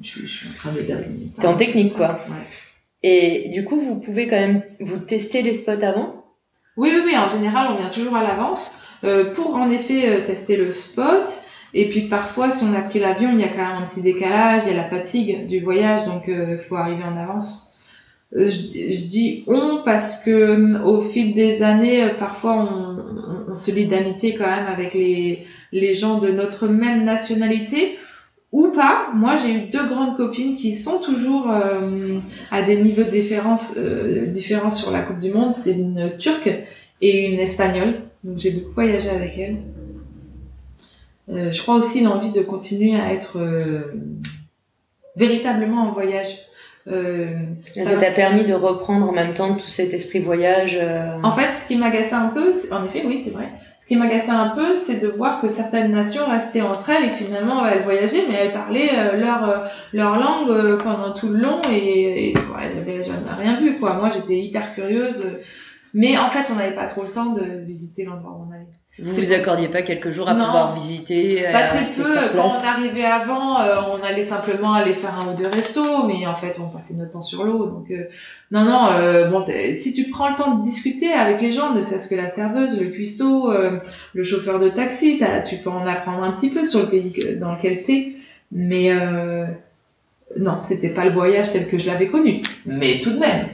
je, 0.02 0.26
suis 0.26 0.48
en 0.50 0.54
train 0.54 0.72
de 0.72 0.82
T'es 1.40 1.48
en 1.48 1.56
technique, 1.56 1.94
quoi. 1.94 2.20
Et 3.04 3.50
du 3.50 3.64
coup, 3.64 3.80
vous 3.80 4.00
pouvez 4.00 4.28
quand 4.28 4.40
même 4.40 4.62
vous 4.80 5.00
tester 5.00 5.42
les 5.42 5.54
spots 5.54 5.84
avant? 5.84 6.21
Oui, 6.78 6.90
oui, 6.94 7.02
oui, 7.06 7.18
en 7.18 7.28
général, 7.28 7.68
on 7.72 7.78
vient 7.78 7.90
toujours 7.90 8.16
à 8.16 8.24
l'avance 8.24 8.82
euh, 9.04 9.34
pour 9.34 9.56
en 9.56 9.70
effet 9.70 10.10
euh, 10.10 10.26
tester 10.26 10.58
le 10.58 10.74
spot. 10.74 11.30
Et 11.74 11.90
puis 11.90 12.02
parfois, 12.02 12.52
si 12.52 12.66
on 12.66 12.74
a 12.74 12.82
pris 12.82 13.00
l'avion, 13.00 13.30
il 13.34 13.40
y 13.40 13.44
a 13.44 13.48
quand 13.48 13.66
même 13.66 13.84
un 13.84 13.86
petit 13.86 14.02
décalage, 14.02 14.64
il 14.66 14.72
y 14.72 14.74
a 14.74 14.78
la 14.78 14.84
fatigue 14.84 15.48
du 15.48 15.60
voyage, 15.60 16.06
donc 16.06 16.24
il 16.28 16.34
euh, 16.34 16.58
faut 16.58 16.76
arriver 16.76 17.04
en 17.04 17.18
avance. 17.18 17.68
Je, 18.34 19.10
dis 19.10 19.44
on 19.48 19.82
parce 19.84 20.24
que 20.24 20.82
au 20.84 21.02
fil 21.02 21.34
des 21.34 21.64
années, 21.64 22.12
parfois 22.18 22.54
on, 22.54 23.00
on, 23.00 23.52
on 23.52 23.56
se 23.56 23.72
lie 23.72 23.88
d'amitié 23.88 24.36
quand 24.36 24.48
même 24.48 24.68
avec 24.68 24.94
les, 24.94 25.46
les 25.74 25.94
gens 25.94 26.18
de 26.18 26.32
notre 26.32 26.68
même 26.68 27.04
nationalité 27.04 27.98
ou 28.52 28.68
pas. 28.70 29.10
Moi, 29.14 29.36
j'ai 29.36 29.54
eu 29.54 29.62
deux 29.70 29.88
grandes 29.88 30.18
copines 30.18 30.56
qui 30.56 30.76
sont 30.76 31.00
toujours 31.00 31.50
euh, 31.50 32.20
à 32.52 32.64
des 32.64 32.82
niveaux 32.82 33.04
différents, 33.04 33.58
euh, 33.78 34.26
différents 34.26 34.72
sur 34.72 34.92
la 34.92 35.02
Coupe 35.02 35.20
du 35.20 35.32
Monde. 35.32 35.54
C'est 35.58 35.74
une 35.74 36.18
Turque 36.18 36.50
et 37.02 37.28
une 37.28 37.40
espagnole. 37.40 38.02
Donc 38.24 38.38
j'ai 38.38 38.52
beaucoup 38.52 38.74
voyagé 38.74 39.10
avec 39.10 39.38
elle. 39.38 39.58
Euh, 41.30 41.52
je 41.52 41.62
crois 41.62 41.76
aussi 41.76 42.02
l'envie 42.02 42.32
de 42.32 42.42
continuer 42.42 43.00
à 43.00 43.14
être 43.14 43.40
véritablement 45.16 45.84
en 45.84 45.94
voyage. 45.94 46.36
Ça 46.86 47.98
t'a 48.00 48.12
permis 48.12 48.44
de 48.44 48.54
reprendre 48.54 49.08
en 49.08 49.14
même 49.14 49.34
temps 49.34 49.54
tout 49.54 49.68
cet 49.68 49.94
esprit 49.94 50.20
voyage. 50.20 50.78
En 51.24 51.32
fait, 51.32 51.52
ce 51.54 51.68
qui 51.68 51.78
m'agaçait 51.78 52.16
un 52.16 52.30
peu, 52.30 52.54
en 52.72 52.86
effet, 52.86 53.04
oui, 53.06 53.18
c'est 53.18 53.32
vrai. 53.32 53.50
Qui 53.92 53.98
m'agaçait 53.98 54.32
un 54.32 54.52
peu, 54.56 54.74
c'est 54.74 55.02
de 55.02 55.10
voir 55.10 55.42
que 55.42 55.50
certaines 55.50 55.92
nations 55.92 56.26
restaient 56.26 56.62
entre 56.62 56.92
elles 56.92 57.10
et 57.10 57.14
finalement 57.14 57.66
elles 57.68 57.82
voyageaient, 57.82 58.26
mais 58.30 58.36
elles 58.36 58.54
parlaient 58.54 58.98
euh, 58.98 59.18
leur 59.18 59.70
leur 59.92 60.18
langue 60.18 60.82
pendant 60.82 61.14
tout 61.14 61.28
le 61.28 61.40
long 61.40 61.62
et, 61.70 62.30
et 62.30 62.34
elles 62.62 62.78
avaient 62.78 63.04
jamais 63.04 63.30
rien 63.38 63.60
vu 63.60 63.78
quoi. 63.78 63.96
Moi, 63.96 64.08
j'étais 64.08 64.40
hyper 64.40 64.74
curieuse, 64.74 65.26
mais 65.94 66.18
en 66.18 66.30
fait, 66.30 66.50
on 66.54 66.56
n'avait 66.56 66.74
pas 66.74 66.86
trop 66.86 67.02
le 67.04 67.10
temps 67.10 67.34
de 67.34 67.66
visiter 67.66 68.06
l'endroit 68.06 68.32
où 68.32 68.48
on 68.50 68.56
allait. 68.56 68.81
Vous 69.00 69.14
vous 69.14 69.32
accordiez 69.32 69.70
pas 69.70 69.84
quelques 69.84 70.12
jours 70.12 70.28
à 70.28 70.34
pouvoir 70.34 70.76
visiter 70.76 71.44
Pas 71.52 71.64
très 71.64 71.84
peu. 71.84 72.04
Quand 72.36 72.50
on 72.50 72.68
arrivait 72.68 73.06
avant, 73.06 73.62
euh, 73.62 73.76
on 73.90 74.06
allait 74.06 74.26
simplement 74.26 74.74
aller 74.74 74.92
faire 74.92 75.18
un 75.18 75.32
ou 75.32 75.38
deux 75.38 75.48
restos, 75.48 76.08
mais 76.08 76.28
en 76.28 76.36
fait, 76.36 76.60
on 76.60 76.68
passait 76.68 76.96
notre 76.96 77.12
temps 77.12 77.24
sur 77.24 77.46
l'eau. 77.46 77.68
Donc, 77.68 77.90
euh, 77.90 78.04
non, 78.52 78.66
non. 78.66 78.92
Euh, 78.92 79.30
bon, 79.30 79.46
si 79.80 79.94
tu 79.94 80.10
prends 80.10 80.30
le 80.30 80.36
temps 80.36 80.56
de 80.56 80.62
discuter 80.62 81.14
avec 81.14 81.40
les 81.40 81.54
gens, 81.54 81.74
ne 81.74 81.80
serait-ce 81.80 82.10
que 82.10 82.16
la 82.16 82.28
serveuse, 82.28 82.82
le 82.82 82.88
cuistot, 82.88 83.52
le 84.14 84.24
chauffeur 84.24 84.60
de 84.60 84.68
taxi, 84.68 85.22
tu 85.48 85.56
peux 85.58 85.70
en 85.70 85.88
apprendre 85.88 86.24
un 86.24 86.32
petit 86.34 86.50
peu 86.50 86.66
sur 86.66 86.82
le 86.82 86.88
pays 86.88 87.38
dans 87.40 87.56
lequel 87.56 87.84
t'es. 87.84 88.10
Mais 88.52 88.94
non, 90.38 90.58
c'était 90.60 90.90
pas 90.90 91.06
le 91.06 91.12
voyage 91.12 91.52
tel 91.54 91.68
que 91.70 91.78
je 91.78 91.88
l'avais 91.88 92.08
connu. 92.08 92.42
Mais 92.66 93.00
tout 93.00 93.12
de 93.12 93.20
même 93.20 93.48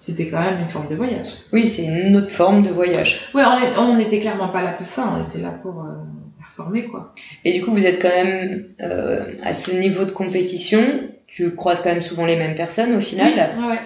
c'était 0.00 0.28
quand 0.28 0.40
même 0.40 0.60
une 0.60 0.68
forme 0.68 0.88
de 0.88 0.94
voyage. 0.94 1.28
Oui, 1.52 1.66
c'est 1.66 1.84
une 1.84 2.16
autre 2.16 2.32
forme 2.32 2.62
de 2.62 2.70
voyage. 2.70 3.28
Oui, 3.34 3.42
on 3.76 3.96
n'était 3.96 4.18
clairement 4.18 4.48
pas 4.48 4.62
là 4.62 4.72
pour 4.72 4.86
ça, 4.86 5.12
on 5.14 5.28
était 5.28 5.42
là 5.44 5.50
pour 5.50 5.82
euh, 5.82 5.92
performer, 6.38 6.86
quoi. 6.86 7.14
Et 7.44 7.52
du 7.52 7.62
coup, 7.62 7.70
vous 7.72 7.84
êtes 7.84 8.00
quand 8.00 8.08
même 8.08 8.64
euh, 8.80 9.34
à 9.42 9.52
ce 9.52 9.72
niveau 9.72 10.06
de 10.06 10.10
compétition, 10.10 10.80
tu 11.26 11.54
croises 11.54 11.82
quand 11.82 11.90
même 11.90 12.00
souvent 12.00 12.24
les 12.24 12.36
mêmes 12.36 12.54
personnes 12.54 12.94
au 12.96 13.00
final. 13.00 13.50
Oui, 13.58 13.66
ouais. 13.66 13.78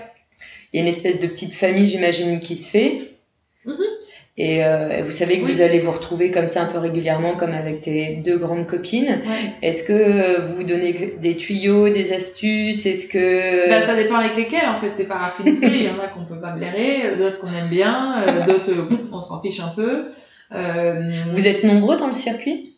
Il 0.72 0.76
y 0.76 0.78
a 0.78 0.82
une 0.82 0.88
espèce 0.88 1.18
de 1.18 1.26
petite 1.26 1.52
famille, 1.52 1.88
j'imagine, 1.88 2.38
qui 2.38 2.54
se 2.54 2.70
fait. 2.70 2.98
Et 4.36 4.64
euh, 4.64 5.02
vous 5.04 5.12
savez 5.12 5.38
que 5.38 5.44
vous 5.46 5.60
allez 5.60 5.78
vous 5.78 5.92
retrouver 5.92 6.32
comme 6.32 6.48
ça 6.48 6.62
un 6.62 6.66
peu 6.66 6.78
régulièrement, 6.78 7.36
comme 7.36 7.52
avec 7.52 7.82
tes 7.82 8.16
deux 8.16 8.36
grandes 8.36 8.66
copines. 8.66 9.20
Est-ce 9.62 9.84
que 9.84 10.40
vous 10.54 10.64
donnez 10.64 11.16
des 11.20 11.36
tuyaux, 11.36 11.88
des 11.88 12.12
astuces? 12.12 12.84
Est-ce 12.84 13.06
que 13.06 13.68
ben, 13.68 13.80
ça 13.80 13.94
dépend 13.94 14.16
avec 14.16 14.36
lesquels 14.36 14.68
en 14.68 14.76
fait. 14.76 14.90
C'est 14.94 15.04
par 15.04 15.24
affinité. 15.24 15.66
Il 15.66 15.82
y 15.84 15.88
en 15.88 16.00
a 16.00 16.08
qu'on 16.08 16.24
peut 16.24 16.40
pas 16.40 16.50
blairer, 16.50 17.16
d'autres 17.16 17.40
qu'on 17.40 17.46
aime 17.46 17.68
bien, 17.70 18.24
euh, 18.26 18.46
d'autres 18.46 18.72
euh, 18.72 18.88
on 19.12 19.20
s'en 19.20 19.40
fiche 19.40 19.60
un 19.60 19.72
peu. 19.74 20.04
Euh... 20.52 21.12
Vous 21.30 21.48
êtes 21.48 21.64
nombreux 21.64 21.96
dans 21.96 22.06
le 22.06 22.12
circuit? 22.12 22.76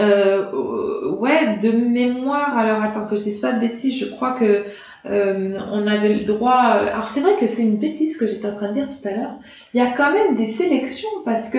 Euh, 0.00 0.50
ouais, 1.18 1.58
de 1.62 1.70
mémoire. 1.70 2.56
Alors 2.56 2.82
attends 2.82 3.06
que 3.06 3.16
je 3.16 3.22
dise 3.22 3.40
pas 3.40 3.52
de 3.52 3.60
bêtises. 3.60 3.98
Je 3.98 4.06
crois 4.06 4.32
que 4.32 4.64
euh, 5.06 5.58
on 5.70 5.86
avait 5.86 6.14
le 6.14 6.24
droit. 6.24 6.78
Euh, 6.80 6.92
alors 6.92 7.08
c'est 7.08 7.20
vrai 7.20 7.36
que 7.38 7.46
c'est 7.46 7.62
une 7.62 7.76
bêtise 7.76 8.16
que 8.16 8.26
j'étais 8.26 8.46
en 8.46 8.54
train 8.54 8.68
de 8.68 8.74
dire 8.74 8.88
tout 8.88 9.06
à 9.06 9.12
l'heure. 9.12 9.34
Il 9.74 9.80
y 9.80 9.86
a 9.86 9.90
quand 9.90 10.12
même 10.12 10.36
des 10.36 10.46
sélections 10.46 11.08
parce 11.24 11.50
que 11.50 11.58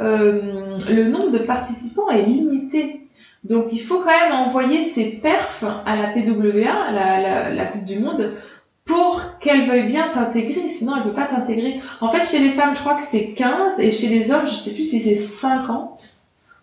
euh, 0.00 0.78
le 0.94 1.04
nombre 1.04 1.30
de 1.30 1.38
participants 1.38 2.08
est 2.08 2.22
limité. 2.22 3.02
Donc 3.44 3.66
il 3.72 3.80
faut 3.80 4.00
quand 4.00 4.06
même 4.06 4.32
envoyer 4.32 4.84
ses 4.90 5.04
perfs 5.04 5.64
à 5.86 5.96
la 5.96 6.08
PWA, 6.08 6.90
la, 6.92 7.50
la, 7.50 7.66
Coupe 7.66 7.84
du 7.84 7.98
Monde, 7.98 8.32
pour 8.84 9.22
qu'elle 9.38 9.66
veuille 9.66 9.86
bien 9.86 10.08
t'intégrer. 10.12 10.70
Sinon 10.70 10.94
elle 10.96 11.02
peut 11.04 11.12
pas 11.12 11.26
t'intégrer. 11.26 11.80
En 12.00 12.08
fait 12.08 12.24
chez 12.24 12.42
les 12.42 12.50
femmes 12.50 12.74
je 12.74 12.80
crois 12.80 12.94
que 12.94 13.04
c'est 13.08 13.32
15 13.32 13.80
et 13.80 13.92
chez 13.92 14.08
les 14.08 14.32
hommes 14.32 14.46
je 14.46 14.54
sais 14.54 14.72
plus 14.72 14.84
si 14.84 14.98
c'est 14.98 15.16
50 15.16 16.14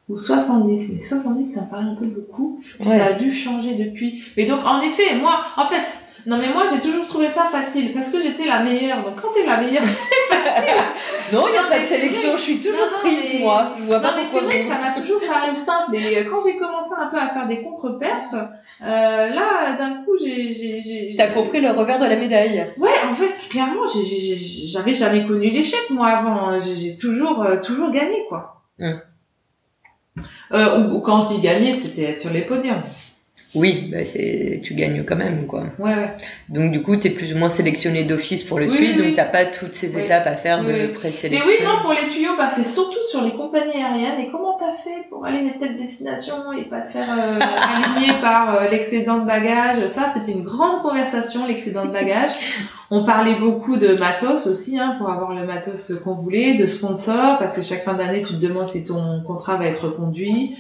ou 0.10 0.18
70, 0.18 0.94
mais 0.96 1.04
70 1.04 1.54
ça 1.54 1.62
me 1.62 1.70
paraît 1.70 1.84
un 1.84 1.96
peu 1.96 2.08
beaucoup, 2.08 2.62
ça 2.84 3.06
a 3.06 3.14
dû 3.14 3.32
changer 3.32 3.76
depuis. 3.76 4.24
Mais 4.38 4.46
donc 4.46 4.64
en 4.66 4.82
effet, 4.82 5.16
moi, 5.18 5.42
en 5.58 5.66
fait, 5.66 5.88
non, 6.26 6.38
mais 6.38 6.50
moi, 6.50 6.66
j'ai 6.72 6.80
toujours 6.80 7.06
trouvé 7.06 7.28
ça 7.30 7.44
facile 7.44 7.94
parce 7.94 8.10
que 8.10 8.20
j'étais 8.20 8.46
la 8.46 8.64
meilleure. 8.64 9.04
Donc, 9.04 9.22
quand 9.22 9.28
t'es 9.34 9.46
la 9.46 9.62
meilleure, 9.62 9.84
c'est 9.86 10.36
facile. 10.36 10.74
non, 11.32 11.48
il 11.48 11.52
n'y 11.52 11.58
a 11.58 11.64
pas 11.64 11.80
de 11.80 11.86
sélection. 11.86 12.32
Je 12.36 12.42
suis 12.42 12.58
toujours 12.58 12.90
prise, 13.00 13.40
moi. 13.40 13.76
Je 13.78 13.84
vois 13.84 14.00
pas 14.00 14.12
non, 14.12 14.18
mais 14.18 14.24
c'est 14.26 14.40
vrai 14.40 14.50
que 14.50 14.68
ça 14.68 14.80
m'a 14.80 15.00
toujours 15.00 15.22
paru 15.22 15.54
simple. 15.54 15.92
Mais 15.92 16.18
euh, 16.18 16.24
quand 16.28 16.40
j'ai 16.44 16.58
commencé 16.58 16.92
un 17.00 17.08
peu 17.08 17.18
à 17.18 17.30
faire 17.30 17.48
des 17.48 17.62
contre-perfs, 17.62 18.34
euh, 18.34 18.86
là, 19.30 19.78
d'un 19.78 20.04
coup, 20.04 20.18
j'ai. 20.20 21.14
T'as 21.16 21.28
compris 21.28 21.62
le 21.62 21.70
revers 21.70 22.00
de 22.00 22.06
la 22.06 22.16
médaille. 22.16 22.72
Ouais, 22.78 22.90
en 23.08 23.14
fait, 23.14 23.48
clairement, 23.50 23.84
j'avais 23.86 24.94
jamais 24.96 25.26
connu 25.26 25.50
l'échec, 25.50 25.92
moi, 25.92 26.08
avant. 26.08 26.60
J'ai 26.60 26.98
toujours, 26.98 27.44
euh, 27.44 27.58
toujours 27.58 27.92
gagné, 27.92 28.26
quoi. 28.28 28.64
Hum. 28.80 29.00
Euh, 30.54 30.80
ou, 30.80 30.96
ou, 30.96 31.00
quand 31.02 31.28
je 31.28 31.36
dis 31.36 31.42
gagner, 31.42 31.78
c'était 31.78 32.04
être 32.04 32.20
sur 32.20 32.32
les 32.32 32.42
podiums. 32.42 32.82
Oui, 33.56 33.89
bah 33.91 34.04
c'est 34.04 34.60
tu 34.63 34.74
gagnes 34.74 35.04
quand 35.04 35.15
même 35.15 35.48
quoi. 35.48 35.63
Ouais, 35.80 35.96
ouais. 35.96 36.13
Donc 36.50 36.72
du 36.72 36.84
coup, 36.84 36.98
tu 36.98 37.08
es 37.08 37.10
plus 37.10 37.34
ou 37.34 37.38
moins 37.38 37.50
sélectionné 37.50 38.04
d'office 38.04 38.44
pour 38.44 38.60
le 38.60 38.68
suite, 38.68 38.98
donc 38.98 39.15
t'as 39.15 39.26
pas 39.26 39.46
toutes 39.46 39.74
ces 39.74 39.98
étapes 39.98 40.28
à 40.28 40.36
faire 40.36 40.63
de 40.63 40.88
présélection. 40.88 41.52
Mais 41.52 41.65
oui, 41.65 41.65
non, 41.65 41.82
pour 41.82 41.94
les 41.94 42.08
tuyaux, 42.10 42.34
bah, 42.38 42.50
c'est 42.54 42.63
surtout 42.63 43.04
sur 43.10 43.24
les 43.24 43.32
compagnies 43.32 43.82
aériennes. 43.82 44.20
Et 44.20 44.30
comment 44.30 44.58
t'as 44.60 44.74
fait 44.74 45.08
pour 45.10 45.26
aller 45.26 45.48
à 45.50 45.60
telle 45.60 45.78
destination 45.78 46.54
et 46.54 46.63
pas 46.63 46.82
te 46.82 46.91
faire 46.91 47.08
euh, 47.10 47.39
aligner 47.96 48.20
par 48.22 48.56
euh, 48.56 48.70
l'excédent 48.70 49.20
de 49.20 49.26
bagages? 49.26 49.86
Ça, 49.88 50.08
c'était 50.10 50.34
une 50.34 50.44
grande 50.44 50.82
conversation, 50.82 51.48
l'excédent 51.48 51.86
de 51.86 51.91
bagages. 51.91 52.32
On 52.91 53.04
parlait 53.04 53.36
beaucoup 53.36 53.78
de 53.78 53.96
matos 53.96 54.46
aussi, 54.46 54.78
hein, 54.78 54.96
pour 55.00 55.10
avoir 55.10 55.34
le 55.34 55.46
matos 55.46 55.91
qu'on 56.04 56.13
voulait, 56.13 56.54
de 56.54 56.68
sponsors, 56.68 57.39
parce 57.39 57.56
que 57.56 57.63
chaque 57.63 57.84
fin 57.84 57.96
d'année, 57.96 58.22
tu 58.22 58.34
te 58.36 58.46
demandes 58.46 58.68
si 58.68 58.86
ton 58.86 59.24
contrat 59.26 59.56
va 59.56 59.65
être 59.65 59.89
conduit. 59.89 60.56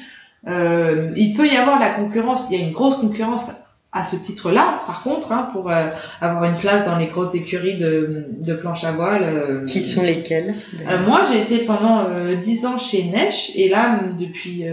Euh, 0.47 1.11
il 1.15 1.33
peut 1.33 1.47
y 1.47 1.55
avoir 1.55 1.79
la 1.79 1.89
concurrence, 1.89 2.47
il 2.49 2.59
y 2.59 2.61
a 2.61 2.65
une 2.65 2.71
grosse 2.71 2.97
concurrence 2.97 3.51
à 3.91 4.03
ce 4.03 4.17
titre-là, 4.17 4.81
par 4.85 5.03
contre, 5.03 5.31
hein, 5.31 5.49
pour 5.53 5.71
euh, 5.71 5.87
avoir 6.19 6.43
une 6.43 6.57
place 6.57 6.85
dans 6.85 6.97
les 6.97 7.07
grosses 7.07 7.33
écuries 7.33 7.77
de, 7.77 8.27
de 8.39 8.53
planche 8.53 8.83
à 8.83 8.91
voile. 8.91 9.23
Euh, 9.23 9.65
Qui 9.65 9.81
sont 9.81 10.03
lesquelles 10.03 10.53
Moi, 11.07 11.23
j'ai 11.23 11.41
été 11.41 11.65
pendant 11.65 12.07
10 12.41 12.65
ans 12.65 12.77
chez 12.77 13.05
Nesh, 13.05 13.51
et 13.55 13.69
là, 13.69 14.01
depuis... 14.19 14.65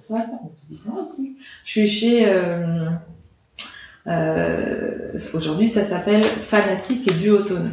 ça 0.00 0.14
va 0.14 0.20
faire 0.20 0.38
10 0.70 0.88
ans 0.88 0.96
aussi. 1.06 1.36
Je 1.64 1.70
suis 1.70 1.88
chez... 1.88 2.26
Aujourd'hui, 5.34 5.68
ça 5.68 5.84
s'appelle 5.84 6.24
Fanatique 6.24 7.08
et 7.08 7.14
Duotone. 7.14 7.72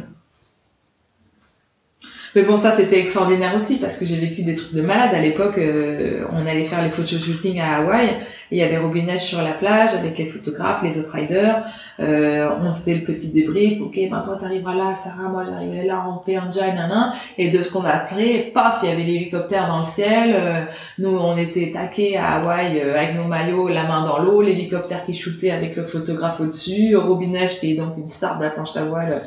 Mais 2.34 2.44
bon, 2.44 2.56
ça 2.56 2.72
c'était 2.72 2.98
extraordinaire 3.00 3.54
aussi 3.54 3.78
parce 3.78 3.98
que 3.98 4.06
j'ai 4.06 4.16
vécu 4.16 4.42
des 4.42 4.54
trucs 4.54 4.74
de 4.74 4.80
malade. 4.80 5.10
À 5.14 5.20
l'époque, 5.20 5.58
euh, 5.58 6.24
on 6.32 6.46
allait 6.46 6.64
faire 6.64 6.82
les 6.82 6.90
photo 6.90 7.18
shootings 7.18 7.60
à 7.60 7.78
Hawaï. 7.78 8.16
il 8.50 8.58
y 8.58 8.62
avait 8.62 8.78
Robin 8.78 9.18
sur 9.18 9.42
la 9.42 9.52
plage 9.52 9.94
avec 9.94 10.16
les 10.16 10.24
photographes, 10.24 10.82
les 10.82 10.98
autres 10.98 11.12
riders. 11.12 11.66
Euh, 12.00 12.48
on 12.62 12.72
faisait 12.74 12.94
le 12.94 13.02
petit 13.02 13.28
débrief. 13.28 13.82
Ok, 13.82 13.98
ben 14.10 14.22
toi 14.22 14.38
t'arriveras 14.40 14.74
là, 14.74 14.94
Sarah, 14.94 15.28
moi 15.28 15.44
j'arriverai 15.44 15.86
là, 15.86 16.06
on 16.08 16.24
fait 16.24 16.36
un 16.36 16.50
jai, 16.50 16.72
nanan. 16.72 17.12
Et 17.36 17.50
de 17.50 17.60
ce 17.60 17.70
qu'on 17.70 17.84
a 17.84 17.90
appris, 17.90 18.50
paf, 18.54 18.80
il 18.82 18.88
y 18.88 18.92
avait 18.92 19.02
l'hélicoptère 19.02 19.68
dans 19.68 19.80
le 19.80 19.84
ciel. 19.84 20.34
Euh, 20.34 20.64
nous, 20.98 21.10
on 21.10 21.36
était 21.36 21.70
taqués 21.70 22.16
à 22.16 22.40
Hawaï 22.40 22.80
euh, 22.80 22.96
avec 22.96 23.14
nos 23.14 23.24
maillots, 23.24 23.68
la 23.68 23.84
main 23.84 24.06
dans 24.06 24.20
l'eau, 24.20 24.40
l'hélicoptère 24.40 25.04
qui 25.04 25.12
shootait 25.12 25.50
avec 25.50 25.76
le 25.76 25.84
photographe 25.84 26.40
au-dessus, 26.40 26.96
Robin 26.96 27.32
qui 27.60 27.72
est 27.72 27.76
donc 27.76 27.98
une 27.98 28.08
star 28.08 28.38
de 28.38 28.44
la 28.44 28.50
planche 28.50 28.76
à 28.76 28.84
voile 28.84 29.20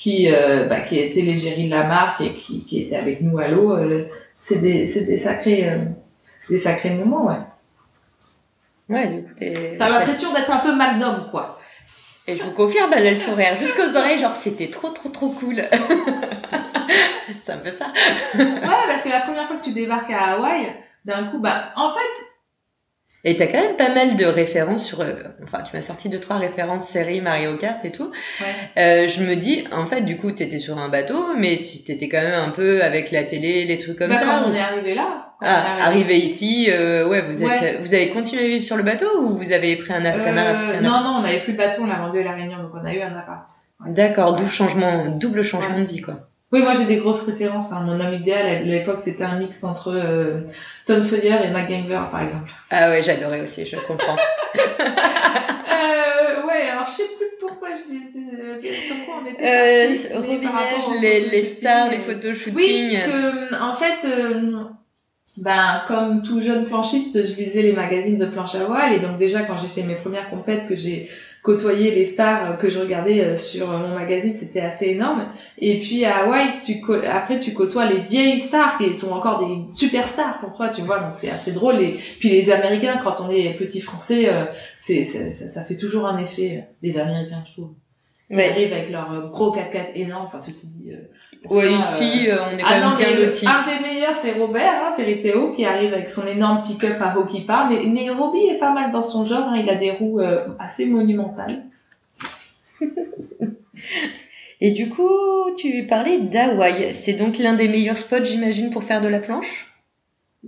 qui, 0.00 0.32
euh, 0.32 0.64
bah, 0.64 0.80
qui 0.80 0.98
était 0.98 1.20
l'égérie 1.20 1.66
de 1.66 1.70
la 1.70 1.84
marque 1.84 2.22
et 2.22 2.32
qui, 2.32 2.64
qui 2.64 2.80
était 2.80 2.96
avec 2.96 3.20
nous 3.20 3.38
à 3.38 3.48
l'eau. 3.48 3.72
Euh, 3.72 4.06
c'est 4.38 4.56
des, 4.56 4.88
c'est 4.88 5.04
des 5.04 5.18
sacrés, 5.18 5.68
euh, 5.68 5.84
des 6.48 6.56
sacrés 6.56 6.94
moments, 6.94 7.26
ouais. 7.26 7.36
Ouais, 8.88 9.08
du 9.08 9.22
coup, 9.22 9.34
T'as 9.78 9.90
l'impression 9.90 10.32
d'être 10.32 10.50
un 10.50 10.60
peu 10.60 10.74
magnum, 10.74 11.28
quoi. 11.30 11.60
Et 12.26 12.34
je 12.34 12.42
vous 12.42 12.52
confirme, 12.52 12.90
elle 12.96 13.08
a 13.08 13.10
le 13.10 13.16
sourire 13.18 13.54
jusqu'aux 13.60 13.94
oreilles, 13.94 14.18
genre 14.18 14.34
c'était 14.34 14.70
trop 14.70 14.88
trop 14.88 15.10
trop 15.10 15.28
cool. 15.30 15.56
c'est 17.44 17.52
un 17.52 17.58
peu 17.58 17.70
ça. 17.70 17.92
ouais, 18.38 18.86
parce 18.88 19.02
que 19.02 19.10
la 19.10 19.20
première 19.20 19.46
fois 19.48 19.56
que 19.56 19.64
tu 19.64 19.72
débarques 19.72 20.10
à 20.10 20.36
Hawaï, 20.36 20.76
d'un 21.04 21.24
coup, 21.24 21.40
bah, 21.40 21.72
en 21.76 21.92
fait, 21.92 22.24
et 23.22 23.36
t'as 23.36 23.46
quand 23.46 23.60
même 23.60 23.76
pas 23.76 23.92
mal 23.92 24.16
de 24.16 24.24
références 24.24 24.86
sur, 24.86 25.02
euh, 25.02 25.12
enfin, 25.44 25.62
tu 25.62 25.76
m'as 25.76 25.82
sorti 25.82 26.08
deux 26.08 26.20
trois 26.20 26.38
références 26.38 26.88
séries 26.88 27.20
Mario 27.20 27.54
Kart 27.56 27.84
et 27.84 27.90
tout. 27.90 28.10
Ouais. 28.40 28.82
Euh, 28.82 29.08
je 29.08 29.22
me 29.22 29.36
dis, 29.36 29.64
en 29.72 29.86
fait, 29.86 30.00
du 30.00 30.16
coup, 30.16 30.32
t'étais 30.32 30.58
sur 30.58 30.78
un 30.78 30.88
bateau, 30.88 31.34
mais 31.36 31.58
tu 31.58 31.82
t'étais 31.82 32.08
quand 32.08 32.22
même 32.22 32.32
un 32.32 32.48
peu 32.48 32.82
avec 32.82 33.10
la 33.10 33.24
télé, 33.24 33.66
les 33.66 33.76
trucs 33.76 33.98
comme 33.98 34.08
bah, 34.08 34.16
ça. 34.16 34.24
Quand 34.24 34.50
on 34.50 34.54
est 34.54 34.60
arrivé 34.60 34.94
là. 34.94 35.26
Ah, 35.42 35.86
arrivé, 35.86 36.18
ici, 36.18 36.68
euh, 36.70 37.08
ouais, 37.08 37.22
vous 37.22 37.42
êtes, 37.44 37.80
vous 37.80 37.94
avez 37.94 38.10
continué 38.10 38.44
à 38.44 38.48
vivre 38.48 38.62
sur 38.62 38.76
le 38.76 38.82
bateau 38.82 39.06
ou 39.20 39.38
vous 39.38 39.52
avez 39.52 39.76
pris 39.76 39.92
un 39.92 40.04
appart 40.04 40.26
euh, 40.26 40.80
Non, 40.80 41.02
non, 41.02 41.16
on 41.18 41.22
n'avait 41.22 41.40
plus 41.40 41.52
de 41.52 41.58
bateau, 41.58 41.82
on 41.82 41.86
l'a 41.86 41.98
vendu 41.98 42.20
à 42.20 42.24
la 42.24 42.32
Réunion, 42.32 42.58
donc 42.62 42.72
on 42.74 42.84
a 42.84 42.92
eu 42.92 43.00
un 43.00 43.16
appart. 43.16 43.46
D'accord, 43.86 44.36
double 44.36 44.50
changement, 44.50 45.08
double 45.16 45.42
changement 45.42 45.78
de 45.78 45.84
vie, 45.84 46.02
quoi. 46.02 46.29
Oui, 46.52 46.62
moi 46.62 46.72
j'ai 46.74 46.84
des 46.84 46.96
grosses 46.96 47.22
références. 47.26 47.72
Hein. 47.72 47.84
Mon 47.86 48.00
homme 48.00 48.12
idéal 48.14 48.46
à 48.46 48.60
l'époque 48.60 49.00
c'était 49.02 49.24
un 49.24 49.38
mix 49.38 49.62
entre 49.62 49.92
euh, 49.94 50.40
Tom 50.86 51.02
Sawyer 51.02 51.36
et 51.44 51.50
MacGyver 51.50 52.02
par 52.10 52.22
exemple. 52.22 52.50
Ah 52.70 52.90
ouais, 52.90 53.02
j'adorais 53.02 53.40
aussi, 53.40 53.66
je 53.66 53.76
comprends. 53.76 54.16
euh, 54.56 56.46
ouais, 56.46 56.68
alors 56.70 56.86
je 56.86 56.90
sais 56.90 57.08
plus 57.16 57.26
pourquoi 57.40 57.68
je 57.70 57.92
disais, 57.92 58.80
sur 58.80 59.04
quoi 59.04 59.22
on 59.22 59.26
était 59.26 59.42
euh, 59.44 60.18
Robinage, 60.18 61.00
les, 61.00 61.20
les 61.20 61.42
stars, 61.42 61.90
les 61.90 61.98
photoshooting. 61.98 62.54
Oui, 62.54 62.96
que, 63.04 63.62
en 63.62 63.74
fait, 63.74 64.06
euh, 64.06 64.64
ben, 65.38 65.82
comme 65.86 66.22
tout 66.22 66.40
jeune 66.40 66.66
planchiste, 66.66 67.26
je 67.26 67.36
lisais 67.36 67.62
les 67.62 67.72
magazines 67.72 68.18
de 68.18 68.26
planche 68.26 68.54
à 68.54 68.64
voile, 68.64 68.92
et 68.92 68.98
donc 68.98 69.18
déjà, 69.18 69.42
quand 69.42 69.58
j'ai 69.58 69.68
fait 69.68 69.82
mes 69.82 69.96
premières 69.96 70.30
compètes, 70.30 70.68
que 70.68 70.76
j'ai 70.76 71.08
côtoyer 71.42 71.94
les 71.94 72.04
stars 72.04 72.58
que 72.58 72.68
je 72.68 72.78
regardais 72.78 73.20
euh, 73.20 73.36
sur 73.36 73.68
mon 73.68 73.94
magazine, 73.94 74.34
c'était 74.38 74.60
assez 74.60 74.90
énorme. 74.90 75.28
Et 75.58 75.78
puis 75.78 76.04
à 76.04 76.24
Hawaï, 76.24 76.60
tu 76.62 76.80
après 77.06 77.40
tu 77.40 77.54
côtoies 77.54 77.86
les 77.86 78.00
vieilles 78.00 78.40
stars 78.40 78.76
qui 78.76 78.94
sont 78.94 79.12
encore 79.12 79.46
des 79.46 79.72
superstars 79.72 80.38
pour 80.40 80.54
toi, 80.54 80.68
tu 80.68 80.82
vois. 80.82 80.98
Donc 80.98 81.12
c'est 81.16 81.30
assez 81.30 81.52
drôle. 81.52 81.80
Et 81.80 81.96
puis 82.18 82.28
les 82.28 82.50
Américains, 82.50 82.98
quand 83.02 83.20
on 83.20 83.30
est 83.30 83.54
petit 83.54 83.80
français, 83.80 84.28
euh, 84.28 84.44
c'est 84.78 85.04
ça, 85.04 85.30
ça, 85.30 85.62
fait 85.62 85.76
toujours 85.76 86.06
un 86.06 86.18
effet. 86.18 86.66
Les 86.82 86.98
Américains, 86.98 87.42
je 87.46 87.52
trouve. 87.52 87.70
Ils 88.28 88.40
arrivent 88.40 88.72
avec 88.72 88.90
leur 88.90 89.12
euh, 89.12 89.26
gros 89.28 89.54
4x4 89.54 89.92
énorme. 89.94 90.26
Enfin 90.26 90.40
ceci 90.40 90.68
dit. 90.68 90.92
Ouais, 91.48 91.72
ici, 91.72 92.28
on 92.28 92.56
est 92.56 92.60
quand 92.60 92.68
ah 92.68 92.80
même 92.80 92.96
bien 92.96 93.26
lotis. 93.26 93.46
Un 93.46 93.64
des 93.64 93.80
meilleurs, 93.82 94.14
c'est 94.14 94.32
Robert, 94.32 94.72
hein, 94.84 94.94
qui 95.56 95.64
arrive 95.64 95.94
avec 95.94 96.08
son 96.08 96.26
énorme 96.26 96.62
pick-up 96.64 96.96
à 97.00 97.16
hockey 97.16 97.40
park. 97.46 97.70
Mais, 97.70 97.86
mais 97.86 98.10
Robbie 98.10 98.46
est 98.46 98.58
pas 98.58 98.72
mal 98.72 98.92
dans 98.92 99.02
son 99.02 99.24
genre, 99.24 99.48
hein, 99.48 99.56
il 99.56 99.68
a 99.70 99.76
des 99.76 99.90
roues 99.90 100.20
assez 100.58 100.86
monumentales. 100.86 101.62
Et 104.60 104.72
du 104.72 104.90
coup, 104.90 105.54
tu 105.56 105.86
parlais 105.86 106.18
d'Hawaï. 106.20 106.94
C'est 106.94 107.14
donc 107.14 107.38
l'un 107.38 107.54
des 107.54 107.68
meilleurs 107.68 107.96
spots, 107.96 108.24
j'imagine, 108.24 108.70
pour 108.70 108.84
faire 108.84 109.00
de 109.00 109.08
la 109.08 109.18
planche? 109.18 109.66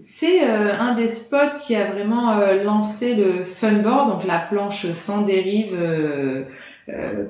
C'est 0.00 0.44
euh, 0.44 0.78
un 0.78 0.94
des 0.94 1.08
spots 1.08 1.58
qui 1.64 1.74
a 1.76 1.90
vraiment 1.90 2.38
euh, 2.38 2.62
lancé 2.62 3.14
le 3.14 3.44
funboard, 3.44 4.10
donc 4.10 4.26
la 4.26 4.38
planche 4.38 4.90
sans 4.92 5.22
dérive. 5.22 5.76
Euh, 5.78 6.44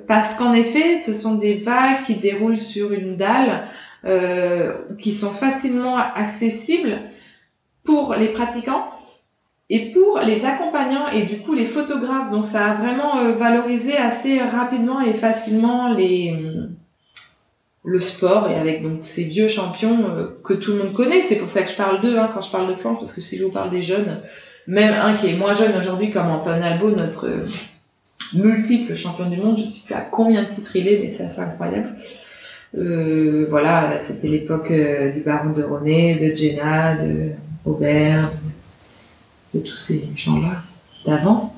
parce 0.07 0.35
qu'en 0.35 0.55
effet, 0.55 0.99
ce 0.99 1.15
sont 1.15 1.37
des 1.37 1.55
vagues 1.55 2.05
qui 2.07 2.15
déroulent 2.15 2.59
sur 2.59 2.93
une 2.93 3.17
dalle, 3.17 3.69
qui 4.99 5.15
sont 5.15 5.31
facilement 5.31 5.97
accessibles 5.97 7.01
pour 7.85 8.15
les 8.15 8.29
pratiquants 8.29 8.89
et 9.73 9.91
pour 9.91 10.21
les 10.21 10.45
accompagnants 10.45 11.09
et 11.09 11.23
du 11.23 11.41
coup 11.41 11.55
les 11.55 11.67
photographes. 11.67 12.31
Donc 12.31 12.47
ça 12.47 12.67
a 12.67 12.75
vraiment 12.75 13.19
euh, 13.19 13.33
valorisé 13.33 13.97
assez 13.97 14.39
rapidement 14.41 15.01
et 15.01 15.15
facilement 15.15 15.93
les 15.93 16.37
le 17.85 17.99
sport 17.99 18.49
et 18.49 18.55
avec 18.55 18.83
donc 18.83 18.99
ces 19.01 19.25
vieux 19.25 19.49
champions 19.49 20.05
euh, 20.11 20.27
que 20.45 20.53
tout 20.53 20.73
le 20.73 20.79
monde 20.85 20.93
connaît. 20.93 21.23
C'est 21.23 21.37
pour 21.37 21.49
ça 21.49 21.63
que 21.63 21.71
je 21.71 21.77
parle 21.77 22.01
d'eux 22.03 22.19
hein, 22.19 22.31
quand 22.33 22.43
je 22.43 22.51
parle 22.51 22.69
de 22.69 22.75
planche 22.75 22.99
parce 23.01 23.15
que 23.15 23.23
si 23.23 23.39
je 23.39 23.45
vous 23.45 23.51
parle 23.51 23.71
des 23.71 23.83
jeunes, 23.83 24.21
même 24.67 24.95
un 24.95 25.15
qui 25.15 25.29
est 25.29 25.39
moins 25.39 25.55
jeune 25.55 25.77
aujourd'hui 25.81 26.11
comme 26.11 26.31
Anton 26.31 26.61
Albo, 26.63 26.91
notre 26.91 27.29
euh, 27.29 27.47
multiple 28.35 28.95
champion 28.95 29.29
du 29.29 29.37
monde, 29.37 29.59
je 29.59 29.65
sais 29.65 29.81
plus 29.85 29.95
à 29.95 30.01
combien 30.01 30.45
de 30.45 30.49
titres 30.49 30.77
il 30.77 30.89
est, 30.89 31.01
mais 31.03 31.09
c'est 31.09 31.25
assez 31.25 31.41
incroyable. 31.41 31.97
Euh, 32.77 33.47
voilà, 33.51 34.01
c'était 34.01 34.29
l'époque 34.29 34.73
du 34.73 35.21
baron 35.21 35.51
de 35.51 35.63
René, 35.63 36.15
de 36.15 36.35
Jenna, 36.35 36.97
de 36.97 37.31
Aubert, 37.65 38.31
de 39.55 39.61
tous 39.61 39.77
ces 39.77 40.09
gens-là 40.17 40.63
d'avant 41.05 41.53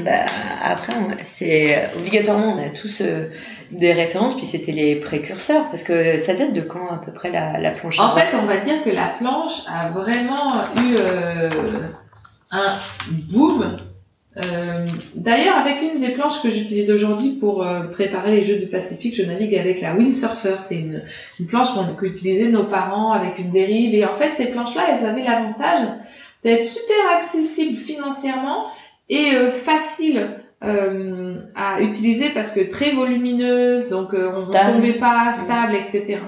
bah, 0.00 0.24
après, 0.62 0.94
c'est 1.24 1.90
obligatoirement, 1.98 2.54
on 2.54 2.58
a 2.58 2.70
tous 2.70 3.02
euh, 3.02 3.28
des 3.70 3.92
références, 3.92 4.34
puis 4.34 4.46
c'était 4.46 4.72
les 4.72 4.96
précurseurs, 4.96 5.68
parce 5.68 5.82
que 5.82 6.16
ça 6.16 6.32
date 6.32 6.54
de 6.54 6.62
quand 6.62 6.88
à 6.88 6.96
peu 6.96 7.12
près 7.12 7.30
la, 7.30 7.58
la 7.58 7.72
planche 7.72 7.98
En 7.98 8.14
fait, 8.16 8.34
on 8.34 8.46
va 8.46 8.56
dire 8.58 8.82
que 8.82 8.90
la 8.90 9.08
planche 9.08 9.64
a 9.68 9.90
vraiment 9.90 10.62
eu 10.78 10.94
euh, 10.96 11.50
un 12.50 12.72
boom. 13.10 13.76
Euh, 14.38 14.86
d'ailleurs, 15.14 15.58
avec 15.58 15.82
une 15.82 16.00
des 16.00 16.10
planches 16.10 16.42
que 16.42 16.50
j'utilise 16.50 16.90
aujourd'hui 16.90 17.32
pour 17.32 17.66
préparer 17.92 18.36
les 18.36 18.44
Jeux 18.44 18.58
du 18.58 18.66
Pacifique, 18.66 19.14
je 19.14 19.24
navigue 19.24 19.54
avec 19.54 19.80
la 19.80 19.94
Windsurfer. 19.94 20.56
C'est 20.60 20.80
une, 20.80 21.02
une 21.38 21.46
planche 21.46 21.68
qu'utilisaient 21.98 22.48
nos 22.48 22.64
parents 22.64 23.12
avec 23.12 23.38
une 23.38 23.50
dérive. 23.50 23.94
Et 23.94 24.04
en 24.06 24.14
fait, 24.14 24.32
ces 24.36 24.46
planches-là, 24.46 24.82
elles 24.90 25.04
avaient 25.04 25.24
l'avantage 25.24 25.86
d'être 26.42 26.64
super 26.64 26.96
accessible 27.18 27.78
financièrement 27.78 28.64
et 29.08 29.34
euh, 29.34 29.50
facile 29.50 30.38
euh, 30.64 31.36
à 31.54 31.80
utiliser 31.80 32.30
parce 32.30 32.50
que 32.50 32.60
très 32.70 32.92
volumineuse, 32.92 33.88
donc 33.88 34.14
euh, 34.14 34.32
on 34.34 34.40
ne 34.40 34.72
tombait 34.74 34.98
pas 34.98 35.32
stable, 35.32 35.74
etc. 35.74 36.18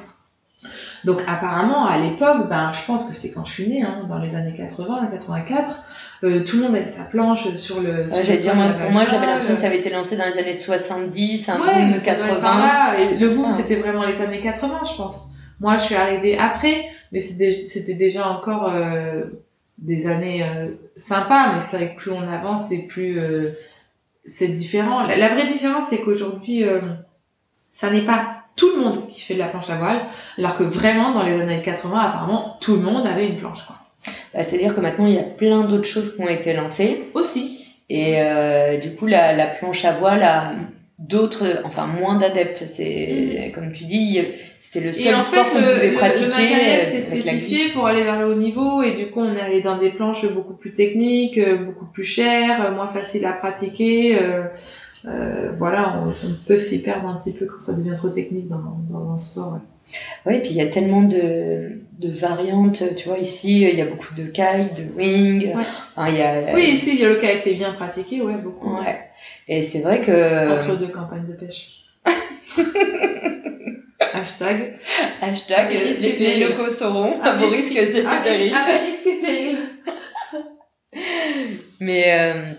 Donc 1.04 1.18
apparemment 1.26 1.86
à 1.86 1.98
l'époque, 1.98 2.48
ben 2.48 2.72
je 2.72 2.84
pense 2.86 3.04
que 3.04 3.14
c'est 3.14 3.32
quand 3.32 3.44
je 3.44 3.52
suis 3.52 3.68
née, 3.68 3.82
hein, 3.82 4.06
dans 4.08 4.18
les 4.18 4.34
années 4.34 4.54
80, 4.56 5.08
84, 5.12 5.82
euh, 6.22 6.44
tout 6.44 6.56
le 6.56 6.62
monde 6.62 6.76
avait 6.76 6.86
sa 6.86 7.04
planche 7.04 7.52
sur 7.54 7.80
le. 7.80 8.08
Sur 8.08 8.28
ouais, 8.28 8.38
dire, 8.38 8.54
moi, 8.54 8.68
pour 8.68 8.90
moi 8.90 9.04
j'avais 9.10 9.26
l'impression 9.26 9.54
que 9.54 9.60
ça 9.60 9.66
avait 9.66 9.78
été 9.78 9.90
lancé 9.90 10.16
dans 10.16 10.26
les 10.26 10.38
années 10.38 10.54
70, 10.54 11.48
un 11.48 11.60
ouais, 11.60 11.86
boom 11.90 12.00
80. 12.00 12.94
Et 12.98 13.16
le 13.16 13.28
boom 13.28 13.50
c'était 13.50 13.76
vraiment 13.76 14.04
les 14.04 14.20
années 14.20 14.40
80, 14.40 14.80
je 14.90 14.96
pense. 14.96 15.32
Moi 15.60 15.76
je 15.76 15.84
suis 15.84 15.94
arrivée 15.94 16.38
après, 16.38 16.84
mais 17.12 17.20
c'était 17.20 17.94
déjà 17.94 18.28
encore 18.28 18.70
des 19.78 20.06
années 20.06 20.42
euh, 20.42 20.68
sympas, 20.96 21.54
mais 21.54 21.60
c'est 21.60 21.76
vrai 21.76 21.94
que 21.94 22.00
plus 22.00 22.10
on 22.12 22.22
avance 22.28 22.70
et 22.70 22.78
plus 22.78 23.18
euh, 23.18 23.50
c'est 24.24 24.48
différent. 24.48 25.02
La, 25.06 25.28
vraie 25.34 25.46
différence, 25.46 25.86
c'est 25.90 26.00
qu'aujourd'hui, 26.00 26.64
euh, 26.64 26.80
ça 27.70 27.90
n'est 27.90 28.02
pas 28.02 28.44
tout 28.56 28.70
le 28.76 28.82
monde 28.82 29.08
qui 29.08 29.20
fait 29.20 29.34
de 29.34 29.40
la 29.40 29.48
planche 29.48 29.68
à 29.68 29.76
voile, 29.76 29.98
alors 30.38 30.56
que 30.56 30.62
vraiment, 30.62 31.12
dans 31.12 31.24
les 31.24 31.40
années 31.40 31.60
80, 31.60 31.98
apparemment, 31.98 32.56
tout 32.60 32.76
le 32.76 32.82
monde 32.82 33.06
avait 33.06 33.28
une 33.28 33.38
planche. 33.38 33.64
Quoi. 33.66 33.76
Bah, 34.34 34.42
C'est-à-dire 34.42 34.74
que 34.74 34.80
maintenant, 34.80 35.06
il 35.06 35.14
y 35.14 35.18
a 35.18 35.24
plein 35.24 35.64
d'autres 35.64 35.86
choses 35.86 36.16
qui 36.16 36.22
ont 36.22 36.28
été 36.28 36.52
lancées. 36.52 37.04
Aussi. 37.14 37.74
Et 37.90 38.16
du 38.82 38.94
coup, 38.94 39.06
la, 39.06 39.34
la 39.34 39.46
planche 39.46 39.84
à 39.84 39.92
voile 39.92 40.22
a 40.22 40.52
d'autres, 40.98 41.60
enfin 41.64 41.86
moins 41.86 42.16
d'adeptes. 42.16 42.64
C'est 42.66 43.48
mm. 43.48 43.52
comme 43.52 43.72
tu 43.72 43.84
dis, 43.84 44.20
c'était 44.58 44.80
le 44.80 44.92
seul 44.92 45.18
sport 45.18 45.44
qu'on 45.44 45.58
pouvait 45.58 45.92
pratiquer. 45.92 46.24
Le 46.24 46.30
matériel 46.30 46.86
s'est 46.86 47.02
spécifié 47.02 47.72
pour 47.72 47.86
aller 47.86 48.02
vers 48.02 48.20
le 48.20 48.26
haut 48.26 48.34
niveau 48.34 48.82
et 48.82 48.94
du 48.94 49.10
coup 49.10 49.20
on 49.20 49.36
est 49.36 49.40
allé 49.40 49.62
dans 49.62 49.76
des 49.76 49.90
planches 49.90 50.26
beaucoup 50.32 50.54
plus 50.54 50.72
techniques, 50.72 51.38
euh, 51.38 51.56
beaucoup 51.58 51.86
plus 51.86 52.04
chères, 52.04 52.64
euh, 52.64 52.72
moins 52.72 52.88
faciles 52.88 53.24
à 53.24 53.32
pratiquer. 53.32 54.18
Euh, 54.20 54.44
euh, 55.06 55.52
voilà, 55.58 56.02
on, 56.04 56.10
peut 56.46 56.58
s'y 56.58 56.82
perdre 56.82 57.08
un 57.08 57.16
petit 57.16 57.32
peu 57.32 57.46
quand 57.46 57.60
ça 57.60 57.74
devient 57.74 57.94
trop 57.96 58.08
technique 58.08 58.48
dans, 58.48 58.78
dans 58.88 59.12
un 59.12 59.18
sport. 59.18 59.58
Oui, 60.24 60.38
puis 60.40 60.50
il 60.50 60.56
y 60.56 60.62
a 60.62 60.66
tellement 60.66 61.02
de, 61.02 61.80
de 61.98 62.10
variantes. 62.10 62.82
Tu 62.96 63.08
vois, 63.08 63.18
ici, 63.18 63.62
il 63.62 63.76
y 63.76 63.82
a 63.82 63.84
beaucoup 63.84 64.14
de 64.14 64.24
kite, 64.24 64.74
de 64.76 64.84
wing. 64.96 65.52
Enfin, 65.54 66.08
il 66.08 66.16
y 66.16 66.22
a, 66.22 66.54
oui, 66.54 66.70
ici, 66.70 66.94
il 66.94 67.00
y 67.00 67.04
a 67.04 67.10
le 67.10 67.16
kite 67.16 67.46
est 67.46 67.54
bien 67.54 67.72
pratiqué, 67.72 68.22
ouais, 68.22 68.36
beaucoup. 68.36 68.78
Ouais. 68.78 68.98
Et 69.46 69.60
c'est 69.62 69.80
vrai 69.80 70.00
que... 70.00 70.54
Entre 70.54 70.78
deux 70.78 70.88
campagnes 70.88 71.26
de 71.26 71.34
pêche. 71.34 71.82
Hashtag. 74.14 74.78
Hashtag, 75.20 75.70
les, 75.72 76.18
les 76.18 76.48
locaux 76.48 76.70
sauront. 76.70 77.20
À 77.20 77.36
vos 77.36 77.48
risques 77.48 77.76
et 77.76 78.02
périls. 78.22 78.54
À 78.54 78.78
risques 78.86 79.06
et 79.06 79.20
périls. 79.20 79.58
Mais 81.80 82.04
euh, 82.06 82.52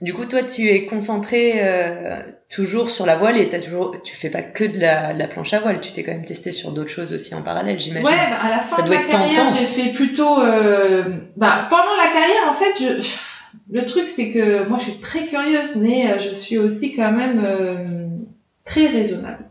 du 0.00 0.12
coup, 0.12 0.26
toi, 0.26 0.42
tu 0.42 0.68
es 0.68 0.84
concentré 0.84 1.54
euh, 1.56 2.22
toujours 2.48 2.90
sur 2.90 3.06
la 3.06 3.16
voile 3.16 3.38
et 3.38 3.48
t'as 3.48 3.60
toujours, 3.60 3.96
tu 4.02 4.14
fais 4.14 4.30
pas 4.30 4.42
que 4.42 4.64
de 4.64 4.78
la, 4.78 5.12
la 5.12 5.26
planche 5.26 5.52
à 5.54 5.60
voile. 5.60 5.80
Tu 5.80 5.92
t'es 5.92 6.02
quand 6.02 6.12
même 6.12 6.24
testé 6.24 6.52
sur 6.52 6.72
d'autres 6.72 6.90
choses 6.90 7.14
aussi 7.14 7.34
en 7.34 7.42
parallèle, 7.42 7.78
j'imagine. 7.78 8.06
Ouais, 8.06 8.30
bah, 8.30 8.38
à 8.42 8.50
la 8.50 8.58
fin 8.58 8.82
de 8.82 8.90
ma 8.90 9.02
carrière, 9.02 9.48
j'ai 9.58 9.66
fait 9.66 9.90
plutôt. 9.92 10.42
Euh, 10.42 11.04
bah, 11.36 11.66
pendant 11.70 11.96
la 11.96 12.08
carrière, 12.08 12.50
en 12.50 12.54
fait, 12.54 12.74
je 12.78 13.02
le 13.70 13.84
truc, 13.84 14.08
c'est 14.08 14.30
que 14.30 14.68
moi, 14.68 14.78
je 14.78 14.84
suis 14.84 15.00
très 15.00 15.26
curieuse, 15.26 15.76
mais 15.76 16.10
euh, 16.10 16.18
je 16.18 16.32
suis 16.32 16.58
aussi 16.58 16.94
quand 16.94 17.12
même 17.12 17.42
euh, 17.44 17.84
très 18.64 18.86
raisonnable. 18.88 19.44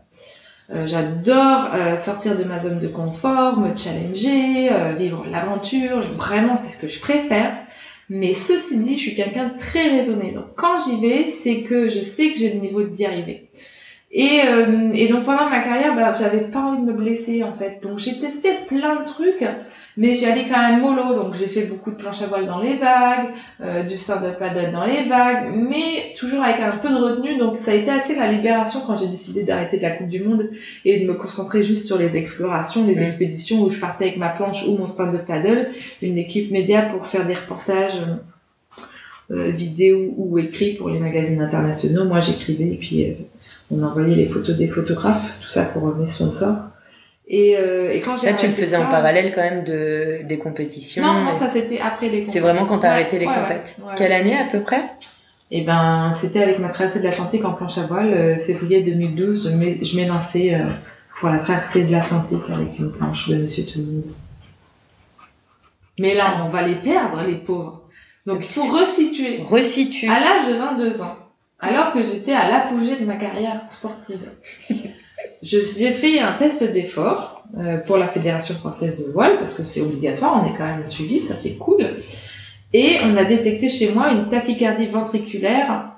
Euh, 0.74 0.86
j'adore 0.86 1.70
sortir 1.96 2.36
de 2.36 2.42
ma 2.42 2.58
zone 2.58 2.80
de 2.80 2.88
confort, 2.88 3.58
me 3.60 3.76
challenger, 3.76 4.70
vivre 4.98 5.26
l'aventure. 5.30 6.00
Vraiment, 6.16 6.56
c'est 6.56 6.70
ce 6.70 6.80
que 6.80 6.88
je 6.88 6.98
préfère. 6.98 7.52
Mais 8.08 8.34
ceci 8.34 8.78
dit, 8.78 8.96
je 8.96 9.02
suis 9.02 9.14
quelqu'un 9.14 9.48
de 9.48 9.58
très 9.58 9.90
raisonné. 9.90 10.30
Donc, 10.30 10.46
quand 10.54 10.78
j'y 10.78 11.00
vais, 11.00 11.28
c'est 11.28 11.62
que 11.62 11.88
je 11.88 12.00
sais 12.00 12.32
que 12.32 12.38
j'ai 12.38 12.52
le 12.52 12.60
niveau 12.60 12.82
d'y 12.84 13.04
arriver. 13.04 13.48
Et, 14.12 14.40
et 14.94 15.08
donc, 15.08 15.24
pendant 15.24 15.50
ma 15.50 15.60
carrière, 15.60 15.94
bah, 15.94 16.10
j'avais 16.12 16.44
pas 16.44 16.60
envie 16.60 16.80
de 16.80 16.86
me 16.86 16.92
blesser, 16.92 17.42
en 17.42 17.52
fait. 17.52 17.80
Donc, 17.82 17.98
j'ai 17.98 18.18
testé 18.18 18.50
plein 18.66 19.00
de 19.00 19.04
trucs. 19.04 19.44
Mais 19.98 20.14
j'y 20.14 20.26
allais 20.26 20.44
quand 20.46 20.60
même 20.60 20.82
mollo, 20.82 21.14
donc 21.14 21.34
j'ai 21.34 21.46
fait 21.46 21.64
beaucoup 21.64 21.90
de 21.90 21.96
planches 21.96 22.20
à 22.20 22.26
voile 22.26 22.44
dans 22.44 22.60
les 22.60 22.76
vagues, 22.76 23.30
euh, 23.62 23.82
du 23.82 23.96
stand-up 23.96 24.38
paddle 24.38 24.70
dans 24.70 24.84
les 24.84 25.08
vagues, 25.08 25.50
mais 25.54 26.12
toujours 26.14 26.42
avec 26.42 26.60
un 26.60 26.70
peu 26.76 26.90
de 26.90 26.96
retenue, 26.96 27.38
donc 27.38 27.56
ça 27.56 27.70
a 27.70 27.74
été 27.74 27.90
assez 27.90 28.14
la 28.14 28.30
libération 28.30 28.80
quand 28.86 28.98
j'ai 28.98 29.06
décidé 29.08 29.42
d'arrêter 29.42 29.78
de 29.78 29.82
la 29.82 29.90
Coupe 29.90 30.08
du 30.08 30.22
Monde 30.22 30.50
et 30.84 31.00
de 31.00 31.06
me 31.06 31.14
concentrer 31.14 31.64
juste 31.64 31.86
sur 31.86 31.96
les 31.96 32.18
explorations, 32.18 32.86
les 32.86 32.96
mmh. 32.96 33.04
expéditions 33.04 33.62
où 33.62 33.70
je 33.70 33.80
partais 33.80 34.04
avec 34.06 34.18
ma 34.18 34.28
planche 34.28 34.66
ou 34.66 34.76
mon 34.76 34.86
stand-up 34.86 35.24
paddle, 35.26 35.70
une 36.02 36.18
équipe 36.18 36.50
média 36.50 36.82
pour 36.82 37.06
faire 37.06 37.26
des 37.26 37.34
reportages 37.34 37.98
euh, 39.30 39.48
vidéo 39.48 40.12
ou 40.18 40.38
écrits 40.38 40.74
pour 40.74 40.90
les 40.90 40.98
magazines 40.98 41.40
internationaux. 41.40 42.04
Moi 42.04 42.20
j'écrivais 42.20 42.68
et 42.68 42.76
puis 42.76 43.04
euh, 43.04 43.14
on 43.70 43.82
envoyait 43.82 44.14
les 44.16 44.26
photos 44.26 44.56
des 44.56 44.68
photographes, 44.68 45.38
tout 45.42 45.48
ça 45.48 45.64
pour 45.64 45.94
mes 45.96 46.08
sponsors. 46.08 46.56
Et, 47.28 47.56
euh, 47.56 47.92
et 47.92 48.00
quand 48.00 48.16
j'ai 48.16 48.36
tu 48.36 48.46
le 48.46 48.52
faisais 48.52 48.76
en 48.76 48.86
parallèle 48.86 49.32
quand 49.34 49.42
même 49.42 49.64
de 49.64 50.22
des 50.28 50.38
compétitions. 50.38 51.04
Non, 51.04 51.24
non, 51.24 51.34
ça 51.34 51.48
c'était 51.48 51.80
après 51.80 52.08
les. 52.08 52.24
C'est 52.24 52.38
vraiment 52.38 52.66
quand 52.66 52.78
t'as 52.78 52.92
arrêté 52.92 53.18
les 53.18 53.26
ouais, 53.26 53.62
Quelle 53.96 54.12
année 54.12 54.36
à 54.38 54.44
peu 54.44 54.60
près? 54.60 54.80
Et 55.50 55.62
ben, 55.62 56.10
c'était 56.12 56.42
avec 56.42 56.58
ma 56.58 56.68
traversée 56.68 57.00
de 57.00 57.04
l'Atlantique 57.04 57.44
en 57.44 57.52
planche 57.52 57.78
à 57.78 57.82
voile, 57.82 58.12
euh, 58.12 58.38
février 58.38 58.82
2012, 58.82 59.52
je 59.82 59.96
m'ai- 59.96 60.06
lancée 60.06 60.54
euh, 60.54 60.66
pour 61.20 61.28
la 61.28 61.38
traversée 61.38 61.84
de 61.84 61.92
l'Atlantique 61.92 62.42
avec 62.52 62.78
une 62.78 62.90
planche 62.92 63.28
de 63.28 63.36
Monsieur 63.36 63.64
Tout 63.64 63.78
le 63.78 63.84
monde. 63.84 64.10
Mais 65.98 66.14
là, 66.14 66.44
on 66.44 66.48
va 66.48 66.62
les 66.66 66.74
perdre, 66.74 67.22
les 67.26 67.36
pauvres. 67.36 67.82
Donc, 68.26 68.44
pour 68.54 68.72
resituer, 68.80 69.44
Resitue. 69.48 70.08
à 70.08 70.18
l'âge 70.18 70.48
de 70.48 70.54
22 70.58 71.00
ans, 71.02 71.16
alors 71.60 71.92
que 71.92 72.02
j'étais 72.02 72.32
à 72.32 72.50
l'apogée 72.50 72.96
de 72.96 73.04
ma 73.04 73.16
carrière 73.16 73.62
sportive, 73.68 74.30
j'ai 75.42 75.92
fait 75.92 76.18
un 76.18 76.32
test 76.32 76.72
d'effort 76.72 77.44
euh, 77.56 77.78
pour 77.78 77.96
la 77.96 78.08
Fédération 78.08 78.54
française 78.54 79.04
de 79.04 79.10
voile, 79.10 79.38
parce 79.38 79.54
que 79.54 79.64
c'est 79.64 79.80
obligatoire, 79.80 80.42
on 80.42 80.52
est 80.52 80.56
quand 80.56 80.66
même 80.66 80.86
suivi, 80.86 81.20
ça 81.20 81.34
c'est 81.34 81.56
cool. 81.56 81.86
Et 82.72 82.98
on 83.02 83.16
a 83.16 83.24
détecté 83.24 83.68
chez 83.68 83.92
moi 83.92 84.10
une 84.10 84.28
tachycardie 84.28 84.88
ventriculaire 84.88 85.92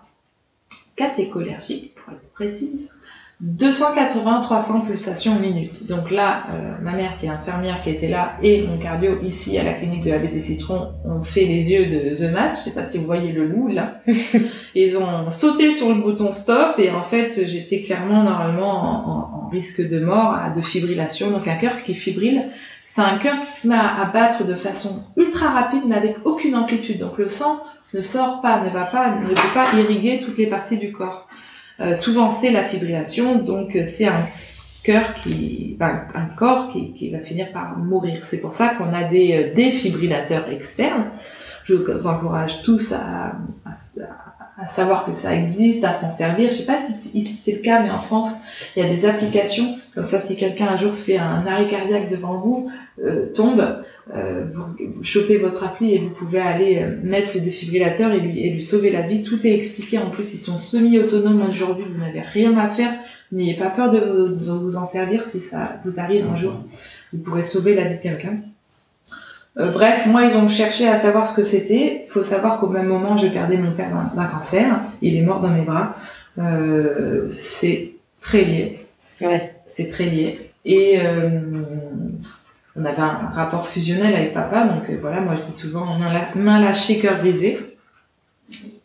catécholergique, 0.94 1.94
pour 1.94 2.12
être 2.12 2.32
précise, 2.32 2.97
280-300 3.44 4.86
pulsations 4.86 5.36
minute. 5.36 5.86
Donc 5.88 6.10
là, 6.10 6.44
euh, 6.50 6.72
ma 6.82 6.92
mère 6.92 7.18
qui 7.20 7.26
est 7.26 7.28
infirmière 7.28 7.80
qui 7.82 7.90
était 7.90 8.08
là 8.08 8.32
et 8.42 8.66
mon 8.66 8.78
cardio 8.78 9.20
ici 9.22 9.56
à 9.58 9.62
la 9.64 9.74
clinique 9.74 10.02
de 10.04 10.10
la 10.10 10.18
baie 10.18 10.28
des 10.28 10.40
Citrons 10.40 10.88
ont 11.04 11.22
fait 11.22 11.44
les 11.44 11.70
yeux 11.72 11.86
de 11.86 12.14
The 12.14 12.32
Mask. 12.32 12.60
Je 12.64 12.70
sais 12.70 12.74
pas 12.74 12.84
si 12.84 12.98
vous 12.98 13.04
voyez 13.06 13.30
le 13.32 13.46
loup 13.46 13.68
là. 13.68 14.00
Ils 14.74 14.98
ont 14.98 15.30
sauté 15.30 15.70
sur 15.70 15.88
le 15.88 15.96
bouton 15.96 16.32
stop 16.32 16.74
et 16.78 16.90
en 16.90 17.00
fait 17.02 17.46
j'étais 17.46 17.82
clairement 17.82 18.24
normalement 18.24 18.72
en, 18.72 19.10
en- 19.10 19.44
en 19.46 19.48
risque 19.50 19.88
de 19.88 20.00
mort, 20.00 20.34
à- 20.34 20.50
de 20.50 20.60
fibrillation. 20.60 21.30
Donc 21.30 21.46
un 21.46 21.54
cœur 21.56 21.82
qui 21.84 21.94
fibrille, 21.94 22.42
c'est 22.84 23.02
un 23.02 23.18
cœur 23.18 23.36
qui 23.40 23.52
se 23.60 23.68
met 23.68 23.76
à, 23.76 24.02
à 24.02 24.06
battre 24.06 24.44
de 24.46 24.54
façon 24.54 24.98
ultra 25.16 25.48
rapide 25.50 25.82
mais 25.86 25.94
avec 25.96 26.16
aucune 26.24 26.56
amplitude. 26.56 26.98
Donc 26.98 27.18
le 27.18 27.28
sang 27.28 27.60
ne 27.94 28.00
sort 28.00 28.40
pas, 28.42 28.60
ne 28.64 28.70
va 28.70 28.84
pas, 28.84 29.14
ne 29.14 29.28
peut 29.28 29.54
pas 29.54 29.66
irriguer 29.78 30.20
toutes 30.24 30.38
les 30.38 30.46
parties 30.48 30.76
du 30.78 30.90
corps. 30.92 31.27
Euh, 31.80 31.94
souvent 31.94 32.30
c'est 32.30 32.50
la 32.50 32.64
fibrillation, 32.64 33.38
donc 33.38 33.76
euh, 33.76 33.84
c'est 33.84 34.06
un 34.06 34.24
cœur 34.82 35.14
qui, 35.14 35.76
enfin, 35.76 36.02
un 36.14 36.24
corps 36.34 36.70
qui, 36.72 36.92
qui 36.92 37.10
va 37.10 37.20
finir 37.20 37.52
par 37.52 37.78
mourir. 37.78 38.22
C'est 38.24 38.40
pour 38.40 38.52
ça 38.52 38.70
qu'on 38.70 38.92
a 38.92 39.04
des 39.04 39.32
euh, 39.32 39.54
défibrillateurs 39.54 40.48
externes. 40.50 41.06
Je 41.64 41.74
vous 41.74 42.06
encourage 42.06 42.62
tous 42.62 42.92
à, 42.92 43.36
à, 43.66 44.62
à 44.62 44.66
savoir 44.66 45.04
que 45.04 45.12
ça 45.12 45.34
existe, 45.36 45.84
à 45.84 45.92
s'en 45.92 46.08
servir. 46.08 46.50
Je 46.50 46.56
sais 46.56 46.66
pas 46.66 46.78
si, 46.80 47.20
c'est 47.20 47.52
le 47.52 47.58
cas, 47.58 47.82
mais 47.82 47.90
en 47.90 47.98
France, 48.00 48.40
il 48.74 48.82
y 48.82 48.86
a 48.86 48.88
des 48.88 49.06
applications 49.06 49.78
comme 49.94 50.04
ça. 50.04 50.18
Si 50.18 50.36
quelqu'un 50.36 50.68
un 50.68 50.76
jour 50.78 50.94
fait 50.94 51.18
un 51.18 51.46
arrêt 51.46 51.68
cardiaque 51.68 52.10
devant 52.10 52.38
vous, 52.38 52.72
tombe, 53.34 53.84
euh, 54.16 54.44
vous, 54.52 55.02
chopez 55.04 55.36
votre 55.38 55.64
appli 55.64 55.94
et 55.94 55.98
vous 55.98 56.10
pouvez 56.10 56.40
aller 56.40 56.78
euh, 56.82 56.96
mettre 57.02 57.32
le 57.34 57.40
défibrillateur 57.40 58.12
et 58.12 58.20
lui, 58.20 58.40
et 58.40 58.50
lui 58.52 58.62
sauver 58.62 58.90
la 58.90 59.02
vie. 59.06 59.22
Tout 59.22 59.46
est 59.46 59.52
expliqué. 59.54 59.98
En 59.98 60.10
plus, 60.10 60.34
ils 60.34 60.38
sont 60.38 60.58
semi-autonomes 60.58 61.42
aujourd'hui. 61.48 61.84
Vous 61.88 61.98
n'avez 62.00 62.20
rien 62.20 62.56
à 62.58 62.68
faire. 62.68 62.92
N'ayez 63.32 63.56
pas 63.56 63.68
peur 63.70 63.90
de 63.90 63.98
vous, 63.98 64.28
de 64.28 64.58
vous 64.62 64.76
en 64.76 64.86
servir 64.86 65.22
si 65.24 65.38
ça 65.40 65.80
vous 65.84 66.00
arrive 66.00 66.24
un 66.32 66.36
jour. 66.38 66.54
Vous 67.12 67.18
pourrez 67.20 67.42
sauver 67.42 67.74
la 67.74 67.84
vie 67.84 67.96
de 67.96 68.02
quelqu'un. 68.02 68.36
Euh, 69.58 69.72
bref, 69.72 70.06
moi, 70.06 70.24
ils 70.24 70.36
ont 70.36 70.48
cherché 70.48 70.86
à 70.88 70.98
savoir 71.00 71.26
ce 71.26 71.36
que 71.40 71.44
c'était. 71.46 72.04
faut 72.08 72.22
savoir 72.22 72.60
qu'au 72.60 72.68
même 72.68 72.86
moment, 72.86 73.16
je 73.16 73.26
perdais 73.26 73.56
mon 73.56 73.72
père 73.72 73.90
d'un- 73.90 74.14
d'un 74.22 74.28
cancer. 74.28 74.80
Il 75.02 75.16
est 75.16 75.22
mort 75.22 75.40
dans 75.40 75.50
mes 75.50 75.62
bras. 75.62 75.96
Euh, 76.38 77.28
c'est 77.32 77.90
très 78.20 78.44
lié. 78.44 78.78
Ouais. 79.20 79.54
C'est 79.66 79.88
très 79.88 80.04
lié. 80.06 80.38
Et 80.64 81.00
euh, 81.00 81.40
on 82.78 82.84
avait 82.84 83.02
un 83.02 83.30
rapport 83.34 83.66
fusionnel 83.66 84.14
avec 84.14 84.32
papa. 84.32 84.66
Donc 84.68 84.88
euh, 84.88 84.98
voilà, 85.00 85.20
moi, 85.20 85.34
je 85.36 85.42
dis 85.42 85.52
souvent 85.52 85.84
main, 86.34 86.60
lâchée, 86.60 86.98
cœur 86.98 87.18
brisé. 87.18 87.58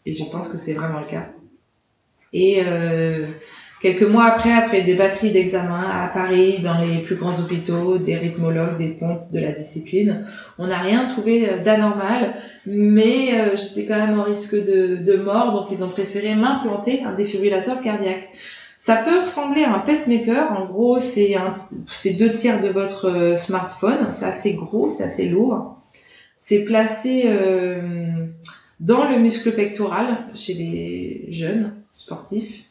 Et 0.06 0.14
je 0.14 0.24
pense 0.26 0.50
que 0.50 0.58
c'est 0.58 0.74
vraiment 0.74 1.00
le 1.00 1.06
cas. 1.06 1.28
Et 2.34 2.62
euh, 2.66 3.26
quelques 3.82 4.04
mois 4.04 4.26
après, 4.26 4.52
après 4.52 4.82
des 4.82 4.96
batteries 4.96 5.32
d'examens 5.32 5.90
à 5.90 6.08
Paris, 6.08 6.60
dans 6.64 6.84
les 6.84 7.04
plus 7.04 7.16
grands 7.16 7.38
hôpitaux, 7.40 8.00
des 8.00 8.18
rythmologues, 8.18 8.78
des 8.78 8.90
pontes 8.90 9.32
de 9.32 9.40
la 9.40 9.52
discipline, 9.52 10.26
on 10.58 10.68
n'a 10.68 10.80
rien 10.80 11.06
trouvé 11.06 11.48
euh, 11.48 11.64
d'anormal, 11.64 12.34
mais 12.66 13.40
euh, 13.40 13.56
j'étais 13.56 13.86
quand 13.86 14.00
même 14.00 14.20
en 14.20 14.24
risque 14.24 14.56
de, 14.56 14.98
de 14.98 15.16
mort, 15.18 15.54
donc 15.54 15.68
ils 15.72 15.84
ont 15.84 15.90
préféré 15.90 16.34
m'implanter 16.34 17.04
un 17.04 17.14
défibrillateur 17.14 17.82
cardiaque. 17.82 18.30
Ça 18.86 18.98
peut 18.98 19.22
ressembler 19.22 19.64
à 19.64 19.76
un 19.76 19.80
pacemaker, 19.80 20.52
en 20.52 20.66
gros 20.66 21.00
c'est 21.00 21.38
deux 22.20 22.34
tiers 22.34 22.60
de 22.60 22.68
votre 22.68 23.06
euh, 23.06 23.38
smartphone, 23.38 24.10
c'est 24.12 24.26
assez 24.26 24.56
gros, 24.56 24.90
c'est 24.90 25.06
assez 25.06 25.30
lourd. 25.30 25.78
C'est 26.38 26.66
placé 26.66 27.24
euh, 27.28 28.26
dans 28.82 29.10
le 29.10 29.20
muscle 29.20 29.54
pectoral 29.54 30.28
chez 30.36 30.54
les 30.56 31.28
jeunes 31.32 31.76
sportifs. 31.94 32.66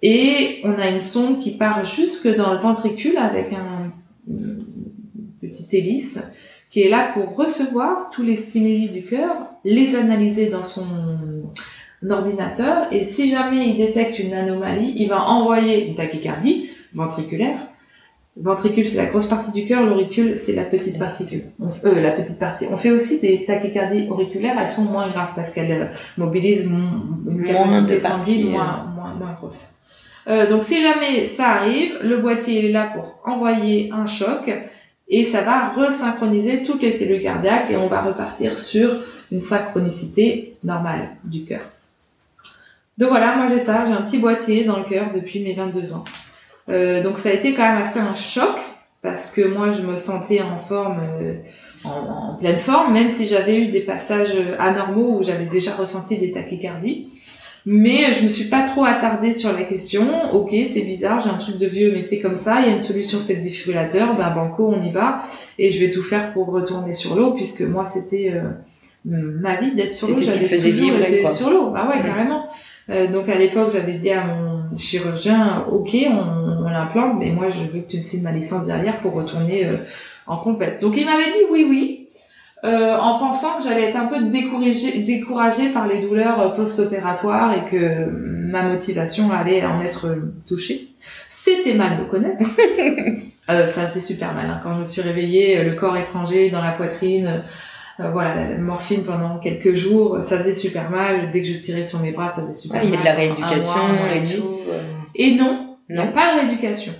Et 0.00 0.60
on 0.62 0.78
a 0.78 0.90
une 0.90 1.00
sonde 1.00 1.40
qui 1.40 1.56
part 1.56 1.84
jusque 1.84 2.28
dans 2.36 2.52
le 2.52 2.60
ventricule 2.60 3.16
avec 3.16 3.52
un 3.52 3.90
une 4.28 4.64
petite 5.40 5.74
hélice 5.74 6.22
qui 6.70 6.82
est 6.82 6.88
là 6.88 7.10
pour 7.14 7.34
recevoir 7.34 8.10
tous 8.12 8.22
les 8.22 8.36
stimuli 8.36 8.90
du 8.90 9.02
cœur, 9.02 9.32
les 9.64 9.96
analyser 9.96 10.50
dans 10.50 10.62
son 10.62 10.86
ordinateur 12.08 12.86
et 12.90 13.04
si 13.04 13.30
jamais 13.30 13.68
il 13.68 13.76
détecte 13.78 14.18
une 14.18 14.34
anomalie, 14.34 14.94
il 14.96 15.08
va 15.08 15.22
envoyer 15.28 15.86
une 15.88 15.94
tachycardie 15.94 16.70
ventriculaire. 16.94 17.58
Le 18.36 18.42
ventricule, 18.42 18.86
c'est 18.86 18.98
la 18.98 19.06
grosse 19.06 19.28
partie 19.28 19.50
du 19.52 19.66
cœur, 19.66 19.86
l'auricule, 19.86 20.36
c'est 20.36 20.52
la 20.52 20.64
petite 20.64 20.98
partie. 20.98 21.42
On, 21.58 21.68
euh, 21.86 22.02
la 22.02 22.10
petite 22.10 22.38
partie. 22.38 22.66
On 22.70 22.76
fait 22.76 22.90
aussi 22.90 23.20
des 23.20 23.46
tachycardies 23.46 24.08
auriculaires, 24.10 24.56
elles 24.60 24.68
sont 24.68 24.84
moins 24.84 25.08
graves 25.08 25.32
parce 25.34 25.50
qu'elles 25.52 25.72
euh, 25.72 25.86
mobilisent 26.18 26.66
une 26.66 27.44
capacité 27.44 27.98
sanguine 27.98 28.48
euh. 28.48 28.50
moins, 28.50 28.92
moins, 28.94 29.14
moins 29.14 29.32
grosse. 29.32 29.76
Euh, 30.28 30.48
donc 30.50 30.64
si 30.64 30.82
jamais 30.82 31.26
ça 31.26 31.50
arrive, 31.50 31.98
le 32.02 32.20
boîtier 32.20 32.58
il 32.58 32.64
est 32.66 32.72
là 32.72 32.90
pour 32.94 33.20
envoyer 33.24 33.90
un 33.92 34.06
choc 34.06 34.50
et 35.08 35.24
ça 35.24 35.42
va 35.42 35.68
resynchroniser 35.68 36.64
toutes 36.64 36.82
les 36.82 36.90
cellules 36.90 37.22
cardiaques 37.22 37.70
et 37.70 37.76
on 37.76 37.86
va 37.86 38.02
repartir 38.02 38.58
sur 38.58 38.90
une 39.30 39.40
synchronicité 39.40 40.56
normale 40.64 41.10
du 41.24 41.44
cœur. 41.44 41.62
Donc 42.98 43.10
voilà, 43.10 43.36
moi 43.36 43.46
j'ai 43.48 43.58
ça, 43.58 43.84
j'ai 43.86 43.92
un 43.92 44.02
petit 44.02 44.18
boîtier 44.18 44.64
dans 44.64 44.78
le 44.78 44.84
cœur 44.84 45.10
depuis 45.14 45.42
mes 45.42 45.54
22 45.54 45.92
ans. 45.92 46.04
Euh, 46.68 47.02
donc 47.02 47.18
ça 47.18 47.28
a 47.28 47.32
été 47.32 47.54
quand 47.54 47.62
même 47.62 47.80
assez 47.82 48.00
un 48.00 48.14
choc 48.14 48.56
parce 49.02 49.30
que 49.30 49.42
moi 49.42 49.72
je 49.72 49.82
me 49.82 49.98
sentais 49.98 50.40
en 50.42 50.58
forme, 50.58 51.00
euh, 51.20 51.34
en, 51.84 52.32
en 52.32 52.34
pleine 52.36 52.56
forme, 52.58 52.92
même 52.92 53.10
si 53.10 53.28
j'avais 53.28 53.60
eu 53.60 53.66
des 53.66 53.80
passages 53.80 54.34
anormaux 54.58 55.18
où 55.18 55.22
j'avais 55.22 55.46
déjà 55.46 55.72
ressenti 55.74 56.16
des 56.18 56.32
tachycardies. 56.32 57.08
Mais 57.68 58.12
je 58.12 58.22
me 58.22 58.28
suis 58.28 58.44
pas 58.44 58.62
trop 58.62 58.84
attardée 58.84 59.32
sur 59.32 59.52
la 59.52 59.64
question. 59.64 60.32
Ok, 60.32 60.54
c'est 60.66 60.82
bizarre, 60.82 61.18
j'ai 61.18 61.30
un 61.30 61.36
truc 61.36 61.58
de 61.58 61.66
vieux, 61.66 61.90
mais 61.92 62.00
c'est 62.00 62.20
comme 62.20 62.36
ça. 62.36 62.60
Il 62.60 62.66
y 62.68 62.70
a 62.70 62.72
une 62.72 62.80
solution, 62.80 63.18
c'est 63.18 63.34
le 63.34 63.42
défibrillateur. 63.42 64.14
Ben 64.14 64.30
banco, 64.30 64.68
on 64.72 64.84
y 64.84 64.92
va. 64.92 65.22
Et 65.58 65.72
je 65.72 65.84
vais 65.84 65.90
tout 65.90 66.04
faire 66.04 66.32
pour 66.32 66.46
retourner 66.46 66.92
sur 66.92 67.16
l'eau, 67.16 67.32
puisque 67.32 67.62
moi 67.62 67.84
c'était 67.84 68.32
euh, 68.32 68.50
ma 69.04 69.56
vie 69.56 69.74
d'être 69.74 69.96
sur 69.96 70.06
l'eau. 70.08 70.16
C'était 70.16 70.32
ce 70.32 70.38
qui 70.38 70.46
J'avais 70.48 70.70
toujours 70.70 71.00
été 71.00 71.22
quoi. 71.22 71.30
sur 71.32 71.50
l'eau. 71.50 71.70
Bah 71.70 71.88
ouais, 71.88 72.00
carrément. 72.02 72.48
Euh, 72.88 73.10
donc 73.12 73.28
à 73.28 73.34
l'époque, 73.36 73.70
j'avais 73.72 73.94
dit 73.94 74.10
à 74.10 74.24
mon 74.24 74.76
chirurgien, 74.76 75.64
ok, 75.70 75.96
on, 76.08 76.64
on 76.66 76.68
l'implante, 76.68 77.16
mais 77.18 77.30
moi 77.30 77.46
je 77.50 77.60
veux 77.70 77.80
que 77.80 77.90
tu 77.90 77.96
me 77.98 78.02
signes 78.02 78.22
ma 78.22 78.32
licence 78.32 78.66
derrière 78.66 79.00
pour 79.00 79.14
retourner 79.14 79.66
euh, 79.66 79.76
en 80.26 80.36
compète. 80.36 80.80
Donc 80.80 80.94
il 80.96 81.04
m'avait 81.04 81.24
dit 81.24 81.44
oui, 81.50 81.66
oui, 81.68 82.08
euh, 82.64 82.96
en 82.96 83.18
pensant 83.18 83.58
que 83.58 83.64
j'allais 83.64 83.90
être 83.90 83.96
un 83.96 84.06
peu 84.06 84.24
découragée, 84.30 84.98
découragée 85.02 85.68
par 85.70 85.86
les 85.88 86.00
douleurs 86.00 86.40
euh, 86.40 86.48
post-opératoires 86.56 87.52
et 87.54 87.70
que 87.70 88.08
ma 88.10 88.62
motivation 88.62 89.30
allait 89.32 89.64
en 89.64 89.80
être 89.80 90.06
euh, 90.06 90.32
touchée. 90.46 90.88
C'était 91.30 91.74
mal 91.74 91.98
me 91.98 92.04
connaître. 92.04 92.42
Euh, 93.48 93.64
ça 93.64 93.82
faisait 93.86 94.00
super 94.00 94.34
mal. 94.34 94.46
hein. 94.46 94.58
Quand 94.60 94.74
je 94.74 94.80
me 94.80 94.84
suis 94.84 95.02
réveillée, 95.02 95.62
le 95.62 95.74
corps 95.76 95.96
étranger 95.96 96.50
dans 96.50 96.60
la 96.60 96.72
poitrine, 96.72 97.44
euh, 98.00 98.10
voilà, 98.10 98.34
la, 98.34 98.58
morphine 98.58 99.04
pendant 99.04 99.38
quelques 99.38 99.74
jours, 99.74 100.22
ça 100.22 100.38
faisait 100.38 100.52
super 100.52 100.90
mal. 100.90 101.30
Dès 101.30 101.42
que 101.42 101.48
je 101.48 101.54
tirais 101.58 101.84
sur 101.84 102.00
mes 102.00 102.12
bras, 102.12 102.28
ça 102.28 102.42
faisait 102.42 102.54
super 102.54 102.80
Ouais, 102.82 102.88
il 102.88 102.90
y 102.90 102.94
a 102.94 102.96
mal. 102.96 103.04
de 103.04 103.10
la 103.10 103.14
rééducation 103.16 103.72
mois, 103.88 104.14
et 104.14 104.26
tout. 104.26 104.60
euh, 104.68 104.82
Et 105.14 105.34
non, 105.34 105.76
il 105.88 105.94
n'y 105.96 106.00
a 106.00 106.04
Non. 106.06 106.12
pas 106.12 106.34
de 106.34 106.40
rééducation. 106.40 106.92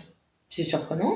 C'est 0.50 0.64
surprenant. 0.64 1.12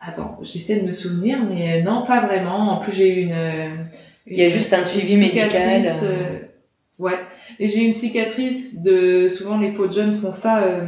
Attends, 0.00 0.38
j'essaie 0.42 0.80
de 0.80 0.86
me 0.86 0.92
souvenir, 0.92 1.38
mais 1.48 1.80
euh, 1.80 1.82
non, 1.82 2.04
pas 2.06 2.26
vraiment. 2.26 2.72
En 2.72 2.76
plus, 2.80 2.92
j'ai 2.92 3.08
eu 3.20 3.22
une. 3.24 3.88
Il 4.26 4.38
y 4.38 4.44
a 4.44 4.48
juste 4.48 4.72
un 4.72 4.84
suivi 4.84 5.16
médical, 5.16 5.84
euh. 6.02 6.38
Ouais. 6.98 7.18
Et 7.58 7.68
j'ai 7.68 7.80
une 7.84 7.94
cicatrice 7.94 8.82
de. 8.82 9.28
Souvent, 9.28 9.58
les 9.58 9.70
peaux 9.72 9.86
de 9.86 9.92
jeunes 9.92 10.12
font 10.12 10.32
ça. 10.32 10.62
Euh, 10.62 10.84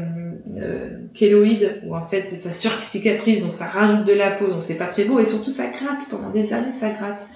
euh, 0.57 0.91
kéloïde, 1.14 1.83
où 1.87 1.97
en 1.97 2.07
fait 2.07 2.29
ça 2.31 2.51
surcicatrise, 2.51 3.45
donc 3.45 3.53
ça 3.53 3.66
rajoute 3.66 4.05
de 4.05 4.12
la 4.12 4.31
peau, 4.31 4.47
donc 4.47 4.62
c'est 4.62 4.76
pas 4.79 4.87
très 4.87 5.05
beau, 5.05 5.18
et 5.18 5.24
surtout 5.24 5.51
ça 5.51 5.64
gratte, 5.66 6.09
pendant 6.11 6.31
des 6.31 6.53
années 6.53 6.70
ça 6.72 6.91
gratte. 6.91 7.26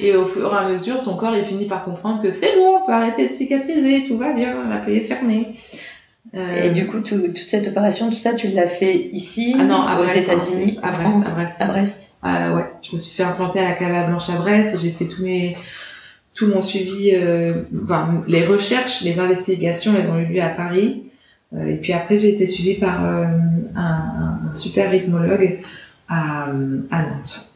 Et 0.00 0.14
au 0.14 0.24
fur 0.24 0.52
et 0.52 0.56
à 0.56 0.68
mesure, 0.68 1.02
ton 1.02 1.16
corps 1.16 1.34
il 1.36 1.44
finit 1.44 1.66
par 1.66 1.84
comprendre 1.84 2.22
que 2.22 2.30
c'est 2.30 2.54
bon, 2.56 2.78
on 2.82 2.86
peut 2.86 2.92
arrêter 2.92 3.26
de 3.26 3.32
cicatriser, 3.32 4.04
tout 4.06 4.16
va 4.18 4.32
bien, 4.32 4.68
la 4.68 4.78
plaie 4.78 4.96
est 4.98 5.00
fermée. 5.02 5.52
Euh, 6.34 6.64
Et 6.64 6.70
du 6.70 6.86
coup, 6.86 7.00
tout- 7.00 7.18
toute 7.28 7.38
cette 7.38 7.68
opération, 7.68 8.06
tout 8.06 8.12
ça, 8.12 8.34
tu 8.34 8.48
l'as 8.48 8.66
fait 8.68 8.94
ici, 9.12 9.56
Ah 9.58 9.64
non, 9.64 9.80
à 9.80 9.94
aux 9.98 10.02
Brest, 10.04 10.16
États-Unis, 10.18 10.78
à 10.82 10.90
Brest, 10.90 11.00
France, 11.02 11.28
à 11.28 11.34
Brest. 11.34 11.56
à 11.62 11.66
Brest. 11.66 12.18
Euh, 12.24 12.56
ouais, 12.56 12.64
je 12.82 12.92
me 12.92 12.98
suis 12.98 13.16
fait 13.16 13.22
implanter 13.22 13.60
à 13.60 13.64
la 13.64 13.72
cave 13.72 13.94
à 13.94 14.04
Blanche 14.04 14.28
à 14.30 14.36
Brest. 14.36 14.78
J'ai 14.80 14.90
fait 14.90 15.06
tous 15.06 15.22
mes 15.24 15.56
tout 16.34 16.46
mon 16.46 16.60
suivi, 16.60 17.12
enfin, 17.82 18.22
les 18.28 18.44
recherches, 18.44 19.00
les 19.02 19.18
investigations, 19.18 19.92
elles 19.98 20.08
ont 20.08 20.18
eu 20.20 20.26
lieu 20.26 20.40
à 20.40 20.50
Paris. 20.50 21.02
et 21.66 21.74
puis 21.76 21.92
après, 21.92 22.16
j'ai 22.18 22.28
été 22.34 22.46
suivie 22.46 22.74
par 22.74 23.02
un, 23.04 23.30
un, 23.74 24.54
super 24.54 24.88
rythmologue 24.90 25.60
à, 26.08 26.44
à 26.90 27.02
Nantes. 27.02 27.47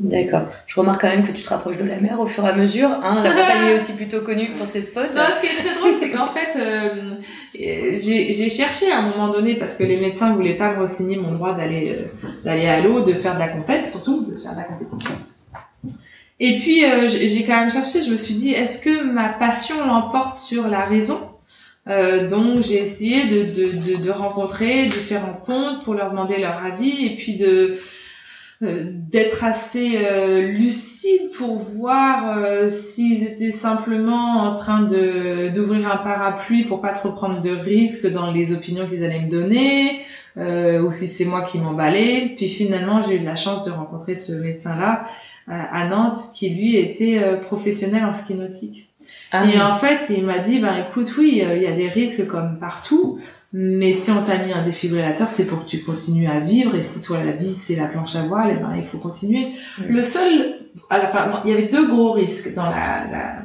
D'accord. 0.00 0.48
Je 0.66 0.80
remarque 0.80 1.02
quand 1.02 1.08
même 1.08 1.22
que 1.22 1.30
tu 1.30 1.42
te 1.42 1.48
rapproches 1.48 1.78
de 1.78 1.84
la 1.84 2.00
mer 2.00 2.18
au 2.18 2.26
fur 2.26 2.44
et 2.44 2.48
à 2.48 2.52
mesure. 2.52 2.88
Hein. 2.88 3.22
La 3.22 3.30
Bretagne 3.30 3.68
est 3.70 3.76
aussi 3.76 3.92
plutôt 3.92 4.22
connue 4.22 4.50
pour 4.56 4.66
ses 4.66 4.82
spots. 4.82 5.00
Non, 5.14 5.22
ce 5.36 5.40
qui 5.40 5.46
est 5.46 5.60
très 5.60 5.78
drôle, 5.78 5.94
c'est 5.98 6.10
qu'en 6.10 6.26
fait, 6.26 6.58
euh, 6.58 7.16
j'ai 7.54 8.50
cherché 8.50 8.90
à 8.90 8.98
un 8.98 9.02
moment 9.02 9.32
donné, 9.32 9.54
parce 9.54 9.76
que 9.76 9.84
les 9.84 9.96
médecins 9.96 10.34
voulaient 10.34 10.54
pas 10.54 10.74
me 10.74 10.88
signer 10.88 11.16
mon 11.16 11.30
droit 11.30 11.54
d'aller 11.54 11.92
euh, 11.92 12.28
d'aller 12.44 12.66
à 12.66 12.80
l'eau, 12.80 13.02
de 13.02 13.12
faire 13.12 13.34
de 13.34 13.38
la 13.38 13.48
compète, 13.48 13.88
surtout 13.88 14.24
de 14.24 14.36
faire 14.36 14.52
de 14.52 14.58
la 14.58 14.64
compétition. 14.64 15.12
Et 16.40 16.58
puis, 16.58 16.84
euh, 16.84 17.08
j'ai 17.08 17.44
quand 17.44 17.60
même 17.60 17.70
cherché, 17.70 18.02
je 18.02 18.10
me 18.10 18.16
suis 18.16 18.34
dit, 18.34 18.50
est-ce 18.50 18.84
que 18.84 19.04
ma 19.04 19.28
passion 19.28 19.76
l'emporte 19.86 20.36
sur 20.36 20.66
la 20.66 20.84
raison? 20.84 21.18
Euh, 21.86 22.28
donc 22.28 22.62
j'ai 22.62 22.78
essayé 22.78 23.26
de, 23.28 23.44
de, 23.44 23.96
de, 23.96 24.02
de, 24.02 24.10
rencontrer 24.10 24.86
différents 24.86 25.38
comptes 25.44 25.84
pour 25.84 25.92
leur 25.92 26.10
demander 26.10 26.38
leur 26.38 26.64
avis 26.64 27.04
et 27.04 27.16
puis 27.16 27.36
de 27.36 27.76
d'être 28.60 29.44
assez 29.44 29.96
euh, 29.96 30.52
lucide 30.52 31.32
pour 31.36 31.56
voir 31.56 32.38
euh, 32.38 32.68
s'ils 32.68 33.24
étaient 33.24 33.50
simplement 33.50 34.42
en 34.42 34.54
train 34.54 34.82
de 34.82 35.52
d'ouvrir 35.54 35.90
un 35.90 35.96
parapluie 35.96 36.64
pour 36.64 36.80
pas 36.80 36.92
trop 36.92 37.10
prendre 37.10 37.40
de 37.42 37.50
risques 37.50 38.10
dans 38.12 38.30
les 38.30 38.52
opinions 38.52 38.88
qu'ils 38.88 39.04
allaient 39.04 39.20
me 39.20 39.30
donner 39.30 40.00
ou 40.36 40.90
si 40.90 41.06
c'est 41.06 41.26
moi 41.26 41.42
qui 41.42 41.58
m'emballais. 41.58 42.34
Puis 42.36 42.48
finalement 42.48 43.02
j'ai 43.02 43.16
eu 43.16 43.24
la 43.24 43.36
chance 43.36 43.62
de 43.64 43.70
rencontrer 43.70 44.16
ce 44.16 44.32
médecin 44.32 44.76
là 44.76 45.04
à 45.46 45.86
Nantes 45.86 46.18
qui 46.34 46.50
lui 46.50 46.76
était 46.76 47.20
professionnel 47.46 48.04
en 48.04 48.12
ski 48.12 48.34
nautique. 48.34 48.88
Ah 49.30 49.44
et 49.44 49.60
en 49.60 49.74
fait 49.74 50.12
il 50.16 50.24
m'a 50.24 50.38
dit 50.38 50.58
ben 50.58 50.74
écoute 50.88 51.14
oui 51.18 51.40
il 51.56 51.62
y 51.62 51.66
a 51.66 51.72
des 51.72 51.88
risques 51.88 52.26
comme 52.26 52.58
partout 52.58 53.20
mais 53.56 53.92
si 53.92 54.10
on 54.10 54.20
t'a 54.20 54.44
mis 54.44 54.52
un 54.52 54.64
défibrillateur, 54.64 55.30
c'est 55.30 55.44
pour 55.44 55.64
que 55.64 55.70
tu 55.70 55.84
continues 55.84 56.26
à 56.26 56.40
vivre. 56.40 56.74
Et 56.74 56.82
si 56.82 57.02
toi, 57.02 57.22
la 57.22 57.30
vie, 57.30 57.52
c'est 57.52 57.76
la 57.76 57.86
planche 57.86 58.16
à 58.16 58.22
voile, 58.22 58.56
eh 58.58 58.60
ben, 58.60 58.74
il 58.76 58.82
faut 58.82 58.98
continuer. 58.98 59.52
Mm. 59.78 59.82
Le 59.90 60.02
seul, 60.02 60.56
il 60.90 61.50
y 61.50 61.52
avait 61.52 61.68
deux 61.68 61.86
gros 61.86 62.10
risques 62.10 62.52
dans 62.56 62.64
la, 62.64 63.06
la 63.12 63.36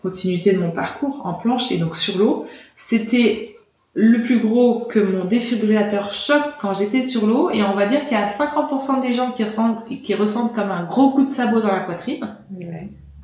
continuité 0.00 0.54
de 0.54 0.60
mon 0.60 0.70
parcours 0.70 1.20
en 1.24 1.34
planche 1.34 1.70
et 1.72 1.76
donc 1.76 1.94
sur 1.94 2.16
l'eau. 2.16 2.46
C'était 2.74 3.54
le 3.92 4.22
plus 4.22 4.38
gros 4.38 4.86
que 4.86 4.98
mon 4.98 5.26
défibrillateur 5.26 6.14
choque 6.14 6.54
quand 6.58 6.72
j'étais 6.72 7.02
sur 7.02 7.26
l'eau. 7.26 7.50
Et 7.50 7.62
on 7.62 7.74
va 7.74 7.86
dire 7.86 8.00
qu'il 8.06 8.16
y 8.16 8.20
a 8.20 8.28
50% 8.28 9.02
des 9.02 9.12
gens 9.12 9.32
qui 9.32 9.44
ressentent, 9.44 9.86
qui 9.86 10.14
ressentent 10.14 10.54
comme 10.54 10.70
un 10.70 10.84
gros 10.84 11.10
coup 11.10 11.26
de 11.26 11.30
sabot 11.30 11.60
dans 11.60 11.72
la 11.72 11.80
poitrine. 11.80 12.34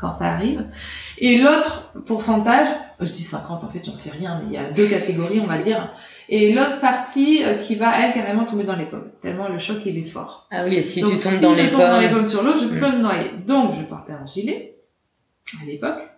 Quand 0.01 0.11
ça 0.11 0.33
arrive. 0.33 0.65
Et 1.19 1.39
l'autre 1.39 1.93
pourcentage, 2.07 2.69
je 3.01 3.11
dis 3.11 3.23
50 3.23 3.65
en 3.65 3.69
fait, 3.69 3.85
j'en 3.85 3.93
sais 3.93 4.11
rien, 4.11 4.41
mais 4.41 4.47
il 4.47 4.53
y 4.53 4.57
a 4.57 4.71
deux 4.71 4.89
catégories, 4.89 5.41
on 5.41 5.47
va 5.47 5.59
dire. 5.59 5.93
Et 6.31 6.53
l'autre 6.53 6.81
partie 6.81 7.43
euh, 7.45 7.57
qui 7.57 7.75
va, 7.75 8.01
elle, 8.01 8.15
carrément 8.15 8.45
tomber 8.45 8.65
dans 8.65 8.77
les 8.77 8.87
pommes. 8.87 9.11
Tellement 9.21 9.49
le 9.49 9.59
choc, 9.59 9.79
il 9.85 9.99
est 9.99 10.05
fort. 10.05 10.49
Ah 10.51 10.63
oui, 10.65 10.77
et 10.77 10.83
si 10.83 11.01
tu 11.01 11.19
tombes 11.19 11.41
dans 11.41 11.55
les 11.55 11.69
pommes. 11.69 11.81
dans 11.81 12.01
les 12.01 12.09
pommes 12.09 12.27
sur 12.27 12.43
l'eau, 12.45 12.55
je 12.55 12.67
peux 12.67 12.77
mm. 12.77 12.93
me 12.93 12.99
noyer. 12.99 13.31
Donc, 13.47 13.75
je 13.75 13.83
portais 13.83 14.13
un 14.13 14.27
gilet, 14.27 14.77
à 15.61 15.67
l'époque. 15.67 16.10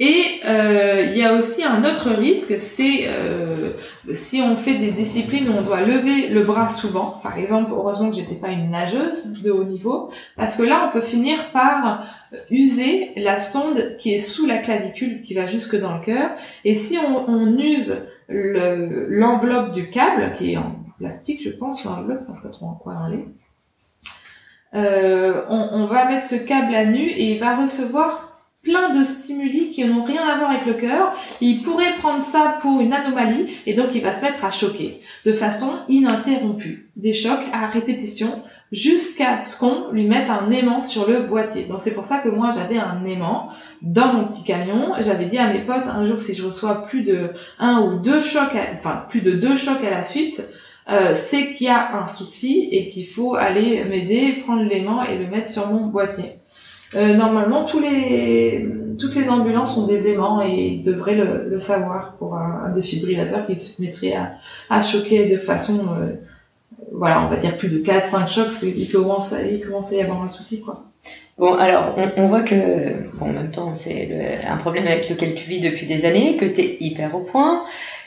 Et 0.00 0.40
euh, 0.44 1.06
il 1.12 1.16
y 1.16 1.22
a 1.22 1.34
aussi 1.34 1.62
un 1.62 1.84
autre 1.84 2.10
risque, 2.10 2.58
c'est 2.58 3.06
euh, 3.06 3.70
si 4.12 4.42
on 4.42 4.56
fait 4.56 4.74
des 4.74 4.90
disciplines 4.90 5.48
où 5.48 5.52
on 5.56 5.62
doit 5.62 5.82
lever 5.82 6.30
le 6.30 6.42
bras 6.42 6.68
souvent. 6.68 7.20
Par 7.22 7.38
exemple, 7.38 7.70
heureusement 7.72 8.10
que 8.10 8.16
j'étais 8.16 8.34
pas 8.34 8.48
une 8.48 8.70
nageuse 8.70 9.40
de 9.40 9.52
haut 9.52 9.62
niveau, 9.62 10.10
parce 10.36 10.56
que 10.56 10.64
là 10.64 10.88
on 10.88 10.92
peut 10.92 11.00
finir 11.00 11.52
par 11.52 12.08
user 12.50 13.10
la 13.16 13.38
sonde 13.38 13.96
qui 13.96 14.12
est 14.12 14.18
sous 14.18 14.46
la 14.46 14.58
clavicule, 14.58 15.22
qui 15.22 15.34
va 15.34 15.46
jusque 15.46 15.78
dans 15.78 15.96
le 15.96 16.04
cœur. 16.04 16.30
Et 16.64 16.74
si 16.74 16.98
on, 16.98 17.30
on 17.30 17.56
use 17.56 18.08
l'enveloppe 18.28 19.72
du 19.72 19.90
câble, 19.90 20.32
qui 20.36 20.54
est 20.54 20.56
en 20.56 20.74
plastique, 20.98 21.40
je 21.44 21.50
pense, 21.50 21.84
l'enveloppe, 21.84 22.22
enfin, 22.22 22.34
je 22.38 22.42
sais 22.42 22.48
pas 22.48 22.52
trop 22.52 22.66
en 22.66 22.74
quoi 22.74 22.96
elle 23.06 23.20
est. 23.20 23.26
Euh, 24.74 25.44
on, 25.50 25.68
on 25.70 25.86
va 25.86 26.08
mettre 26.08 26.26
ce 26.26 26.34
câble 26.34 26.74
à 26.74 26.84
nu 26.84 26.98
et 26.98 27.34
il 27.34 27.38
va 27.38 27.54
recevoir 27.54 28.33
plein 28.64 28.90
de 28.98 29.04
stimuli 29.04 29.70
qui 29.70 29.84
n'ont 29.84 30.02
rien 30.02 30.26
à 30.26 30.38
voir 30.38 30.50
avec 30.50 30.66
le 30.66 30.74
cœur. 30.74 31.14
Il 31.40 31.62
pourrait 31.62 31.94
prendre 31.98 32.24
ça 32.24 32.58
pour 32.60 32.80
une 32.80 32.92
anomalie 32.92 33.54
et 33.66 33.74
donc 33.74 33.94
il 33.94 34.02
va 34.02 34.12
se 34.12 34.22
mettre 34.22 34.44
à 34.44 34.50
choquer 34.50 35.00
de 35.24 35.32
façon 35.32 35.70
ininterrompue. 35.88 36.90
Des 36.96 37.12
chocs 37.12 37.44
à 37.52 37.66
répétition 37.66 38.30
jusqu'à 38.72 39.38
ce 39.40 39.58
qu'on 39.58 39.92
lui 39.92 40.06
mette 40.06 40.28
un 40.28 40.50
aimant 40.50 40.82
sur 40.82 41.08
le 41.08 41.22
boîtier. 41.22 41.64
Donc 41.64 41.80
c'est 41.80 41.94
pour 41.94 42.02
ça 42.02 42.18
que 42.18 42.28
moi 42.28 42.50
j'avais 42.52 42.78
un 42.78 43.04
aimant 43.04 43.50
dans 43.82 44.12
mon 44.14 44.26
petit 44.26 44.42
camion. 44.42 44.92
J'avais 44.98 45.26
dit 45.26 45.38
à 45.38 45.52
mes 45.52 45.60
potes 45.60 45.86
un 45.86 46.04
jour 46.04 46.18
si 46.18 46.34
je 46.34 46.44
reçois 46.44 46.86
plus 46.86 47.02
de 47.02 47.30
un 47.58 47.82
ou 47.82 47.98
deux 48.00 48.22
chocs, 48.22 48.56
enfin 48.72 49.04
plus 49.08 49.20
de 49.20 49.32
deux 49.32 49.56
chocs 49.56 49.84
à 49.84 49.90
la 49.90 50.02
suite, 50.02 50.42
euh, 50.90 51.14
c'est 51.14 51.52
qu'il 51.52 51.68
y 51.68 51.70
a 51.70 51.96
un 51.96 52.06
souci 52.06 52.68
et 52.72 52.88
qu'il 52.88 53.06
faut 53.06 53.34
aller 53.34 53.84
m'aider, 53.84 54.42
prendre 54.44 54.64
l'aimant 54.64 55.02
et 55.02 55.18
le 55.18 55.26
mettre 55.28 55.48
sur 55.48 55.68
mon 55.68 55.86
boîtier. 55.86 56.24
Euh, 56.96 57.14
normalement, 57.14 57.64
tous 57.64 57.80
les, 57.80 58.68
toutes 58.98 59.14
les 59.14 59.28
ambulances 59.28 59.76
ont 59.76 59.86
des 59.86 60.08
aimants 60.08 60.40
et 60.40 60.80
devraient 60.84 61.16
le, 61.16 61.48
le 61.48 61.58
savoir 61.58 62.14
pour 62.18 62.36
un, 62.36 62.70
défibrillateur 62.74 63.46
qui 63.46 63.56
se 63.56 63.80
mettrait 63.82 64.12
à, 64.12 64.34
à 64.70 64.82
choquer 64.82 65.28
de 65.28 65.36
façon, 65.36 65.80
euh, 66.00 66.12
voilà, 66.92 67.26
on 67.26 67.30
va 67.30 67.36
dire 67.36 67.56
plus 67.56 67.68
de 67.68 67.78
4-5 67.78 68.28
chocs, 68.28 68.62
il, 68.62 68.90
commence, 68.90 69.34
il 69.50 69.60
commence 69.64 69.92
à 69.92 69.96
y 69.96 70.00
avoir 70.02 70.22
un 70.22 70.28
souci, 70.28 70.60
quoi. 70.60 70.84
Bon, 71.36 71.54
alors, 71.54 71.96
on, 71.96 72.22
on, 72.22 72.26
voit 72.28 72.42
que, 72.42 73.10
bon, 73.18 73.30
en 73.30 73.32
même 73.32 73.50
temps, 73.50 73.74
c'est 73.74 74.40
un 74.46 74.56
problème 74.56 74.86
avec 74.86 75.10
lequel 75.10 75.34
tu 75.34 75.48
vis 75.48 75.58
depuis 75.58 75.86
des 75.86 76.04
années, 76.04 76.36
que 76.36 76.44
tu 76.44 76.60
es 76.60 76.76
hyper 76.78 77.16
au 77.16 77.20
point, 77.20 77.64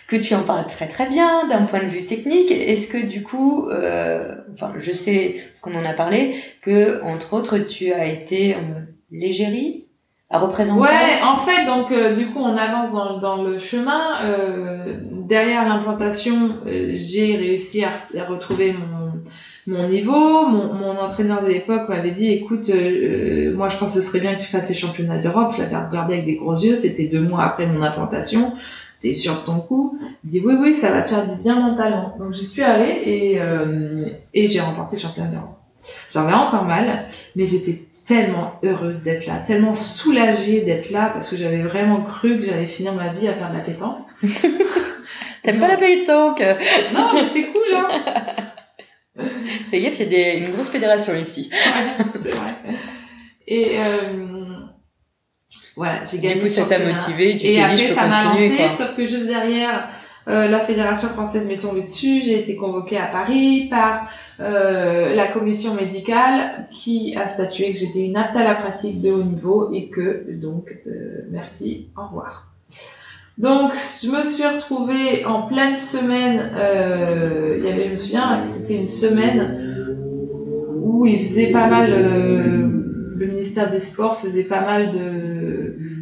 que 0.08 0.16
tu 0.16 0.34
en 0.36 0.44
parles 0.44 0.66
très 0.68 0.88
très 0.88 1.08
bien 1.10 1.48
d'un 1.48 1.64
point 1.64 1.82
de 1.82 1.86
vue 1.86 2.06
technique. 2.06 2.50
Est-ce 2.52 2.88
que 2.88 3.06
du 3.06 3.24
coup, 3.24 3.70
euh, 3.70 4.36
enfin, 4.52 4.74
je 4.78 4.92
sais 4.92 5.36
ce 5.54 5.62
qu'on 5.62 5.76
en 5.76 5.86
a 5.86 5.94
parlé, 5.94 6.36
que 6.62 7.04
entre 7.04 7.34
autres, 7.34 7.58
tu 7.58 7.92
as 7.92 8.06
été 8.06 8.56
en 8.56 8.82
légérie 9.12 9.86
à 10.30 10.40
représenter. 10.40 10.82
Ouais, 10.82 11.16
en 11.26 11.38
fait, 11.38 11.66
donc 11.66 11.92
euh, 11.92 12.16
du 12.16 12.28
coup, 12.28 12.40
on 12.40 12.58
avance 12.58 12.92
dans, 12.92 13.18
dans 13.20 13.44
le 13.44 13.60
chemin. 13.60 14.22
Euh, 14.24 14.96
derrière 15.28 15.68
l'implantation, 15.68 16.52
euh, 16.68 16.92
j'ai 16.94 17.36
réussi 17.36 17.84
à, 17.84 17.92
à, 18.18 18.26
retrouver 18.26 18.74
mon 18.74 18.98
mon 19.68 19.90
niveau. 19.90 20.48
Mon, 20.48 20.74
mon 20.74 20.98
entraîneur 20.98 21.44
de 21.44 21.50
l'époque 21.50 21.90
m'avait 21.90 22.12
dit, 22.12 22.32
écoute, 22.32 22.70
euh, 22.70 23.54
moi 23.56 23.68
je 23.68 23.78
pense 23.78 23.94
que 23.94 24.02
ce 24.02 24.08
serait 24.08 24.22
bien 24.22 24.36
que 24.36 24.42
tu 24.42 24.48
fasses 24.48 24.70
les 24.70 24.76
championnats 24.76 25.18
d'Europe. 25.18 25.54
Je 25.58 25.62
l'avais 25.62 25.76
regardé 25.76 26.14
avec 26.14 26.26
des 26.26 26.36
gros 26.36 26.54
yeux. 26.56 26.78
C'était 26.78 27.08
deux 27.08 27.22
mois 27.22 27.44
après 27.44 27.66
mon 27.66 27.82
implantation 27.84 28.54
t'es 29.02 29.14
sûr 29.14 29.34
de 29.42 29.46
ton 29.46 29.60
coup 29.60 29.98
dit 30.24 30.42
oui, 30.44 30.56
oui, 30.60 30.74
ça 30.74 30.92
va 30.92 31.02
te 31.02 31.10
faire 31.10 31.28
du 31.28 31.42
bien 31.42 31.60
mentalement. 31.60 32.16
Donc 32.20 32.34
j'y 32.34 32.46
suis 32.46 32.64
allée 32.64 33.02
et, 33.06 33.42
euh, 33.42 34.06
et 34.34 34.48
j'ai 34.48 34.60
remporté 34.60 34.96
le 34.96 35.02
championnat 35.02 35.30
d'Europe. 35.30 35.58
J'en 36.12 36.26
avais 36.26 36.34
encore 36.34 36.64
mal, 36.64 37.06
mais 37.36 37.46
j'étais 37.46 37.84
tellement 38.06 38.60
heureuse 38.64 39.04
d'être 39.04 39.28
là, 39.28 39.38
tellement 39.46 39.74
soulagée 39.74 40.62
d'être 40.62 40.92
là 40.92 41.10
parce 41.14 41.30
que 41.30 41.36
j'avais 41.36 41.62
vraiment 41.62 42.02
cru 42.02 42.40
que 42.40 42.46
j'allais 42.46 42.68
finir 42.68 42.94
ma 42.94 43.14
vie 43.14 43.28
à 43.28 43.34
faire 43.34 43.52
de 43.52 43.58
la 43.58 43.64
pétanque. 43.64 44.00
T'aimes 45.44 45.60
pas 45.60 45.68
la 45.68 45.78
pétanque? 45.78 46.42
Non, 46.94 47.10
mais 47.14 47.24
c'est 47.34 47.48
cool, 47.48 47.76
hein 47.76 47.88
Fais 49.72 49.82
gaffe, 49.82 50.00
il 50.00 50.12
y 50.12 50.16
a 50.16 50.34
une 50.36 50.52
grosse 50.52 50.70
fédération 50.70 51.14
ici. 51.16 51.50
c'est 52.24 52.36
vrai. 52.36 52.54
Et, 53.48 53.80
euh, 53.80 54.67
voilà, 55.78 56.04
j'ai 56.04 56.18
gagné. 56.18 56.36
Du 56.36 56.42
coup, 56.42 56.48
ça 56.48 56.66
t'a 56.66 56.80
motivé, 56.80 57.38
tu 57.38 57.46
et 57.46 57.54
t'es 57.54 57.76
dit, 57.76 57.78
je 57.78 57.88
peux 57.90 57.94
ça 57.94 58.08
m'a 58.08 58.24
lancé, 58.24 58.70
sauf 58.70 58.96
que 58.98 59.06
juste 59.06 59.28
derrière, 59.28 59.88
euh, 60.28 60.48
la 60.48 60.60
fédération 60.60 61.08
française 61.08 61.48
m'est 61.48 61.58
tombée 61.58 61.84
dessus. 61.84 62.22
J'ai 62.26 62.40
été 62.40 62.56
convoquée 62.56 62.98
à 62.98 63.06
Paris 63.06 63.68
par 63.70 64.10
euh, 64.40 65.14
la 65.14 65.28
commission 65.28 65.76
médicale 65.76 66.66
qui 66.74 67.16
a 67.16 67.28
statué 67.28 67.72
que 67.72 67.78
j'étais 67.78 68.08
une 68.08 68.18
apte 68.18 68.36
à 68.36 68.44
la 68.44 68.56
pratique 68.56 69.02
de 69.02 69.12
haut 69.12 69.24
niveau 69.24 69.72
et 69.72 69.88
que 69.90 70.26
donc 70.32 70.76
euh, 70.88 71.28
merci, 71.30 71.90
au 71.96 72.08
revoir. 72.08 72.48
Donc 73.38 73.74
je 73.74 74.10
me 74.10 74.24
suis 74.24 74.48
retrouvée 74.48 75.26
en 75.26 75.44
pleine 75.44 75.78
semaine. 75.78 76.52
Il 77.60 77.64
y 77.64 77.72
avait, 77.72 77.86
je 77.86 77.92
me 77.92 77.98
souviens, 77.98 78.44
c'était 78.48 78.82
une 78.82 78.88
semaine 78.88 79.94
où 80.82 81.06
il 81.06 81.20
faisait 81.20 81.52
pas 81.52 81.68
mal. 81.68 81.92
Le 83.20 83.26
ministère 83.26 83.72
des 83.72 83.80
Sports 83.80 84.20
faisait 84.20 84.44
pas 84.44 84.62
mal 84.62 84.92
de 84.92 85.37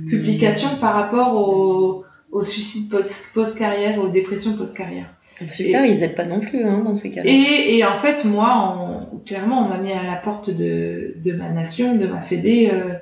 publications 0.10 0.76
par 0.80 0.94
rapport 0.94 1.36
au, 1.36 2.06
au 2.32 2.44
suicide 2.44 2.90
post-carrière, 3.34 4.00
aux 4.00 4.10
dépressions 4.10 4.58
post-carrière. 4.58 5.08
Super, 5.22 5.86
ils 5.86 6.00
n'aident 6.00 6.16
pas 6.16 6.26
non 6.26 6.40
plus 6.40 6.66
hein, 6.66 6.82
dans 6.84 6.96
ces 6.96 7.12
cas-là. 7.12 7.30
Et, 7.30 7.78
et, 7.78 7.86
en 7.86 7.96
fait, 7.96 8.26
moi, 8.26 9.00
clairement, 9.26 9.66
on 9.66 9.70
m'a 9.70 9.78
mis 9.78 9.94
à 9.94 10.04
la 10.04 10.16
porte 10.18 10.50
de, 10.50 11.16
de 11.24 11.32
ma 11.34 11.50
nation, 11.50 11.96
de 11.96 12.08
ma 12.08 12.22
fédé, 12.22 12.70
euh, 12.74 12.94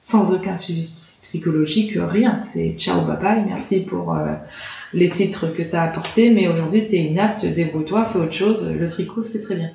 sans 0.00 0.34
aucun 0.34 0.56
suivi 0.56 0.82
psychologique, 1.22 1.92
rien. 1.96 2.40
C'est 2.40 2.74
ciao, 2.76 3.00
bye 3.02 3.16
bye, 3.18 3.44
merci 3.46 3.80
pour 3.84 4.14
euh, 4.14 4.34
les 4.92 5.08
titres 5.08 5.46
que 5.46 5.62
tu 5.62 5.74
as 5.74 5.84
apportés, 5.84 6.30
mais 6.30 6.48
aujourd'hui, 6.48 6.86
tu 6.88 6.96
es 6.96 7.04
inapte, 7.04 7.46
débrouille-toi, 7.46 8.04
fais 8.04 8.18
autre 8.18 8.32
chose. 8.32 8.70
Le 8.78 8.88
tricot, 8.88 9.22
c'est 9.22 9.40
très 9.40 9.56
bien. 9.56 9.70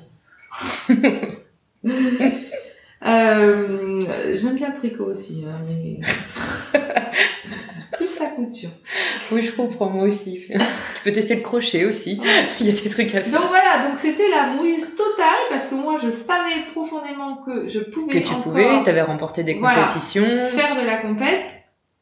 Euh, 3.06 4.00
J'aime 4.34 4.54
bien 4.56 4.68
le 4.68 4.74
tricot 4.74 5.04
aussi, 5.04 5.44
hein, 5.46 5.60
mais 5.68 6.00
plus 7.96 8.18
la 8.20 8.26
couture. 8.26 8.70
Oui, 9.32 9.42
je 9.42 9.52
comprends, 9.52 9.88
moi 9.90 10.04
aussi. 10.04 10.40
tu 10.48 10.58
peux 11.04 11.12
tester 11.12 11.36
le 11.36 11.42
crochet 11.42 11.84
aussi. 11.84 12.20
Il 12.60 12.66
y 12.66 12.70
a 12.70 12.72
des 12.72 12.88
trucs 12.90 13.14
à 13.14 13.20
faire. 13.20 13.32
Donc 13.40 13.48
voilà, 13.48 13.86
donc 13.86 13.96
c'était 13.96 14.28
la 14.30 14.54
brouillise 14.54 14.96
totale 14.96 15.44
parce 15.48 15.68
que 15.68 15.74
moi 15.74 15.96
je 16.02 16.10
savais 16.10 16.70
profondément 16.72 17.36
que 17.46 17.66
je 17.68 17.80
pouvais 17.80 18.20
Que 18.20 18.26
tu 18.26 18.30
encore 18.32 18.42
pouvais, 18.44 18.82
tu 18.84 18.90
avais 18.90 19.02
remporté 19.02 19.42
des 19.42 19.54
Voilà. 19.54 19.84
compétitions, 19.84 20.24
faire 20.48 20.74
de 20.80 20.86
la 20.86 20.98
compète 20.98 21.48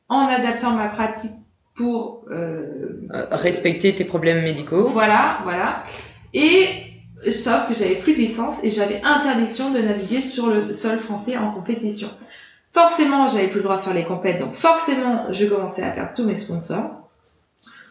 en 0.09 0.27
adaptant 0.29 0.73
ma 0.73 0.89
pratique 0.89 1.33
pour 1.77 2.25
euh, 2.31 3.07
euh, 3.13 3.27
respecter 3.33 3.95
tes 3.95 4.05
problèmes 4.05 4.43
médicaux. 4.43 4.89
Voilà, 4.89 5.41
voilà. 5.45 5.83
Et 6.33 6.69
sauf 7.33 7.69
que 7.69 7.75
j'avais 7.75 7.97
plus 7.97 8.13
de 8.13 8.19
licence 8.19 8.63
et 8.65 8.71
j'avais 8.71 9.01
interdiction 9.03 9.71
de 9.71 9.79
naviguer 9.79 10.21
sur 10.21 10.47
le 10.49 10.73
sol 10.73 10.99
français 10.99 11.37
en 11.37 11.51
compétition. 11.51 12.09
Forcément, 12.73 13.29
j'avais 13.29 13.49
plus 13.49 13.59
le 13.59 13.65
droit 13.65 13.77
de 13.77 13.83
faire 13.83 13.95
les 13.95 14.05
compètes, 14.05 14.39
donc 14.39 14.55
forcément, 14.55 15.33
je 15.33 15.47
commençais 15.47 15.83
à 15.83 15.91
perdre 15.91 16.11
tous 16.15 16.25
mes 16.25 16.37
sponsors. 16.37 17.07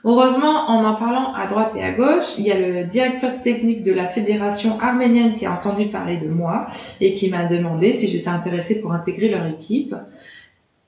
Heureusement, 0.04 0.70
en 0.70 0.86
en 0.86 0.94
parlant 0.94 1.34
à 1.34 1.48
droite 1.48 1.74
et 1.76 1.84
à 1.84 1.92
gauche, 1.92 2.38
il 2.38 2.46
y 2.46 2.52
a 2.52 2.60
le 2.60 2.84
directeur 2.84 3.42
technique 3.42 3.82
de 3.82 3.92
la 3.92 4.06
fédération 4.08 4.80
arménienne 4.80 5.36
qui 5.36 5.48
a 5.48 5.52
entendu 5.52 5.88
parler 5.88 6.18
de 6.18 6.30
moi 6.30 6.68
et 7.02 7.16
qui 7.16 7.32
m'a 7.32 7.46
demandé 7.46 7.92
si 7.92 8.08
j'étais 8.08 8.30
intéressée 8.30 8.82
pour 8.82 8.94
intégrer 8.94 9.30
leur 9.30 9.48
équipe 9.48 9.96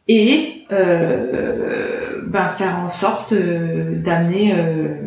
et 0.08 0.66
euh, 0.72 2.22
ben, 2.28 2.48
faire 2.50 2.80
en 2.80 2.89
sorte 2.89 3.34
euh, 3.34 4.00
d'amener 4.00 4.54
euh, 4.56 5.02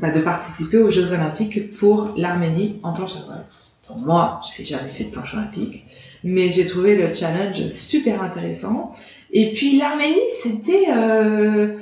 bah, 0.00 0.10
de 0.10 0.20
participer 0.20 0.78
aux 0.78 0.90
Jeux 0.90 1.12
Olympiques 1.12 1.76
pour 1.78 2.14
l'Arménie 2.16 2.80
en 2.82 2.92
planche 2.92 3.16
à 3.16 3.26
voile. 3.26 3.44
Donc 3.88 4.00
moi, 4.06 4.40
je 4.42 4.60
n'ai 4.60 4.66
jamais 4.66 4.90
fait 4.90 5.04
de 5.04 5.10
planche 5.10 5.34
olympique, 5.34 5.84
mais 6.24 6.50
j'ai 6.50 6.66
trouvé 6.66 6.96
le 6.96 7.14
challenge 7.14 7.70
super 7.70 8.22
intéressant. 8.22 8.92
Et 9.32 9.52
puis 9.52 9.78
l'Arménie, 9.78 10.28
c'était 10.42 10.86
euh, 10.94 11.76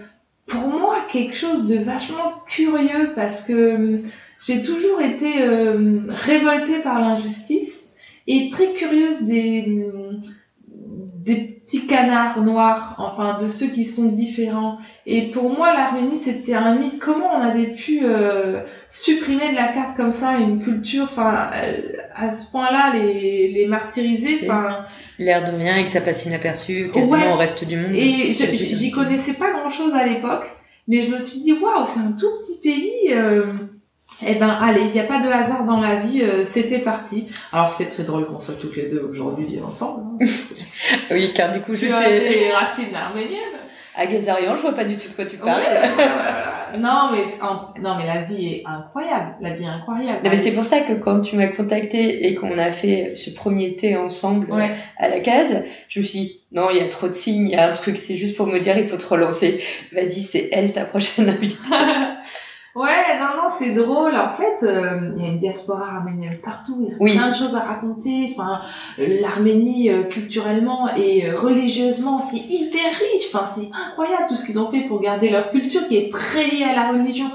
pour 0.47 0.69
moi 0.69 1.07
quelque 1.11 1.37
chose 1.37 1.67
de 1.67 1.77
vachement 1.77 2.43
curieux 2.49 3.13
parce 3.15 3.47
que 3.47 3.75
hum, 3.75 4.03
j'ai 4.47 4.63
toujours 4.63 5.01
été 5.01 5.43
euh, 5.43 6.01
révoltée 6.09 6.81
par 6.83 7.01
l'injustice 7.01 7.91
et 8.27 8.51
très 8.51 8.73
curieuse 8.75 9.23
des, 9.23 9.65
hum, 9.67 10.21
des 11.25 11.37
petits 11.65 11.87
canards 11.87 12.43
noirs, 12.43 12.95
enfin 12.99 13.39
de 13.43 13.49
ceux 13.49 13.69
qui 13.69 13.87
sont 13.87 14.13
différents. 14.13 14.77
Et 15.07 15.31
pour 15.31 15.49
moi, 15.51 15.73
l'Arménie, 15.73 16.19
c'était 16.19 16.53
un 16.55 16.75
mythe. 16.77 16.99
Comment 16.99 17.31
on 17.35 17.41
avait 17.41 17.69
pu 17.75 18.01
euh, 18.03 18.61
supprimer 18.91 19.51
de 19.51 19.55
la 19.57 19.69
carte 19.69 19.97
comme 19.97 20.13
ça 20.13 20.37
une 20.39 20.63
culture, 20.63 21.05
enfin, 21.05 21.51
euh, 21.55 21.81
à 22.15 22.33
ce 22.33 22.51
point-là, 22.51 22.93
les, 22.95 23.51
les 23.53 23.67
martyriser, 23.67 24.39
enfin. 24.43 24.85
L'air 25.19 25.51
de 25.51 25.57
rien 25.57 25.77
et 25.79 25.85
que 25.85 25.91
ça 25.91 26.01
passe 26.03 26.27
inaperçu 26.27 26.91
quasiment 26.93 27.17
Ouais. 27.17 27.33
au 27.33 27.37
reste 27.37 27.65
du 27.67 27.77
monde. 27.77 27.95
Et 27.95 28.33
j'y 28.33 28.91
connaissais 28.91 29.33
pas 29.35 29.51
grand-chose 29.53 29.95
à 29.95 30.05
l'époque, 30.05 30.45
mais 30.89 31.01
je 31.03 31.11
me 31.11 31.19
suis 31.19 31.41
dit, 31.41 31.53
waouh, 31.55 31.85
c'est 31.87 32.01
un 32.01 32.13
tout 32.13 32.27
petit 32.41 32.61
pays. 32.63 33.13
Euh, 33.13 33.45
eh 34.27 34.35
ben, 34.35 34.49
allez, 34.61 34.83
il 34.83 34.91
n'y 34.93 35.01
a 35.01 35.05
pas 35.05 35.21
de 35.21 35.29
hasard 35.29 35.65
dans 35.65 35.81
la 35.81 35.97
vie, 35.97 36.23
euh, 36.23 36.45
c'était 36.45 36.79
parti. 36.79 37.27
Alors, 37.53 37.73
c'est 37.73 37.87
très 37.87 38.03
drôle 38.05 38.27
qu'on 38.27 38.41
soit 38.41 38.55
toutes 38.61 38.77
les 38.77 38.89
deux 38.89 39.09
aujourd'hui 39.11 39.59
ensemble. 39.63 40.23
hein. 40.23 40.27
Oui, 41.11 41.33
car 41.35 41.53
du 41.53 41.61
coup, 41.61 41.75
j'étais 41.75 42.53
racines 42.53 42.95
arméniennes. 42.95 43.39
à 43.97 44.07
Gazarian, 44.07 44.57
je 44.57 44.63
vois 44.63 44.73
pas 44.75 44.85
du 44.85 44.97
tout 44.97 45.09
de 45.09 45.15
quoi 45.15 45.25
tu 45.25 45.37
Ouais, 45.37 45.43
parles. 45.43 45.61
non, 46.81 47.11
mais, 47.13 47.25
non, 47.81 47.97
mais 47.97 48.07
la 48.07 48.23
vie 48.23 48.47
est 48.49 48.63
incroyable. 48.67 49.37
La 49.41 49.55
vie 49.55 49.65
est 49.65 49.69
incroyable. 49.69 50.19
Non, 50.25 50.31
mais 50.31 50.37
c'est 50.39 50.53
pour 50.53 50.65
ça 50.65 50.81
que 50.81 50.93
quand 50.95 51.21
tu 51.21 51.37
m'as 51.37 51.47
contacté 51.49 52.27
et 52.27 52.35
qu'on 52.35 52.59
a 52.59 52.73
fait 52.73 53.13
ce 53.15 53.31
premier 53.31 53.77
thé 53.77 53.97
ensemble 53.97 54.51
Ouais. 54.53 54.71
à 54.99 55.09
la 55.09 55.21
case, 55.21 55.65
je 55.89 56.01
me 56.01 56.05
suis 56.05 56.19
dit, 56.19 56.41
non, 56.53 56.69
il 56.71 56.79
y 56.79 56.81
a 56.81 56.89
trop 56.89 57.09
de 57.09 57.13
signes, 57.13 57.49
il 57.49 57.55
y 57.55 57.57
a 57.57 57.71
un 57.71 57.73
truc, 57.75 57.97
c'est 57.97 58.17
juste 58.17 58.37
pour 58.37 58.47
me 58.47 58.59
dire, 58.59 58.77
il 58.79 58.87
faut 58.89 58.97
te 58.97 59.07
relancer. 59.07 59.61
Vas-y, 59.93 60.21
c'est 60.23 60.49
elle 60.53 60.73
ta 60.73 60.85
prochaine 60.85 61.29
invitée. 61.29 61.57
Ouais, 62.75 63.19
non, 63.21 63.43
non, 63.43 63.49
c'est 63.57 63.73
drôle. 63.73 64.17
En 64.17 64.29
fait, 64.29 64.65
euh, 64.65 65.13
il 65.17 65.23
y 65.23 65.27
a 65.27 65.31
une 65.31 65.39
diaspora 65.39 65.97
arménienne 65.97 66.39
partout. 66.43 66.85
Ils 66.85 66.95
ont 66.95 66.99
Oui. 67.01 67.13
plein 67.17 67.29
de 67.31 67.35
choses 67.35 67.55
à 67.55 67.61
raconter. 67.61 68.35
Enfin, 68.37 68.61
euh, 68.99 69.05
l'Arménie, 69.21 69.91
euh, 69.91 70.03
culturellement 70.05 70.89
et 70.97 71.29
euh, 71.29 71.39
religieusement, 71.39 72.21
c'est 72.29 72.37
hyper 72.39 72.91
riche. 72.91 73.27
Enfin, 73.33 73.49
c'est 73.55 73.69
incroyable 73.73 74.25
tout 74.29 74.35
ce 74.37 74.45
qu'ils 74.47 74.59
ont 74.59 74.71
fait 74.71 74.89
pour 74.89 75.01
garder 75.01 75.31
leur 75.31 75.51
culture 75.51 75.87
qui 75.87 75.97
est 75.97 76.11
très 76.11 76.47
liée 76.49 76.65
à 76.65 76.75
la 76.75 76.89
religion 76.91 77.31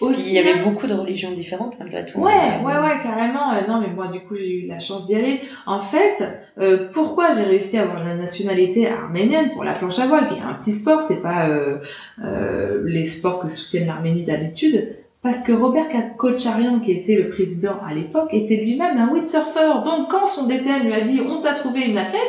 aussi. 0.00 0.28
Il 0.28 0.34
y 0.34 0.38
avait 0.38 0.52
hein. 0.52 0.62
beaucoup 0.62 0.86
de 0.86 0.94
religions 0.94 1.32
différentes 1.32 1.74
malgré 1.78 2.04
tout. 2.06 2.18
Ouais, 2.18 2.32
ouais, 2.64 2.72
ouais, 2.72 3.00
carrément. 3.02 3.52
Euh, 3.52 3.66
non, 3.68 3.80
mais 3.80 3.88
moi, 3.88 4.08
du 4.08 4.20
coup, 4.20 4.34
j'ai 4.36 4.64
eu 4.64 4.66
la 4.66 4.78
chance 4.78 5.06
d'y 5.06 5.14
aller. 5.14 5.40
En 5.66 5.80
fait, 5.80 6.22
euh, 6.58 6.88
pourquoi 6.92 7.30
j'ai 7.30 7.44
réussi 7.44 7.78
à 7.78 7.82
avoir 7.82 8.04
la 8.04 8.14
nationalité 8.14 8.88
arménienne 8.88 9.52
pour 9.52 9.64
la 9.64 9.72
planche 9.72 9.98
à 9.98 10.06
voile, 10.06 10.28
qui 10.28 10.34
est 10.34 10.42
un 10.42 10.54
petit 10.54 10.72
sport, 10.72 11.02
c'est 11.06 11.22
pas 11.22 11.48
euh, 11.48 11.78
euh, 12.22 12.82
les 12.86 13.04
sports 13.04 13.40
que 13.40 13.48
soutiennent 13.48 13.86
l'Arménie 13.86 14.24
d'habitude? 14.24 14.96
Parce 15.22 15.42
que 15.42 15.52
Robert 15.52 15.86
Kocharian, 16.18 16.80
qui 16.80 16.92
était 16.92 17.16
le 17.16 17.30
président 17.30 17.78
à 17.88 17.94
l'époque, 17.94 18.34
était 18.34 18.56
lui-même 18.56 18.98
un 18.98 19.08
windsurfer. 19.08 19.82
Donc, 19.84 20.10
quand 20.10 20.26
son 20.26 20.46
DTN 20.46 20.84
lui 20.84 20.92
a 20.92 21.00
dit 21.00 21.20
on 21.26 21.40
t'a 21.40 21.54
trouvé 21.54 21.80
une 21.80 21.96
athlète, 21.96 22.20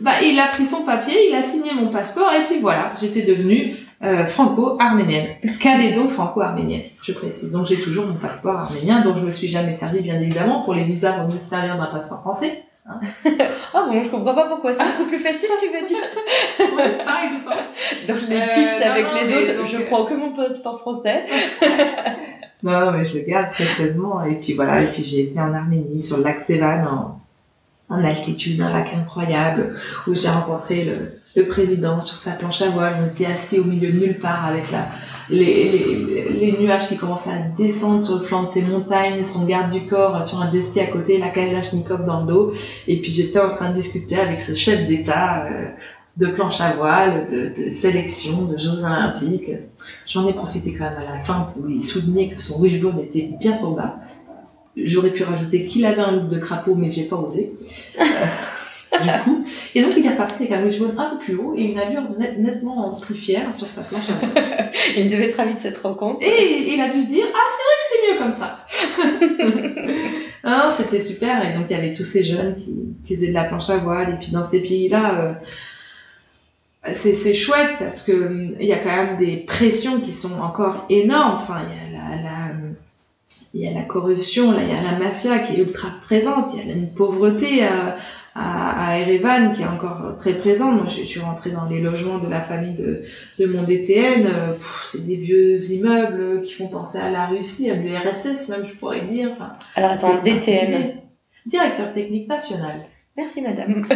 bah, 0.00 0.20
il 0.22 0.38
a 0.40 0.48
pris 0.48 0.66
son 0.66 0.84
papier, 0.84 1.28
il 1.28 1.34
a 1.34 1.42
signé 1.42 1.72
mon 1.74 1.88
passeport, 1.88 2.32
et 2.32 2.44
puis 2.48 2.58
voilà, 2.58 2.92
j'étais 3.00 3.22
devenue 3.22 3.76
euh, 4.04 4.26
franco-arménienne. 4.26 5.26
Calédo-franco-arménienne, 5.60 6.82
je 7.02 7.12
précise. 7.12 7.50
Donc, 7.52 7.66
j'ai 7.66 7.76
toujours 7.80 8.06
mon 8.06 8.14
passeport 8.14 8.56
arménien, 8.56 9.00
dont 9.00 9.14
je 9.14 9.20
me 9.24 9.30
suis 9.30 9.48
jamais 9.48 9.72
servi, 9.72 10.00
bien 10.00 10.20
évidemment. 10.20 10.62
Pour 10.62 10.74
les 10.74 10.84
visas, 10.84 11.24
on 11.24 11.28
servir 11.30 11.76
d'un 11.78 11.86
passeport 11.86 12.20
français. 12.20 12.62
Ah 13.76 13.86
bon, 13.88 14.02
je 14.02 14.08
comprends 14.10 14.34
pas 14.34 14.46
pourquoi. 14.46 14.72
C'est 14.72 14.84
beaucoup 14.84 15.08
plus 15.08 15.18
facile, 15.18 15.48
tu 15.58 15.66
veux 15.68 15.86
dire. 15.86 15.98
Ouais. 16.76 16.98
Dans 18.06 18.14
les 18.28 18.36
Euh, 18.36 18.46
tips 18.54 18.80
non, 18.80 18.90
avec 18.90 19.06
non, 19.06 19.12
les 19.20 19.36
autres, 19.36 19.56
donc, 19.58 19.66
je 19.66 19.76
euh, 19.78 19.86
prends 19.90 20.04
que 20.04 20.14
mon 20.14 20.32
passeport 20.32 20.78
français. 20.80 21.24
Non, 22.62 22.92
mais 22.92 23.04
je 23.04 23.18
le 23.18 23.24
garde 23.24 23.50
précieusement. 23.52 24.24
Et 24.24 24.36
puis 24.36 24.54
voilà, 24.54 24.82
et 24.82 24.86
puis 24.86 25.04
j'ai 25.04 25.24
été 25.24 25.38
en 25.38 25.52
Arménie, 25.52 26.02
sur 26.02 26.16
le 26.16 26.24
lac 26.24 26.40
Sevan, 26.40 26.86
en, 27.90 27.94
en 27.94 28.04
altitude, 28.04 28.60
un 28.62 28.72
lac 28.72 28.88
incroyable, 28.94 29.78
où 30.06 30.14
j'ai 30.14 30.28
rencontré 30.28 30.84
le, 30.84 31.20
le 31.36 31.48
président 31.48 32.00
sur 32.00 32.16
sa 32.16 32.32
planche 32.32 32.62
à 32.62 32.68
voile. 32.68 32.96
On 33.02 33.06
était 33.10 33.26
assis 33.26 33.58
au 33.58 33.64
milieu 33.64 33.92
de 33.92 33.98
nulle 33.98 34.18
part 34.18 34.46
avec 34.46 34.70
la, 34.70 34.88
les, 35.30 35.78
les, 35.78 36.28
les 36.28 36.58
nuages 36.58 36.88
qui 36.88 36.96
commençaient 36.96 37.30
à 37.30 37.38
descendre 37.56 38.04
sur 38.04 38.16
le 38.16 38.22
flanc 38.22 38.42
de 38.44 38.48
ces 38.48 38.62
montagnes, 38.62 39.24
son 39.24 39.44
garde 39.44 39.72
du 39.72 39.86
corps 39.86 40.22
sur 40.22 40.40
un 40.42 40.50
jet 40.50 40.80
à 40.80 40.86
côté, 40.86 41.18
la 41.18 41.30
Kalachnikov 41.30 42.06
dans 42.06 42.20
le 42.20 42.26
dos. 42.26 42.52
Et 42.86 43.00
puis 43.00 43.10
j'étais 43.10 43.40
en 43.40 43.50
train 43.50 43.70
de 43.70 43.74
discuter 43.74 44.16
avec 44.16 44.40
ce 44.40 44.54
chef 44.54 44.86
d'État 44.86 45.46
euh, 45.46 45.66
de 46.16 46.28
planche 46.28 46.60
à 46.60 46.72
voile, 46.72 47.26
de, 47.26 47.48
de 47.48 47.70
sélection, 47.70 48.44
de 48.44 48.56
Jeux 48.56 48.84
Olympiques. 48.84 49.50
J'en 50.06 50.28
ai 50.28 50.32
profité 50.32 50.72
quand 50.72 50.84
même 50.84 50.98
à 50.98 51.14
la 51.14 51.18
fin 51.18 51.48
pour 51.52 51.64
lui 51.64 51.80
souligner 51.80 52.30
que 52.30 52.40
son 52.40 52.60
wishbone 52.60 53.00
était 53.00 53.30
bien 53.40 53.56
trop 53.56 53.72
bas. 53.72 53.96
J'aurais 54.76 55.10
pu 55.10 55.22
rajouter 55.22 55.66
qu'il 55.66 55.86
avait 55.86 56.02
un 56.02 56.12
look 56.12 56.28
de 56.28 56.38
crapaud, 56.38 56.74
mais 56.74 56.90
j'ai 56.90 57.04
pas 57.04 57.16
osé. 57.16 57.52
Euh, 58.94 59.02
du 59.02 59.22
coup. 59.24 59.44
Et 59.74 59.82
donc 59.82 59.92
il 59.96 60.06
est 60.06 60.10
reparti 60.10 60.44
avec 60.44 60.52
un 60.52 60.62
wishbone 60.64 60.94
un 60.98 61.10
peu 61.10 61.18
plus 61.18 61.34
haut 61.36 61.54
et 61.56 61.62
une 61.62 61.78
allure 61.78 62.02
net- 62.18 62.38
nettement 62.38 62.92
plus 63.00 63.14
fière 63.14 63.54
sur 63.54 63.66
sa 63.66 63.82
planche. 63.82 64.02
Il 64.96 65.10
devait 65.10 65.24
être 65.26 65.36
ravi 65.36 65.54
de 65.54 65.60
cette 65.60 65.78
rencontre. 65.78 66.20
Et 66.22 66.72
il 66.74 66.80
a 66.80 66.88
dû 66.88 67.00
se 67.00 67.06
dire, 67.08 67.24
ah, 67.32 67.38
c'est 67.50 67.62
vrai 67.64 67.76
que 67.80 67.86
c'est 67.88 68.12
mieux 68.12 68.18
comme 68.18 68.32
ça. 68.32 68.66
Hein, 70.46 70.70
C'était 70.76 71.00
super. 71.00 71.48
Et 71.48 71.52
donc, 71.52 71.64
il 71.70 71.72
y 71.72 71.76
avait 71.76 71.92
tous 71.92 72.02
ces 72.02 72.22
jeunes 72.22 72.54
qui, 72.54 72.88
qui 73.02 73.14
faisaient 73.14 73.28
de 73.28 73.32
la 73.32 73.44
planche 73.44 73.70
à 73.70 73.78
voile. 73.78 74.10
Et 74.14 74.16
puis, 74.22 74.30
dans 74.30 74.44
ces 74.44 74.60
pays-là, 74.60 75.36
euh, 76.86 76.92
c'est 76.94 77.32
chouette 77.34 77.76
parce 77.78 78.02
que 78.02 78.12
hum, 78.12 78.56
il 78.60 78.66
y 78.66 78.72
a 78.74 78.78
quand 78.78 78.94
même 78.94 79.16
des 79.18 79.38
pressions 79.38 80.00
qui 80.00 80.12
sont 80.12 80.38
encore 80.40 80.84
énormes. 80.90 81.36
Enfin, 81.36 81.62
il 81.66 81.74
y 81.74 81.96
a 81.96 81.98
la, 81.98 82.22
la, 82.22 82.48
il 83.54 83.60
y 83.62 83.68
a 83.68 83.72
la 83.72 83.84
corruption, 83.84 84.52
là, 84.52 84.58
il 84.62 84.68
y 84.68 84.72
a 84.72 84.82
la 84.82 84.98
mafia 84.98 85.38
qui 85.38 85.54
est 85.54 85.62
ultra 85.64 85.88
présente. 86.02 86.50
Il 86.54 86.68
y 86.68 86.72
a 86.72 86.74
une 86.74 86.92
pauvreté 86.92 87.62
à, 87.64 87.96
à, 88.34 88.88
à 88.90 88.98
Erevan 88.98 89.52
qui 89.52 89.62
est 89.62 89.66
encore 89.66 90.16
très 90.18 90.34
présente. 90.34 90.74
Moi, 90.76 90.86
je, 90.86 91.02
je 91.02 91.06
suis 91.06 91.20
rentrée 91.20 91.50
dans 91.50 91.66
les 91.66 91.80
logements 91.80 92.18
de 92.18 92.28
la 92.28 92.40
famille 92.40 92.74
de, 92.74 93.02
de 93.38 93.46
mon 93.46 93.62
DTN. 93.62 94.26
euh, 94.26 94.52
c'est 94.88 95.04
des 95.04 95.16
vieux 95.16 95.62
immeubles 95.72 96.42
qui 96.42 96.52
font 96.54 96.68
penser 96.68 96.98
à 96.98 97.10
la 97.10 97.26
Russie, 97.26 97.70
à 97.70 97.74
l'URSS 97.74 98.48
même, 98.48 98.66
je 98.66 98.74
pourrais 98.74 99.02
dire. 99.02 99.30
Enfin, 99.34 99.52
Alors 99.76 99.90
attends, 99.92 100.22
DTN. 100.24 100.94
Directeur 101.46 101.92
technique 101.92 102.28
national. 102.28 102.86
Merci 103.16 103.42
madame. 103.42 103.86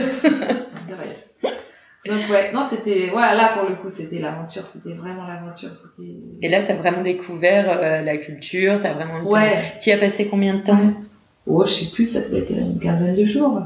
Donc 2.06 2.30
ouais, 2.30 2.52
non, 2.52 2.62
c'était, 2.68 3.08
voilà, 3.10 3.34
là 3.34 3.50
pour 3.58 3.68
le 3.68 3.74
coup, 3.74 3.90
c'était 3.90 4.18
l'aventure, 4.20 4.64
c'était 4.66 4.94
vraiment 4.94 5.26
l'aventure, 5.26 5.70
c'était. 5.76 6.10
Et 6.40 6.48
là, 6.48 6.62
t'as 6.62 6.76
vraiment 6.76 7.02
découvert 7.02 7.68
euh, 7.68 8.02
la 8.02 8.16
culture, 8.16 8.80
t'as 8.80 8.94
vraiment. 8.94 9.28
Ouais. 9.28 9.56
Tu 9.82 9.90
as 9.90 9.98
passé 9.98 10.26
combien 10.28 10.54
de 10.54 10.62
temps? 10.62 10.78
Oh, 11.46 11.64
je 11.66 11.72
sais 11.72 11.92
plus, 11.92 12.04
ça 12.04 12.20
devait 12.20 12.38
être 12.38 12.50
une 12.50 12.78
quinzaine 12.78 13.14
de 13.14 13.24
jours. 13.24 13.60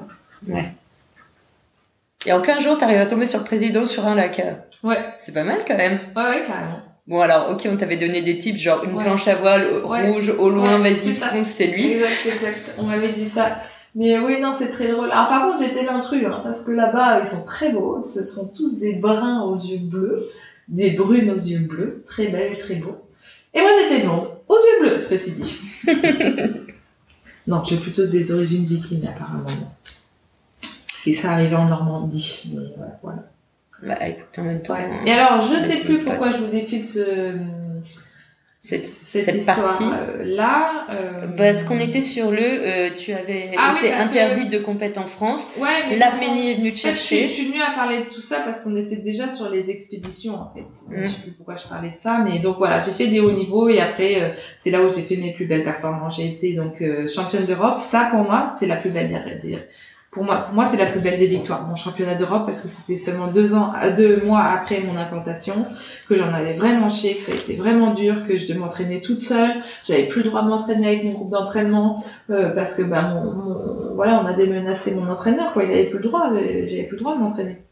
Et 2.26 2.32
en 2.32 2.40
15 2.40 2.62
jours, 2.62 2.78
t'arrives 2.78 2.98
à 3.00 3.06
tomber 3.06 3.26
sur 3.26 3.38
le 3.40 3.44
président 3.44 3.84
sur 3.84 4.06
un 4.06 4.14
lac. 4.14 4.40
Ouais, 4.82 4.98
C'est 5.18 5.32
pas 5.32 5.44
mal 5.44 5.58
quand 5.66 5.76
même. 5.76 5.98
ouais, 6.16 6.22
ouais, 6.22 6.42
carrément. 6.46 6.80
Bon 7.08 7.20
alors, 7.20 7.50
ok, 7.50 7.66
on 7.72 7.76
t'avait 7.76 7.96
donné 7.96 8.22
des 8.22 8.38
tips, 8.38 8.60
genre 8.60 8.84
une 8.84 8.94
Ouais. 8.94 9.02
planche 9.04 9.26
à 9.26 9.34
voile 9.34 9.82
Ouais. 9.84 10.08
rouge 10.08 10.32
au 10.38 10.50
loin, 10.50 10.80
Ouais, 10.80 10.92
vas-y 10.92 11.12
fonce, 11.14 11.48
c'est 11.48 11.66
lui. 11.66 11.92
Exact, 11.92 12.26
exact. 12.26 12.74
On 12.78 12.84
m'avait 12.84 13.08
dit 13.08 13.26
ça. 13.26 13.56
Mais 13.96 14.18
oui, 14.20 14.40
non, 14.40 14.52
c'est 14.56 14.68
très 14.70 14.88
drôle. 14.88 15.10
Alors 15.10 15.28
par 15.28 15.50
contre, 15.50 15.64
j'étais 15.64 15.84
l'intrus, 15.84 16.24
hein, 16.24 16.40
parce 16.44 16.62
que 16.64 16.70
là-bas, 16.70 17.18
ils 17.20 17.26
sont 17.26 17.44
très 17.44 17.70
beaux. 17.72 18.02
Ce 18.04 18.24
sont 18.24 18.52
tous 18.56 18.78
des 18.78 18.94
bruns 18.94 19.42
aux 19.42 19.54
yeux 19.56 19.80
bleus, 19.80 20.24
des 20.68 20.90
brunes 20.90 21.30
aux 21.30 21.34
yeux 21.36 21.58
bleus, 21.66 22.04
très 22.06 22.28
belles, 22.28 22.56
très 22.56 22.76
beaux. 22.76 22.96
Et 23.52 23.60
moi, 23.60 23.70
j'étais 23.80 24.02
blonde, 24.04 24.28
aux 24.48 24.56
yeux 24.56 24.80
bleus, 24.88 25.00
ceci 25.00 25.32
dit. 25.32 25.60
non, 27.48 27.62
j'ai 27.64 27.76
plutôt 27.76 28.06
des 28.06 28.32
origines 28.32 28.64
vikings, 28.64 29.06
apparemment. 29.08 29.48
Et 31.06 31.12
ça 31.12 31.32
arrivait 31.32 31.56
en 31.56 31.66
Normandie. 31.66 32.52
Mais 32.54 32.62
voilà. 33.02 33.24
Bah 33.82 34.06
écoute, 34.06 34.38
en 34.38 34.42
même 34.42 34.62
temps. 34.62 34.76
Et 35.04 35.10
alors, 35.10 35.44
je 35.50 35.60
sais 35.60 35.80
plus 35.84 36.04
pourquoi 36.04 36.32
je 36.32 36.38
vous 36.38 36.50
défile 36.50 36.84
ce 36.84 37.36
cette, 38.64 38.80
cette, 38.80 39.34
histoire-là. 39.34 40.84
Euh... 40.88 41.26
Parce 41.36 41.64
qu'on 41.64 41.80
était 41.80 42.00
sur 42.00 42.30
le, 42.30 42.38
euh, 42.40 42.90
tu 42.96 43.12
avais 43.12 43.50
ah 43.58 43.74
été 43.76 43.92
interdite 43.92 44.50
de 44.50 44.58
compète 44.58 44.98
en 44.98 45.04
France. 45.04 45.50
Ouais, 45.58 45.96
L'Arménie 45.98 46.52
est 46.52 46.54
venue 46.54 46.72
te 46.72 46.78
chercher. 46.78 47.26
je, 47.26 47.32
suis 47.32 47.46
venue 47.48 47.60
à 47.60 47.72
parler 47.72 48.04
de 48.04 48.14
tout 48.14 48.20
ça 48.20 48.38
parce 48.44 48.62
qu'on 48.62 48.76
était 48.76 48.98
déjà 48.98 49.26
sur 49.26 49.50
les 49.50 49.68
expéditions 49.72 50.36
en 50.36 50.52
fait. 50.54 50.94
Mm. 50.94 51.06
Je 51.06 51.08
sais 51.08 51.20
plus 51.22 51.32
pourquoi 51.32 51.56
je 51.56 51.66
parlais 51.66 51.90
de 51.90 51.96
ça, 51.96 52.24
mais 52.24 52.38
donc 52.38 52.58
voilà, 52.58 52.78
j'ai 52.78 52.92
fait 52.92 53.08
des 53.08 53.18
hauts 53.18 53.32
niveaux 53.32 53.68
et 53.68 53.80
après 53.80 54.22
euh, 54.22 54.30
c'est 54.58 54.70
là 54.70 54.80
où 54.80 54.92
j'ai 54.92 55.02
fait 55.02 55.16
mes 55.16 55.34
plus 55.34 55.46
belles 55.46 55.64
performances. 55.64 56.18
J'ai 56.18 56.28
été 56.28 56.54
donc 56.54 56.80
euh, 56.82 57.08
championne 57.08 57.44
d'Europe. 57.44 57.80
Ça 57.80 58.10
pour 58.12 58.22
moi 58.22 58.54
c'est 58.56 58.68
la 58.68 58.76
plus 58.76 58.90
belle 58.90 59.08
dire 59.42 59.58
pour 60.12 60.24
moi, 60.24 60.48
moi, 60.52 60.66
c'est 60.66 60.76
la 60.76 60.84
plus 60.84 61.00
belle 61.00 61.18
des 61.18 61.26
victoires. 61.26 61.66
Mon 61.66 61.74
championnat 61.74 62.14
d'Europe, 62.14 62.42
parce 62.44 62.60
que 62.60 62.68
c'était 62.68 62.98
seulement 62.98 63.28
deux 63.28 63.54
ans, 63.54 63.72
deux 63.96 64.22
mois 64.26 64.42
après 64.42 64.82
mon 64.82 64.94
implantation, 64.94 65.64
que 66.06 66.16
j'en 66.16 66.34
avais 66.34 66.52
vraiment 66.52 66.90
chié, 66.90 67.14
que 67.14 67.20
ça 67.22 67.32
a 67.32 67.34
été 67.34 67.56
vraiment 67.56 67.94
dur, 67.94 68.26
que 68.28 68.36
je 68.36 68.46
devais 68.46 68.58
m'entraîner 68.58 69.00
toute 69.00 69.20
seule. 69.20 69.50
J'avais 69.82 70.04
plus 70.04 70.22
le 70.22 70.28
droit 70.28 70.42
de 70.42 70.48
m'entraîner 70.48 70.86
avec 70.86 71.04
mon 71.04 71.12
groupe 71.12 71.30
d'entraînement, 71.30 71.96
euh, 72.28 72.50
parce 72.50 72.74
que, 72.74 72.82
bah, 72.82 73.14
mon, 73.14 73.94
voilà, 73.94 74.22
on 74.22 74.26
a 74.26 74.34
démenacé 74.34 74.94
mon 74.94 75.10
entraîneur, 75.10 75.54
quoi. 75.54 75.64
Il 75.64 75.72
avait 75.72 75.86
plus 75.86 75.98
le 75.98 76.04
droit, 76.04 76.30
j'avais 76.34 76.82
plus 76.82 76.96
le 76.96 77.02
droit 77.02 77.14
de 77.16 77.20
m'entraîner. 77.20 77.62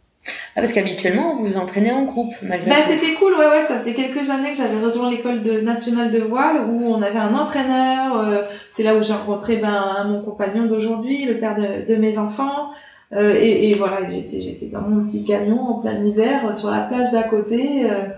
Ah, 0.57 0.61
parce 0.61 0.72
qu'habituellement, 0.72 1.36
vous 1.36 1.44
vous 1.44 1.57
entraînez 1.57 1.92
en 1.92 2.05
groupe, 2.05 2.34
malgré 2.42 2.68
bah, 2.68 2.76
c'était 2.84 3.14
cool, 3.14 3.32
ouais, 3.34 3.46
ouais, 3.46 3.61
ça 3.66 3.78
faisait 3.78 3.94
quelques 3.94 4.30
années 4.30 4.51
que 4.51 4.57
j'avais 4.57 4.84
rejoint 4.84 5.09
l'école 5.09 5.42
de, 5.42 5.61
nationale 5.61 6.11
de 6.11 6.18
voile 6.18 6.66
où 6.68 6.92
on 6.92 7.01
avait 7.03 7.18
un 7.18 7.34
entraîneur, 7.34 8.18
euh, 8.18 8.42
c'est 8.68 8.82
là 8.82 8.96
où 8.96 9.03
j'ai 9.03 9.12
rencontré 9.12 9.57
ben, 9.57 10.07
mon 10.09 10.22
compagnon 10.22 10.66
d'aujourd'hui, 10.66 11.24
le 11.24 11.38
père 11.38 11.57
de, 11.57 11.88
de 11.88 11.96
mes 11.96 12.18
enfants, 12.18 12.70
euh, 13.12 13.34
et, 13.40 13.70
et, 13.70 13.74
voilà, 13.74 14.07
j'étais, 14.07 14.40
j'étais 14.40 14.66
dans 14.66 14.82
mon 14.82 15.05
petit 15.05 15.24
camion 15.24 15.61
en 15.61 15.74
plein 15.80 16.05
hiver 16.05 16.46
euh, 16.46 16.55
sur 16.55 16.70
la 16.70 16.82
plage 16.82 17.11
d'à 17.12 17.24
côté, 17.24 17.90
euh, 17.90 18.09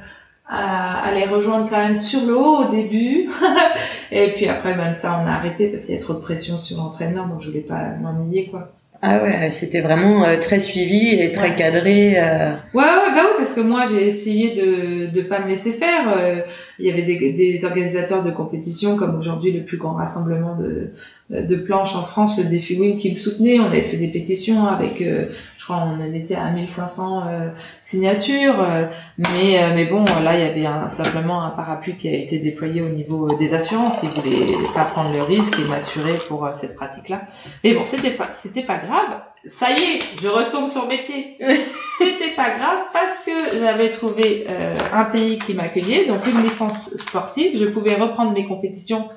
à, 0.49 1.09
à, 1.09 1.15
les 1.15 1.25
rejoindre 1.25 1.69
quand 1.69 1.79
même 1.79 1.97
sur 1.97 2.25
l'eau 2.27 2.59
au 2.59 2.71
début, 2.71 3.31
et 4.11 4.33
puis 4.33 4.49
après, 4.49 4.75
ben, 4.75 4.93
ça, 4.93 5.19
on 5.23 5.27
a 5.27 5.33
arrêté 5.33 5.69
parce 5.69 5.87
qu'il 5.87 5.95
y 5.95 5.99
a 5.99 6.01
trop 6.01 6.15
de 6.15 6.21
pression 6.21 6.59
sur 6.59 6.79
l'entraîneur, 6.79 7.27
donc 7.27 7.41
je 7.41 7.49
voulais 7.49 7.61
pas 7.61 7.95
m'ennuyer, 8.01 8.49
quoi. 8.49 8.73
Ah 9.05 9.21
ouais, 9.21 9.51
c'était 9.51 9.81
vraiment 9.81 10.25
euh, 10.25 10.39
très 10.39 10.61
suivi 10.61 11.09
et 11.09 11.33
très 11.33 11.57
cadré. 11.57 12.15
Euh... 12.17 12.53
Ouais, 12.73 12.85
ouais, 12.85 13.13
bah 13.13 13.23
oui, 13.25 13.35
parce 13.37 13.53
que 13.53 13.61
moi 13.61 13.83
j'ai 13.91 14.07
essayé 14.07 14.55
de 14.55 15.13
de 15.13 15.23
pas 15.23 15.41
me 15.41 15.49
laisser 15.49 15.73
faire. 15.73 16.05
Euh, 16.17 16.43
il 16.79 16.87
y 16.87 16.91
avait 16.93 17.03
des, 17.03 17.33
des 17.33 17.65
organisateurs 17.65 18.23
de 18.23 18.31
compétition 18.31 18.97
comme 18.97 19.19
aujourd'hui 19.19 19.51
le 19.51 19.65
plus 19.65 19.77
grand 19.77 19.95
rassemblement 19.95 20.57
de 20.57 20.91
de 21.31 21.57
planches 21.57 21.97
en 21.97 22.03
France, 22.03 22.39
le 22.39 22.45
Défi 22.45 22.79
Wing, 22.79 22.97
qui 22.97 23.11
me 23.11 23.17
soutenait. 23.17 23.59
On 23.59 23.67
avait 23.67 23.83
fait 23.83 23.97
des 23.97 24.09
pétitions 24.09 24.67
avec 24.67 25.03
euh, 25.03 25.27
je 25.63 25.67
crois 25.69 25.87
on 25.87 26.03
en 26.03 26.13
était 26.13 26.35
à 26.35 26.51
1500 26.51 27.23
euh, 27.29 27.51
signatures 27.83 28.61
euh, 28.61 28.87
mais 29.17 29.63
euh, 29.63 29.73
mais 29.77 29.85
bon 29.85 30.05
là 30.25 30.37
il 30.37 30.41
y 30.41 30.49
avait 30.49 30.67
un, 30.67 30.89
simplement 30.89 31.45
un 31.45 31.51
parapluie 31.51 31.97
qui 31.97 32.09
a 32.09 32.15
été 32.15 32.39
déployé 32.39 32.83
au 32.83 32.89
niveau 32.89 33.33
des 33.37 33.55
assurances. 33.55 34.03
Ils 34.03 34.09
voulaient 34.09 34.57
pas 34.75 34.85
prendre 34.87 35.13
le 35.13 35.23
risque 35.23 35.61
et 35.61 35.65
m'assurer 35.71 36.19
pour 36.27 36.51
cette 36.53 36.75
pratique 36.75 37.11
là 37.11 37.21
mais 37.63 37.75
bon 37.75 37.83
c'était 37.85 38.11
pas 38.11 38.29
c'était 38.41 38.65
pas 38.65 38.79
grave. 38.79 39.21
Ça 39.47 39.71
y 39.71 39.75
est 39.75 40.21
je 40.21 40.27
retombe 40.27 40.69
sur 40.69 40.89
mes 40.89 40.99
pieds. 41.03 41.37
C'était 41.99 42.35
pas 42.35 42.51
grave 42.51 42.79
parce 42.93 43.25
que 43.25 43.59
j'avais 43.61 43.91
trouvé 43.91 44.47
un 44.93 45.05
pays 45.05 45.39
qui 45.39 45.55
m'accueillait 45.55 46.07
donc 46.07 46.27
une 46.27 46.43
licence 46.43 46.97
sportive. 46.97 47.57
Je 47.57 47.67
pouvais 47.67 47.95
reprendre 47.95 48.33
mes 48.33 48.45
compétitions 48.45 49.09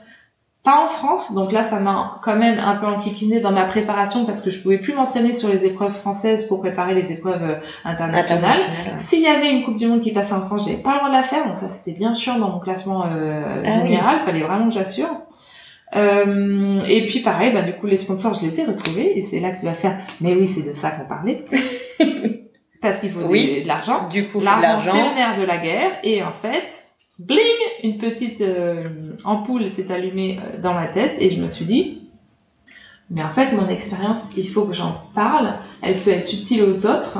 pas 0.65 0.83
en 0.83 0.87
France, 0.87 1.33
donc 1.33 1.51
là 1.51 1.63
ça 1.63 1.79
m'a 1.79 2.15
quand 2.23 2.35
même 2.35 2.57
un 2.57 2.75
peu 2.75 2.87
enquiquiné 2.87 3.39
dans 3.39 3.51
ma 3.51 3.65
préparation 3.65 4.25
parce 4.25 4.41
que 4.41 4.49
je 4.49 4.59
pouvais 4.59 4.79
plus 4.79 4.93
m'entraîner 4.93 5.31
sur 5.31 5.47
les 5.47 5.63
épreuves 5.63 5.93
françaises 5.93 6.45
pour 6.45 6.59
préparer 6.59 6.95
les 6.95 7.11
épreuves 7.11 7.59
internationales. 7.85 8.57
S'il 8.97 9.21
y 9.21 9.27
avait 9.27 9.51
une 9.51 9.63
Coupe 9.63 9.77
du 9.77 9.85
Monde 9.85 10.01
qui 10.01 10.11
passait 10.11 10.33
en 10.33 10.41
France, 10.41 10.65
j'avais 10.67 10.81
pas 10.81 10.93
le 10.93 10.97
droit 10.97 11.09
de 11.09 11.13
la 11.13 11.21
faire, 11.21 11.47
donc 11.47 11.57
ça 11.57 11.69
c'était 11.69 11.95
bien 11.95 12.15
chiant 12.15 12.39
dans 12.39 12.49
mon 12.49 12.59
classement 12.59 13.05
euh, 13.05 13.61
ah 13.63 13.83
général, 13.83 14.17
fallait 14.17 14.39
vraiment 14.39 14.67
que 14.67 14.73
j'assure. 14.73 15.07
Euh, 15.95 16.79
et 16.89 17.05
puis 17.05 17.19
pareil, 17.19 17.53
bah 17.53 17.61
du 17.61 17.73
coup 17.73 17.85
les 17.85 17.97
sponsors 17.97 18.33
je 18.33 18.41
les 18.41 18.59
ai 18.59 18.65
retrouvés 18.65 19.17
et 19.17 19.21
c'est 19.21 19.39
là 19.39 19.51
que 19.51 19.59
tu 19.59 19.65
vas 19.67 19.73
faire. 19.73 19.99
Mais 20.19 20.33
oui, 20.33 20.47
c'est 20.47 20.67
de 20.67 20.73
ça 20.73 20.89
qu'on 20.89 21.07
parlait. 21.07 21.45
parce 22.81 22.99
qu'il 23.01 23.11
faut 23.11 23.21
de 23.21 23.67
l'argent. 23.67 24.07
Du 24.09 24.27
coup, 24.29 24.39
l'argent 24.39 24.79
c'est 24.81 25.09
le 25.09 25.15
nerf 25.15 25.37
de 25.39 25.45
la 25.45 25.57
guerre 25.57 25.91
et 26.03 26.23
en 26.23 26.31
fait 26.31 26.84
bling, 27.19 27.39
une 27.83 27.97
petite 27.97 28.41
euh, 28.41 28.89
ampoule 29.23 29.69
s'est 29.69 29.91
allumée 29.91 30.39
euh, 30.39 30.61
dans 30.61 30.73
ma 30.73 30.87
tête 30.87 31.15
et 31.19 31.29
je 31.29 31.41
me 31.41 31.47
suis 31.47 31.65
dit, 31.65 32.01
mais 33.11 33.21
en 33.21 33.29
fait, 33.29 33.51
mon 33.53 33.69
expérience, 33.69 34.35
il 34.35 34.49
faut 34.49 34.65
que 34.65 34.73
j'en 34.73 35.03
parle. 35.13 35.53
Elle 35.83 35.93
peut 35.93 36.09
être 36.09 36.33
utile 36.33 36.63
aux 36.63 36.87
autres. 36.87 37.19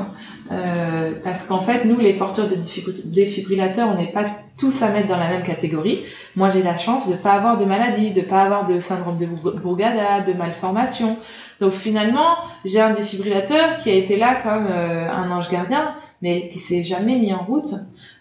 Euh, 0.50 1.12
parce 1.22 1.46
qu'en 1.46 1.60
fait, 1.60 1.84
nous, 1.84 1.96
les 1.96 2.14
porteurs 2.14 2.48
de 2.48 2.56
défibrillateurs, 3.04 3.88
on 3.92 3.96
n'est 3.96 4.10
pas 4.10 4.24
tous 4.58 4.82
à 4.82 4.90
mettre 4.90 5.06
dans 5.06 5.16
la 5.16 5.28
même 5.28 5.44
catégorie. 5.44 6.02
Moi, 6.34 6.50
j'ai 6.50 6.62
la 6.62 6.76
chance 6.76 7.08
de 7.08 7.14
pas 7.14 7.34
avoir 7.34 7.56
de 7.58 7.64
maladie, 7.64 8.12
de 8.12 8.20
pas 8.20 8.42
avoir 8.42 8.66
de 8.66 8.80
syndrome 8.80 9.16
de 9.16 9.26
Bourgada, 9.26 10.22
de 10.22 10.32
malformation. 10.32 11.16
Donc 11.60 11.72
finalement, 11.72 12.36
j'ai 12.64 12.80
un 12.80 12.92
défibrillateur 12.92 13.78
qui 13.78 13.90
a 13.90 13.94
été 13.94 14.16
là 14.16 14.34
comme 14.42 14.66
un 14.66 15.30
ange 15.30 15.50
gardien, 15.50 15.94
mais 16.20 16.48
qui 16.48 16.58
s'est 16.58 16.82
jamais 16.82 17.16
mis 17.16 17.32
en 17.32 17.44
route. 17.44 17.74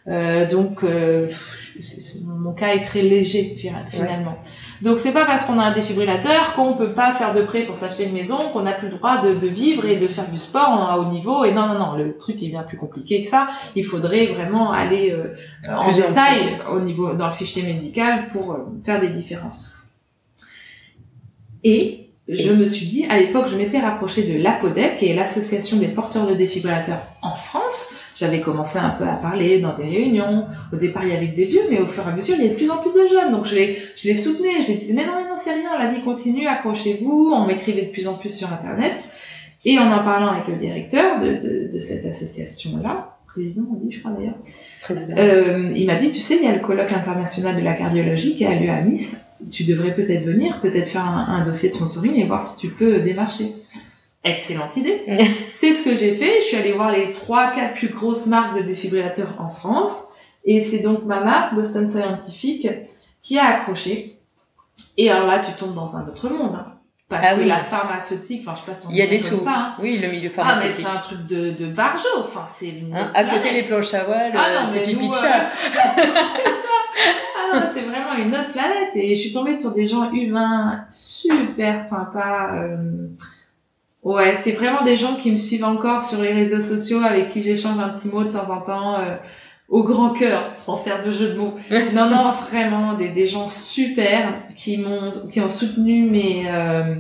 Euh, 0.07 0.47
donc 0.47 0.83
euh, 0.83 1.29
mon 2.25 2.53
cas 2.53 2.75
est 2.75 2.83
très 2.83 3.01
léger 3.01 3.55
finalement. 3.87 4.37
Donc 4.83 4.99
c'est 4.99 5.11
pas 5.11 5.25
parce 5.25 5.45
qu'on 5.45 5.57
a 5.57 5.63
un 5.63 5.71
défibrillateur 5.71 6.53
qu'on 6.53 6.73
peut 6.73 6.91
pas 6.91 7.11
faire 7.13 7.33
de 7.33 7.41
prêt 7.41 7.63
pour 7.63 7.75
s'acheter 7.75 8.05
une 8.05 8.13
maison, 8.13 8.37
qu'on 8.53 8.61
n'a 8.61 8.73
plus 8.73 8.89
le 8.89 8.97
droit 8.97 9.21
de, 9.21 9.33
de, 9.33 9.47
vivre 9.47 9.85
et 9.85 9.95
de 9.95 10.05
faire 10.05 10.29
du 10.29 10.37
sport 10.37 10.69
à 10.69 10.99
haut 10.99 11.09
niveau. 11.09 11.43
Et 11.43 11.53
non 11.53 11.67
non 11.67 11.79
non, 11.79 11.95
le 11.95 12.15
truc 12.17 12.41
est 12.43 12.49
bien 12.49 12.61
plus 12.61 12.77
compliqué 12.77 13.23
que 13.23 13.27
ça. 13.27 13.47
Il 13.75 13.83
faudrait 13.83 14.27
vraiment 14.27 14.71
aller 14.71 15.11
euh, 15.11 15.35
en 15.69 15.91
détail 15.91 16.59
au 16.71 16.79
niveau 16.79 17.13
dans 17.13 17.27
le 17.27 17.33
fichier 17.33 17.63
médical 17.63 18.27
pour 18.27 18.51
euh, 18.51 18.57
faire 18.83 18.99
des 18.99 19.09
différences. 19.09 19.73
Et 21.63 22.09
je 22.27 22.51
me 22.53 22.65
suis 22.65 22.85
dit, 22.85 23.05
à 23.07 23.19
l'époque, 23.19 23.47
je 23.51 23.55
m'étais 23.55 23.79
rapprochée 23.79 24.23
de 24.23 24.41
l'APODEP, 24.41 24.97
qui 24.97 25.07
est 25.07 25.15
l'association 25.15 25.77
des 25.77 25.87
porteurs 25.87 26.27
de 26.27 26.33
défibrillateurs 26.33 27.01
en 27.21 27.35
France, 27.35 27.94
j'avais 28.15 28.39
commencé 28.39 28.79
un 28.79 28.89
peu 28.91 29.03
à 29.03 29.15
parler 29.15 29.59
dans 29.59 29.75
des 29.75 29.83
réunions. 29.83 30.45
Au 30.71 30.77
départ, 30.77 31.03
il 31.05 31.13
y 31.13 31.15
avait 31.15 31.27
des 31.27 31.45
vieux, 31.45 31.63
mais 31.69 31.79
au 31.79 31.87
fur 31.87 32.07
et 32.07 32.11
à 32.11 32.15
mesure, 32.15 32.35
il 32.39 32.45
y 32.45 32.47
a 32.47 32.51
de 32.51 32.55
plus 32.55 32.71
en 32.71 32.77
plus 32.77 32.93
de 32.93 33.07
jeunes. 33.07 33.31
Donc, 33.31 33.45
je 33.45 33.55
les, 33.55 33.77
je 33.97 34.07
les 34.07 34.15
soutenais. 34.15 34.61
Je 34.61 34.69
les 34.69 34.75
disais, 34.75 34.93
mais 34.93 35.05
non, 35.05 35.13
mais 35.17 35.27
non, 35.29 35.35
c'est 35.35 35.53
rien, 35.53 35.77
la 35.77 35.91
vie 35.91 36.01
continue, 36.01 36.47
accrochez-vous. 36.47 37.31
On 37.35 37.45
m'écrivait 37.45 37.83
de 37.83 37.91
plus 37.91 38.07
en 38.07 38.13
plus 38.13 38.33
sur 38.33 38.51
Internet. 38.51 38.95
Et 39.65 39.77
en 39.79 39.91
en 39.91 40.03
parlant 40.03 40.27
avec 40.27 40.47
le 40.47 40.55
directeur 40.55 41.19
de, 41.19 41.27
de, 41.27 41.71
de 41.73 41.79
cette 41.79 42.05
association-là, 42.05 43.17
président, 43.25 43.63
on 43.69 43.85
dit, 43.85 43.93
je 43.93 43.99
crois 43.99 44.11
d'ailleurs, 44.11 44.37
euh, 45.17 45.73
il 45.75 45.85
m'a 45.87 45.95
dit, 45.95 46.09
tu 46.11 46.19
sais, 46.19 46.37
il 46.37 46.43
y 46.43 46.47
a 46.47 46.53
le 46.53 46.61
colloque 46.61 46.93
international 46.93 47.57
de 47.57 47.61
la 47.61 47.73
cardiologie 47.73 48.37
qui 48.37 48.45
a 48.45 48.55
lieu 48.55 48.69
à 48.69 48.81
Nice. 48.81 49.25
Tu 49.51 49.65
devrais 49.65 49.93
peut-être 49.93 50.23
venir, 50.23 50.61
peut-être 50.61 50.87
faire 50.87 51.05
un, 51.05 51.41
un 51.41 51.43
dossier 51.43 51.69
de 51.69 51.73
sponsoring 51.73 52.15
et 52.15 52.25
voir 52.25 52.41
si 52.41 52.57
tu 52.57 52.69
peux 52.69 53.01
démarcher. 53.01 53.51
Excellente 54.25 54.75
idée. 54.75 55.01
c'est 55.51 55.71
ce 55.71 55.87
que 55.87 55.95
j'ai 55.95 56.11
fait. 56.11 56.41
Je 56.41 56.45
suis 56.45 56.57
allée 56.57 56.71
voir 56.71 56.91
les 56.91 57.13
trois, 57.13 57.51
quatre 57.51 57.75
plus 57.75 57.89
grosses 57.89 58.25
marques 58.25 58.57
de 58.57 58.63
défibrillateurs 58.63 59.35
en 59.39 59.49
France. 59.49 60.05
Et 60.45 60.61
c'est 60.61 60.79
donc 60.79 61.05
ma 61.05 61.21
marque, 61.21 61.53
Boston 61.53 61.89
Scientific, 61.89 62.67
qui 63.21 63.37
a 63.37 63.45
accroché. 63.45 64.19
Et 64.97 65.11
alors 65.11 65.27
là, 65.27 65.39
tu 65.39 65.51
tombes 65.53 65.75
dans 65.75 65.95
un 65.95 66.07
autre 66.07 66.29
monde. 66.29 66.55
Hein. 66.55 66.71
Parce 67.07 67.23
ah 67.29 67.35
que 67.35 67.41
la 67.41 67.57
pharmaceutique, 67.57 68.41
enfin, 68.41 68.55
je 68.55 68.65
sais 68.65 68.71
pas 68.71 68.79
si 68.79 68.87
on 68.87 68.89
Il 68.89 68.95
y 68.95 69.01
a 69.03 69.07
des 69.07 69.19
sous. 69.19 69.37
Ça, 69.37 69.53
hein. 69.55 69.75
Oui, 69.79 69.99
le 69.99 70.07
milieu 70.07 70.29
pharmaceutique. 70.29 70.85
Ah, 70.87 70.89
mais 70.95 71.01
c'est 71.01 71.11
un 71.11 71.15
truc 71.15 71.25
de, 71.27 71.51
de 71.51 71.67
barjo. 71.67 72.07
Enfin, 72.17 72.45
c'est 72.47 72.73
hein, 72.93 73.11
À 73.13 73.25
côté, 73.25 73.51
les 73.51 73.61
planches 73.61 73.93
à 73.93 74.05
voile, 74.05 74.33
ah, 74.35 74.63
euh, 74.63 74.65
c'est 74.71 74.85
pipi 74.85 75.07
de 75.07 75.13
chat. 75.13 75.45
ah 77.37 77.53
non, 77.53 77.61
c'est 77.75 77.81
vraiment 77.81 78.13
une 78.17 78.33
autre 78.33 78.51
planète. 78.51 78.89
Et 78.95 79.15
je 79.15 79.21
suis 79.21 79.31
tombée 79.31 79.55
sur 79.55 79.71
des 79.71 79.85
gens 79.85 80.11
humains 80.11 80.85
super 80.89 81.83
sympas. 81.83 82.55
Euh, 82.55 82.75
Ouais, 84.05 84.37
c'est 84.39 84.51
vraiment 84.51 84.83
des 84.83 84.95
gens 84.95 85.15
qui 85.15 85.31
me 85.31 85.37
suivent 85.37 85.65
encore 85.65 86.03
sur 86.03 86.21
les 86.21 86.31
réseaux 86.31 86.61
sociaux, 86.61 86.99
avec 87.03 87.29
qui 87.29 87.41
j'échange 87.41 87.79
un 87.79 87.89
petit 87.89 88.07
mot 88.07 88.23
de 88.23 88.31
temps 88.31 88.51
en 88.51 88.61
temps, 88.61 88.99
euh, 88.99 89.15
au 89.67 89.83
grand 89.83 90.11
cœur, 90.11 90.51
sans 90.57 90.77
faire 90.77 91.03
de 91.03 91.09
jeu 91.09 91.29
de 91.29 91.37
mots. 91.37 91.55
non, 91.93 92.09
non, 92.09 92.31
vraiment 92.31 92.93
des, 92.93 93.09
des 93.09 93.25
gens 93.25 93.47
super 93.47 94.43
qui 94.55 94.77
m'ont, 94.77 95.27
qui 95.31 95.41
ont 95.41 95.49
soutenu 95.49 96.03
mes 96.03 96.45
euh, 96.47 96.95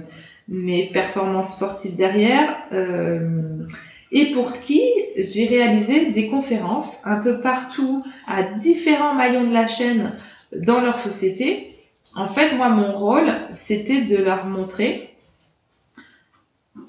mes 0.47 0.89
performances 0.91 1.53
sportives 1.53 1.95
derrière. 1.95 2.57
Euh, 2.73 3.65
et 4.11 4.31
pour 4.31 4.53
qui 4.53 4.81
j'ai 5.17 5.45
réalisé 5.45 6.07
des 6.07 6.27
conférences 6.27 7.01
un 7.05 7.17
peu 7.17 7.39
partout 7.39 8.03
à 8.27 8.43
différents 8.43 9.13
maillons 9.13 9.45
de 9.47 9.53
la 9.53 9.67
chaîne 9.67 10.13
dans 10.55 10.81
leur 10.81 10.97
société. 10.97 11.71
En 12.15 12.27
fait, 12.27 12.55
moi, 12.55 12.69
mon 12.69 12.93
rôle, 12.93 13.31
c'était 13.53 14.01
de 14.01 14.17
leur 14.17 14.45
montrer 14.45 15.14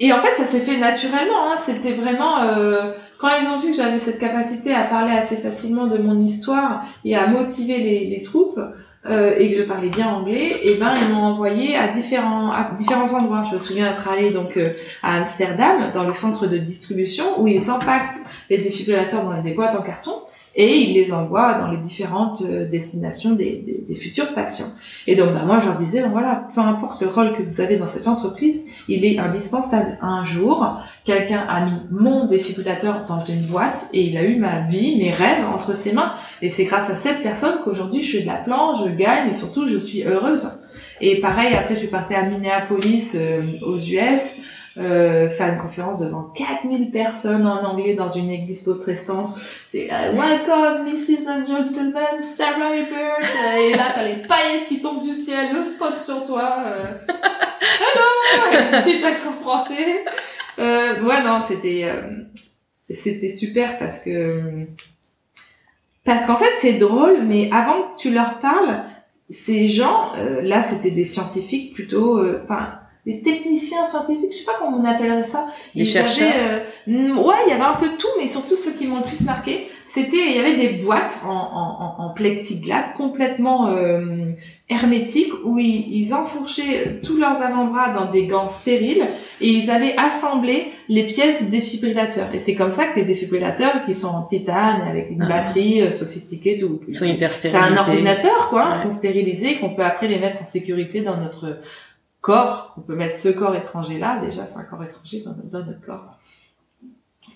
et 0.00 0.12
en 0.12 0.18
fait, 0.18 0.36
ça 0.36 0.44
s'est 0.44 0.60
fait 0.60 0.78
naturellement. 0.78 1.50
Hein. 1.50 1.56
C'était 1.58 1.92
vraiment 1.92 2.42
euh, 2.42 2.92
quand 3.18 3.28
ils 3.40 3.48
ont 3.48 3.60
vu 3.60 3.70
que 3.70 3.76
j'avais 3.76 3.98
cette 3.98 4.18
capacité 4.18 4.74
à 4.74 4.82
parler 4.82 5.16
assez 5.16 5.36
facilement 5.36 5.86
de 5.86 5.98
mon 5.98 6.20
histoire 6.20 6.84
et 7.04 7.16
à 7.16 7.26
motiver 7.26 7.78
les, 7.78 8.06
les 8.06 8.22
troupes 8.22 8.60
euh, 9.08 9.36
et 9.38 9.50
que 9.50 9.58
je 9.58 9.62
parlais 9.62 9.88
bien 9.88 10.08
anglais, 10.08 10.58
et 10.64 10.74
ben 10.74 10.94
ils 11.00 11.14
m'ont 11.14 11.22
envoyé 11.22 11.76
à 11.76 11.88
différents 11.88 12.50
à 12.50 12.72
différents 12.76 13.12
endroits. 13.14 13.44
Je 13.48 13.54
me 13.54 13.60
souviens 13.60 13.92
être 13.92 14.08
allée 14.08 14.30
donc 14.30 14.56
euh, 14.56 14.70
à 15.02 15.18
Amsterdam 15.18 15.92
dans 15.94 16.04
le 16.04 16.12
centre 16.12 16.48
de 16.48 16.58
distribution 16.58 17.40
où 17.40 17.46
ils 17.46 17.70
empaquetent 17.70 18.20
les 18.50 18.58
défibrillateurs 18.58 19.24
dans 19.24 19.40
des 19.40 19.52
boîtes 19.52 19.76
en 19.76 19.82
carton 19.82 20.12
et 20.56 20.78
ils 20.78 20.94
les 20.94 21.12
envoient 21.12 21.58
dans 21.58 21.70
les 21.70 21.76
différentes 21.76 22.42
euh, 22.42 22.66
destinations 22.66 23.34
des, 23.34 23.62
futurs 23.94 24.32
patients. 24.34 24.66
Et 25.06 25.14
donc 25.14 25.32
bah, 25.34 25.42
moi 25.44 25.60
je 25.60 25.66
leur 25.66 25.78
disais, 25.78 26.02
voilà, 26.10 26.48
peu 26.54 26.60
importe 26.60 27.00
le 27.02 27.08
rôle 27.08 27.34
que 27.36 27.42
vous 27.42 27.60
avez 27.60 27.76
dans 27.76 27.86
cette 27.86 28.08
entreprise, 28.08 28.62
il 28.88 29.04
est 29.04 29.18
indispensable. 29.18 29.98
Un 30.00 30.24
jour, 30.24 30.80
quelqu'un 31.04 31.44
a 31.48 31.66
mis 31.66 31.80
mon 31.90 32.26
défibrillateur 32.26 33.04
dans 33.06 33.20
une 33.20 33.42
boîte 33.42 33.86
et 33.92 34.04
il 34.04 34.16
a 34.16 34.24
eu 34.24 34.36
ma 34.36 34.62
vie, 34.66 34.96
mes 34.96 35.10
rêves 35.10 35.44
entre 35.54 35.76
ses 35.76 35.92
mains. 35.92 36.14
Et 36.40 36.48
c'est 36.48 36.64
grâce 36.64 36.90
à 36.90 36.96
cette 36.96 37.22
personne 37.22 37.58
qu'aujourd'hui 37.62 38.02
je 38.02 38.16
fais 38.16 38.22
de 38.22 38.26
la 38.26 38.36
planche, 38.36 38.78
je 38.84 38.90
gagne 38.90 39.28
et 39.28 39.34
surtout 39.34 39.66
je 39.66 39.78
suis 39.78 40.04
heureuse. 40.04 40.48
Et 41.02 41.20
pareil, 41.20 41.54
après 41.54 41.74
je 41.74 41.80
suis 41.80 41.88
partie 41.88 42.14
à 42.14 42.22
Minneapolis 42.22 43.14
euh, 43.16 43.42
aux 43.66 43.76
US 43.76 44.40
euh, 44.78 45.30
faire 45.30 45.52
une 45.52 45.58
conférence 45.58 46.00
devant 46.00 46.22
4000 46.34 46.90
personnes 46.90 47.46
en 47.46 47.64
anglais 47.64 47.94
dans 47.94 48.08
une 48.08 48.30
église 48.30 48.62
protestante. 48.62 49.30
C'est 49.68 49.88
euh, 49.90 50.12
Welcome, 50.12 50.86
Mrs. 50.86 51.28
and 51.28 51.46
Gentlemen, 51.46 52.20
Sarah 52.20 52.76
Ebert. 52.76 53.20
Et 53.58 53.74
là, 53.74 53.92
t'as 53.94 54.04
les 54.04 54.22
paillettes 54.22 54.66
qui 54.68 54.80
tombent 54.80 55.02
du 55.02 55.14
ciel, 55.14 55.54
le 55.54 55.64
spot 55.64 55.98
sur 55.98 56.24
toi. 56.24 56.58
Euh... 56.66 56.94
Hello! 57.08 58.82
Petit 58.82 59.04
accent 59.04 59.32
français. 59.32 60.04
Euh, 60.58 61.02
ouais, 61.02 61.22
non, 61.22 61.40
c'était, 61.46 61.84
euh, 61.84 62.02
c'était 62.88 63.28
super 63.28 63.78
parce 63.78 64.02
que, 64.02 64.64
parce 66.04 66.26
qu'en 66.26 66.36
fait, 66.36 66.52
c'est 66.58 66.78
drôle, 66.78 67.22
mais 67.22 67.50
avant 67.52 67.82
que 67.82 67.98
tu 67.98 68.10
leur 68.10 68.38
parles, 68.38 68.82
ces 69.28 69.68
gens, 69.68 70.12
euh, 70.16 70.40
là, 70.42 70.62
c'était 70.62 70.92
des 70.92 71.04
scientifiques 71.04 71.74
plutôt, 71.74 72.18
euh, 72.18 72.40
enfin, 72.44 72.74
des 73.06 73.22
techniciens 73.22 73.86
scientifiques, 73.86 74.32
je 74.32 74.38
sais 74.38 74.44
pas 74.44 74.56
comment 74.58 74.78
on 74.78 74.84
appellerait 74.84 75.24
ça. 75.24 75.46
Des 75.76 75.84
chercheurs. 75.84 76.26
Euh, 76.88 77.14
ouais, 77.14 77.36
il 77.46 77.50
y 77.50 77.52
avait 77.52 77.62
un 77.62 77.76
peu 77.76 77.90
tout, 77.96 78.08
mais 78.18 78.26
surtout 78.26 78.56
ceux 78.56 78.72
qui 78.72 78.88
m'ont 78.88 78.96
le 78.96 79.04
plus 79.04 79.24
marqué, 79.24 79.68
c'était 79.86 80.16
il 80.16 80.36
y 80.36 80.40
avait 80.40 80.56
des 80.56 80.82
boîtes 80.82 81.20
en, 81.24 81.30
en, 81.30 82.04
en 82.04 82.10
plexiglas 82.10 82.92
complètement 82.96 83.68
euh, 83.68 84.32
hermétiques 84.68 85.32
où 85.44 85.60
ils, 85.60 85.86
ils, 85.96 86.12
enfourchaient 86.12 87.00
tous 87.04 87.16
leurs 87.16 87.40
avant-bras 87.40 87.92
dans 87.94 88.10
des 88.10 88.26
gants 88.26 88.50
stériles 88.50 89.06
et 89.40 89.48
ils 89.48 89.70
avaient 89.70 89.96
assemblé 89.96 90.72
les 90.88 91.06
pièces 91.06 91.44
du 91.44 91.50
défibrillateur. 91.50 92.34
Et 92.34 92.40
c'est 92.40 92.56
comme 92.56 92.72
ça 92.72 92.86
que 92.86 92.98
les 92.98 93.04
défibrillateurs 93.04 93.84
qui 93.86 93.94
sont 93.94 94.08
en 94.08 94.22
titane 94.22 94.82
avec 94.88 95.10
une 95.12 95.22
ah. 95.22 95.28
batterie 95.28 95.82
euh, 95.82 95.92
sophistiquée, 95.92 96.58
tout. 96.58 96.80
Ils 96.88 96.94
sont 96.94 97.04
hyper 97.04 97.30
stérilisés. 97.30 97.64
C'est 97.72 97.78
un 97.78 97.80
ordinateur, 97.80 98.48
quoi. 98.48 98.64
Ouais. 98.64 98.70
Ils 98.74 98.78
sont 98.78 98.90
stérilisés 98.90 99.58
qu'on 99.58 99.74
peut 99.76 99.84
après 99.84 100.08
les 100.08 100.18
mettre 100.18 100.42
en 100.42 100.44
sécurité 100.44 101.02
dans 101.02 101.16
notre 101.16 101.60
corps, 102.26 102.74
on 102.76 102.80
peut 102.80 102.96
mettre 102.96 103.14
ce 103.14 103.28
corps 103.28 103.54
étranger 103.54 104.00
là, 104.00 104.20
déjà 104.20 104.48
c'est 104.48 104.58
un 104.58 104.64
corps 104.64 104.82
étranger 104.82 105.22
dans, 105.24 105.60
notre 105.60 105.80
corps. 105.80 106.18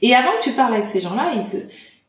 Et 0.02 0.16
avant 0.16 0.32
que 0.38 0.42
tu 0.42 0.50
parles 0.50 0.74
avec 0.74 0.86
ces 0.86 1.00
gens-là, 1.00 1.32
ils, 1.36 1.44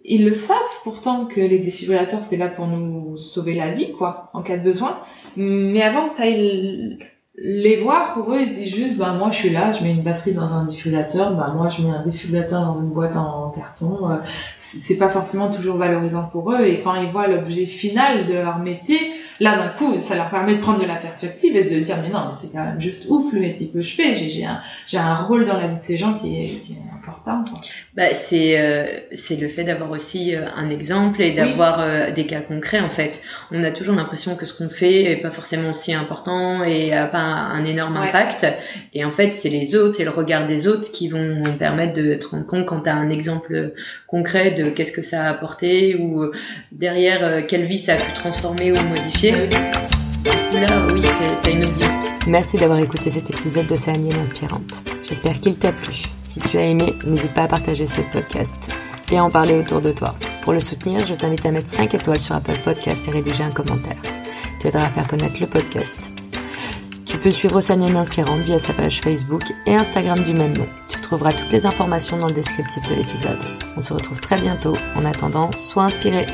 ils 0.03 0.25
le 0.25 0.33
savent 0.33 0.57
pourtant 0.83 1.25
que 1.25 1.39
les 1.39 1.59
défibrillateurs 1.59 2.23
c'est 2.23 2.37
là 2.37 2.49
pour 2.49 2.65
nous 2.65 3.17
sauver 3.17 3.53
la 3.53 3.69
vie, 3.69 3.91
quoi, 3.91 4.31
en 4.33 4.41
cas 4.41 4.57
de 4.57 4.63
besoin. 4.63 4.97
Mais 5.37 5.83
avant 5.83 6.09
que 6.09 6.15
tu 6.15 6.21
ailles 6.23 6.97
les 7.35 7.77
voir, 7.81 8.15
pour 8.15 8.33
eux, 8.33 8.41
ils 8.41 8.49
se 8.49 8.53
disent 8.55 8.75
juste, 8.75 8.97
bah 8.97 9.13
moi 9.13 9.29
je 9.29 9.35
suis 9.35 9.51
là, 9.51 9.73
je 9.73 9.83
mets 9.83 9.91
une 9.91 10.01
batterie 10.01 10.33
dans 10.33 10.51
un 10.51 10.65
défibrillateur, 10.65 11.35
bah 11.35 11.53
moi 11.55 11.69
je 11.69 11.83
mets 11.83 11.91
un 11.91 12.03
défibrillateur 12.03 12.65
dans 12.65 12.79
une 12.79 12.89
boîte 12.89 13.15
en, 13.15 13.51
carton. 13.51 14.09
C'est 14.57 14.97
pas 14.97 15.09
forcément 15.09 15.51
toujours 15.51 15.77
valorisant 15.77 16.23
pour 16.23 16.51
eux. 16.51 16.61
Et 16.65 16.81
quand 16.81 16.95
ils 16.95 17.11
voient 17.11 17.27
l'objet 17.27 17.67
final 17.67 18.25
de 18.25 18.33
leur 18.33 18.57
métier, 18.57 18.97
là 19.41 19.57
d'un 19.57 19.69
coup 19.69 19.99
ça 20.01 20.15
leur 20.15 20.29
permet 20.29 20.55
de 20.55 20.61
prendre 20.61 20.79
de 20.79 20.85
la 20.85 20.97
perspective 20.97 21.55
et 21.55 21.63
de 21.63 21.67
se 21.67 21.73
dire 21.73 21.97
mais 22.03 22.09
non 22.09 22.31
c'est 22.39 22.51
quand 22.51 22.63
même 22.63 22.79
juste 22.79 23.07
ouf 23.09 23.33
le 23.33 23.39
métier 23.39 23.69
que 23.69 23.81
je 23.81 23.95
fais 23.95 24.13
j'ai 24.15 24.97
un 24.97 25.15
rôle 25.15 25.45
dans 25.45 25.57
la 25.57 25.67
vie 25.67 25.77
de 25.77 25.83
ces 25.83 25.97
gens 25.97 26.13
qui 26.13 26.39
est, 26.39 26.47
qui 26.63 26.73
est 26.73 26.93
important 26.95 27.43
quoi. 27.49 27.59
bah 27.95 28.13
c'est 28.13 28.59
euh, 28.59 28.99
c'est 29.13 29.37
le 29.37 29.47
fait 29.47 29.63
d'avoir 29.63 29.89
aussi 29.89 30.35
euh, 30.35 30.45
un 30.55 30.69
exemple 30.69 31.23
et 31.23 31.31
d'avoir 31.31 31.79
oui. 31.79 31.85
euh, 31.87 32.11
des 32.11 32.27
cas 32.27 32.41
concrets 32.41 32.81
en 32.81 32.89
fait 32.89 33.21
on 33.51 33.63
a 33.63 33.71
toujours 33.71 33.95
l'impression 33.95 34.35
que 34.35 34.45
ce 34.45 34.55
qu'on 34.55 34.69
fait 34.69 35.11
est 35.11 35.15
pas 35.15 35.31
forcément 35.31 35.71
aussi 35.71 35.91
important 35.91 36.63
et 36.63 36.93
a 36.93 37.07
pas 37.07 37.17
un 37.17 37.65
énorme 37.65 37.97
ouais. 37.99 38.09
impact 38.09 38.45
et 38.93 39.03
en 39.03 39.11
fait 39.11 39.31
c'est 39.31 39.49
les 39.49 39.75
autres 39.75 39.99
et 39.99 40.03
le 40.03 40.11
regard 40.11 40.45
des 40.45 40.67
autres 40.67 40.91
qui 40.91 41.09
vont 41.09 41.41
permettre 41.57 41.93
de 41.93 42.13
te 42.13 42.27
rendre 42.27 42.45
compte 42.45 42.67
quand 42.67 42.81
tu 42.81 42.89
as 42.89 42.95
un 42.95 43.09
exemple 43.09 43.73
concret 44.11 44.51
de 44.51 44.69
qu'est-ce 44.69 44.91
que 44.91 45.01
ça 45.01 45.23
a 45.23 45.29
apporté 45.29 45.95
ou 45.95 46.29
derrière 46.71 47.23
euh, 47.23 47.41
quelle 47.47 47.65
vie 47.65 47.79
ça 47.79 47.93
a 47.93 47.95
pu 47.95 48.11
transformer 48.13 48.73
ou 48.73 48.75
modifier 48.89 49.31
Là, 49.31 50.85
oui, 50.93 51.01
t'as. 51.01 51.51
Merci 52.27 52.57
d'avoir 52.57 52.79
écouté 52.79 53.09
cet 53.09 53.29
épisode 53.29 53.65
de 53.67 53.73
Océanienne 53.73 54.17
Inspirante. 54.17 54.83
J'espère 55.07 55.39
qu'il 55.39 55.55
t'a 55.55 55.71
plu. 55.71 56.03
Si 56.23 56.39
tu 56.41 56.57
as 56.57 56.65
aimé, 56.65 56.93
n'hésite 57.05 57.33
pas 57.33 57.43
à 57.43 57.47
partager 57.47 57.87
ce 57.87 58.01
podcast 58.11 58.53
et 59.11 59.17
à 59.17 59.23
en 59.23 59.31
parler 59.31 59.55
autour 59.55 59.81
de 59.81 59.91
toi. 59.91 60.15
Pour 60.43 60.53
le 60.53 60.59
soutenir, 60.59 61.05
je 61.05 61.15
t'invite 61.15 61.45
à 61.45 61.51
mettre 61.51 61.69
5 61.69 61.93
étoiles 61.95 62.21
sur 62.21 62.35
Apple 62.35 62.59
Podcast 62.63 63.01
et 63.07 63.11
rédiger 63.11 63.43
un 63.43 63.51
commentaire. 63.51 64.01
Tu 64.59 64.67
aideras 64.67 64.85
à 64.85 64.89
faire 64.89 65.07
connaître 65.07 65.39
le 65.39 65.47
podcast. 65.47 66.20
Tu 67.11 67.17
peux 67.17 67.31
suivre 67.31 67.57
Océanienne 67.57 67.97
Inspirante 67.97 68.39
via 68.39 68.57
sa 68.57 68.71
page 68.71 69.01
Facebook 69.01 69.43
et 69.65 69.75
Instagram 69.75 70.23
du 70.23 70.33
même 70.33 70.57
nom. 70.57 70.65
Tu 70.87 71.01
trouveras 71.01 71.33
toutes 71.33 71.51
les 71.51 71.65
informations 71.65 72.15
dans 72.15 72.27
le 72.27 72.33
descriptif 72.33 72.87
de 72.89 72.95
l'épisode. 72.95 73.37
On 73.75 73.81
se 73.81 73.91
retrouve 73.91 74.21
très 74.21 74.39
bientôt. 74.39 74.77
En 74.95 75.03
attendant, 75.03 75.51
sois 75.57 75.83
inspiré. 75.83 76.25